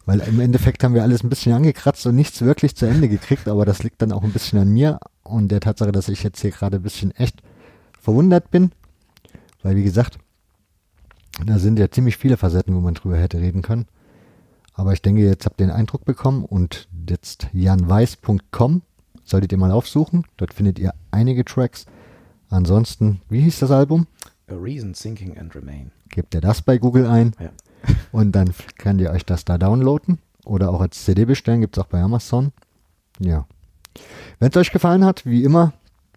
Weil 0.07 0.21
im 0.21 0.41
Endeffekt 0.41 0.85
haben 0.85 0.95
wir 0.95 1.03
alles 1.03 1.23
ein 1.23 1.31
bisschen 1.31 1.53
angekratzt 1.53 2.07
und 2.07 2.15
nichts 2.15 2.43
wirklich 2.43 2.77
zu 2.77 2.87
Ende 2.87 3.09
gekriegt, 3.09 3.49
aber 3.49 3.65
das 3.65 3.83
liegt 3.83 4.03
dann 4.03 4.13
auch 4.13 4.23
ein 4.23 4.33
bisschen 4.33 4.59
an 4.59 4.69
mir 4.69 4.99
und 5.23 5.49
der 5.49 5.61
Tatsache, 5.61 5.93
dass 5.93 6.09
ich 6.09 6.23
jetzt 6.23 6.41
hier 6.41 6.51
gerade 6.51 6.77
ein 6.77 6.83
bisschen 6.83 7.11
echt 7.13 7.43
verwundert 8.01 8.51
bin. 8.51 8.73
Weil, 9.63 9.77
wie 9.77 9.85
gesagt, 9.85 10.19
da 11.47 11.59
sind 11.59 11.79
ja 11.79 11.91
ziemlich 11.91 12.19
viele 12.19 12.37
Facetten, 12.37 12.75
wo 12.75 12.81
man 12.81 12.95
drüber 12.95 13.17
hätte 13.17 13.41
reden 13.41 13.63
können. 13.63 13.87
Aber 14.75 14.93
ich 14.93 15.01
denke, 15.01 15.23
jetzt 15.23 15.47
habt 15.47 15.61
ihr 15.61 15.67
den 15.67 15.75
Eindruck 15.75 16.05
bekommen 16.05 16.45
und 16.45 16.89
jetzt 17.09 17.49
janweiß.com 17.53 18.83
solltet 19.25 19.53
ihr 19.53 19.59
mal 19.59 19.71
aufsuchen. 19.71 20.27
Dort 20.37 20.53
findet 20.53 20.79
ihr 20.79 20.93
einige 21.11 21.45
Tracks. 21.45 21.87
Ansonsten, 22.51 23.23
wie 23.31 23.41
hieß 23.41 23.61
das 23.61 23.71
Album? 23.71 24.07
A 24.49 24.55
Reason, 24.55 24.93
Thinking 24.93 25.39
and 25.39 25.55
Remain. 25.55 25.91
Gebt 26.11 26.35
ihr 26.35 26.41
das 26.41 26.61
bei 26.61 26.77
Google 26.79 27.07
ein 27.07 27.33
Ja. 27.41 27.51
Und 28.13 28.33
dann 28.33 28.53
könnt 28.79 29.01
ihr 29.01 29.11
euch 29.11 29.25
das 29.25 29.45
da 29.45 29.59
downloaden 29.59 30.19
oder 30.45 30.71
auch 30.71 30.81
als 30.81 31.05
CD 31.05 31.25
bestellen, 31.25 31.61
gibt 31.61 31.77
es 31.77 31.83
auch 31.83 31.89
bei 31.89 32.01
Amazon. 32.01 32.53
Ja. 33.19 33.47
Wenn 34.39 34.51
es 34.51 34.57
euch 34.57 34.73
gefallen 34.73 35.05
hat, 35.05 35.25
wie 35.25 35.45
immer, 35.45 35.73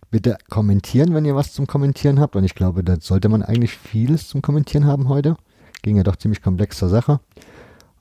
bitte 0.10 0.38
kommentieren, 0.50 1.14
wenn 1.14 1.26
ihr 1.26 1.36
was 1.36 1.54
zum 1.54 1.68
Kommentieren 1.68 2.20
habt. 2.20 2.36
Und 2.36 2.44
ich 2.44 2.56
glaube, 2.56 2.84
da 2.84 3.00
sollte 3.00 3.30
man 3.30 3.44
eigentlich 3.44 3.78
vieles 3.78 4.28
zum 4.28 4.42
Kommentieren 4.42 4.86
haben 4.86 5.10
heute. 5.10 5.36
Ging 5.82 5.98
ja 5.98 6.04
doch 6.04 6.16
ziemlich 6.16 6.42
komplex 6.42 6.78
zur 6.78 6.90
Sache. 6.90 7.20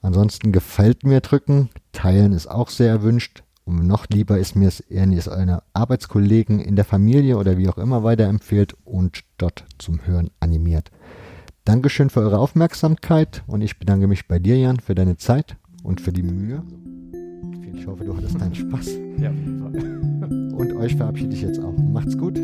Ansonsten 0.01 0.51
gefällt 0.51 1.03
mir 1.03 1.21
drücken. 1.21 1.69
Teilen 1.91 2.33
ist 2.33 2.47
auch 2.47 2.69
sehr 2.69 2.89
erwünscht. 2.89 3.43
Und 3.65 3.85
noch 3.85 4.07
lieber 4.07 4.37
ist 4.37 4.55
mir 4.55 4.69
es, 4.69 4.83
wenn 4.87 5.11
ihr 5.11 5.19
es 5.19 5.27
einer 5.27 5.63
Arbeitskollegen 5.73 6.59
in 6.59 6.77
der 6.77 6.85
Familie 6.85 7.37
oder 7.37 7.57
wie 7.57 7.67
auch 7.67 7.77
immer 7.77 8.03
weiterempfehlt 8.03 8.75
und 8.85 9.23
dort 9.37 9.65
zum 9.77 10.05
Hören 10.05 10.29
animiert. 10.39 10.89
Dankeschön 11.67 12.09
für 12.09 12.21
eure 12.21 12.39
Aufmerksamkeit 12.39 13.43
und 13.45 13.59
ich 13.59 13.77
bedanke 13.77 14.07
mich 14.07 14.29
bei 14.29 14.39
dir, 14.39 14.57
Jan, 14.57 14.79
für 14.79 14.95
deine 14.95 15.17
Zeit 15.17 15.57
und 15.83 15.99
für 15.99 16.13
die 16.13 16.23
Mühe. 16.23 16.63
Ich 17.73 17.85
hoffe, 17.85 18.05
du 18.05 18.15
hattest 18.15 18.39
deinen 18.39 18.55
Spaß. 18.55 18.87
Ja, 19.17 19.31
auf 19.31 19.35
jeden 19.35 19.59
Fall. 19.59 19.73
Und 20.55 20.73
euch 20.77 20.95
verabschiede 20.95 21.33
ich 21.35 21.41
jetzt 21.41 21.59
auch. 21.59 21.73
Macht's 21.77 22.17
gut. 22.17 22.39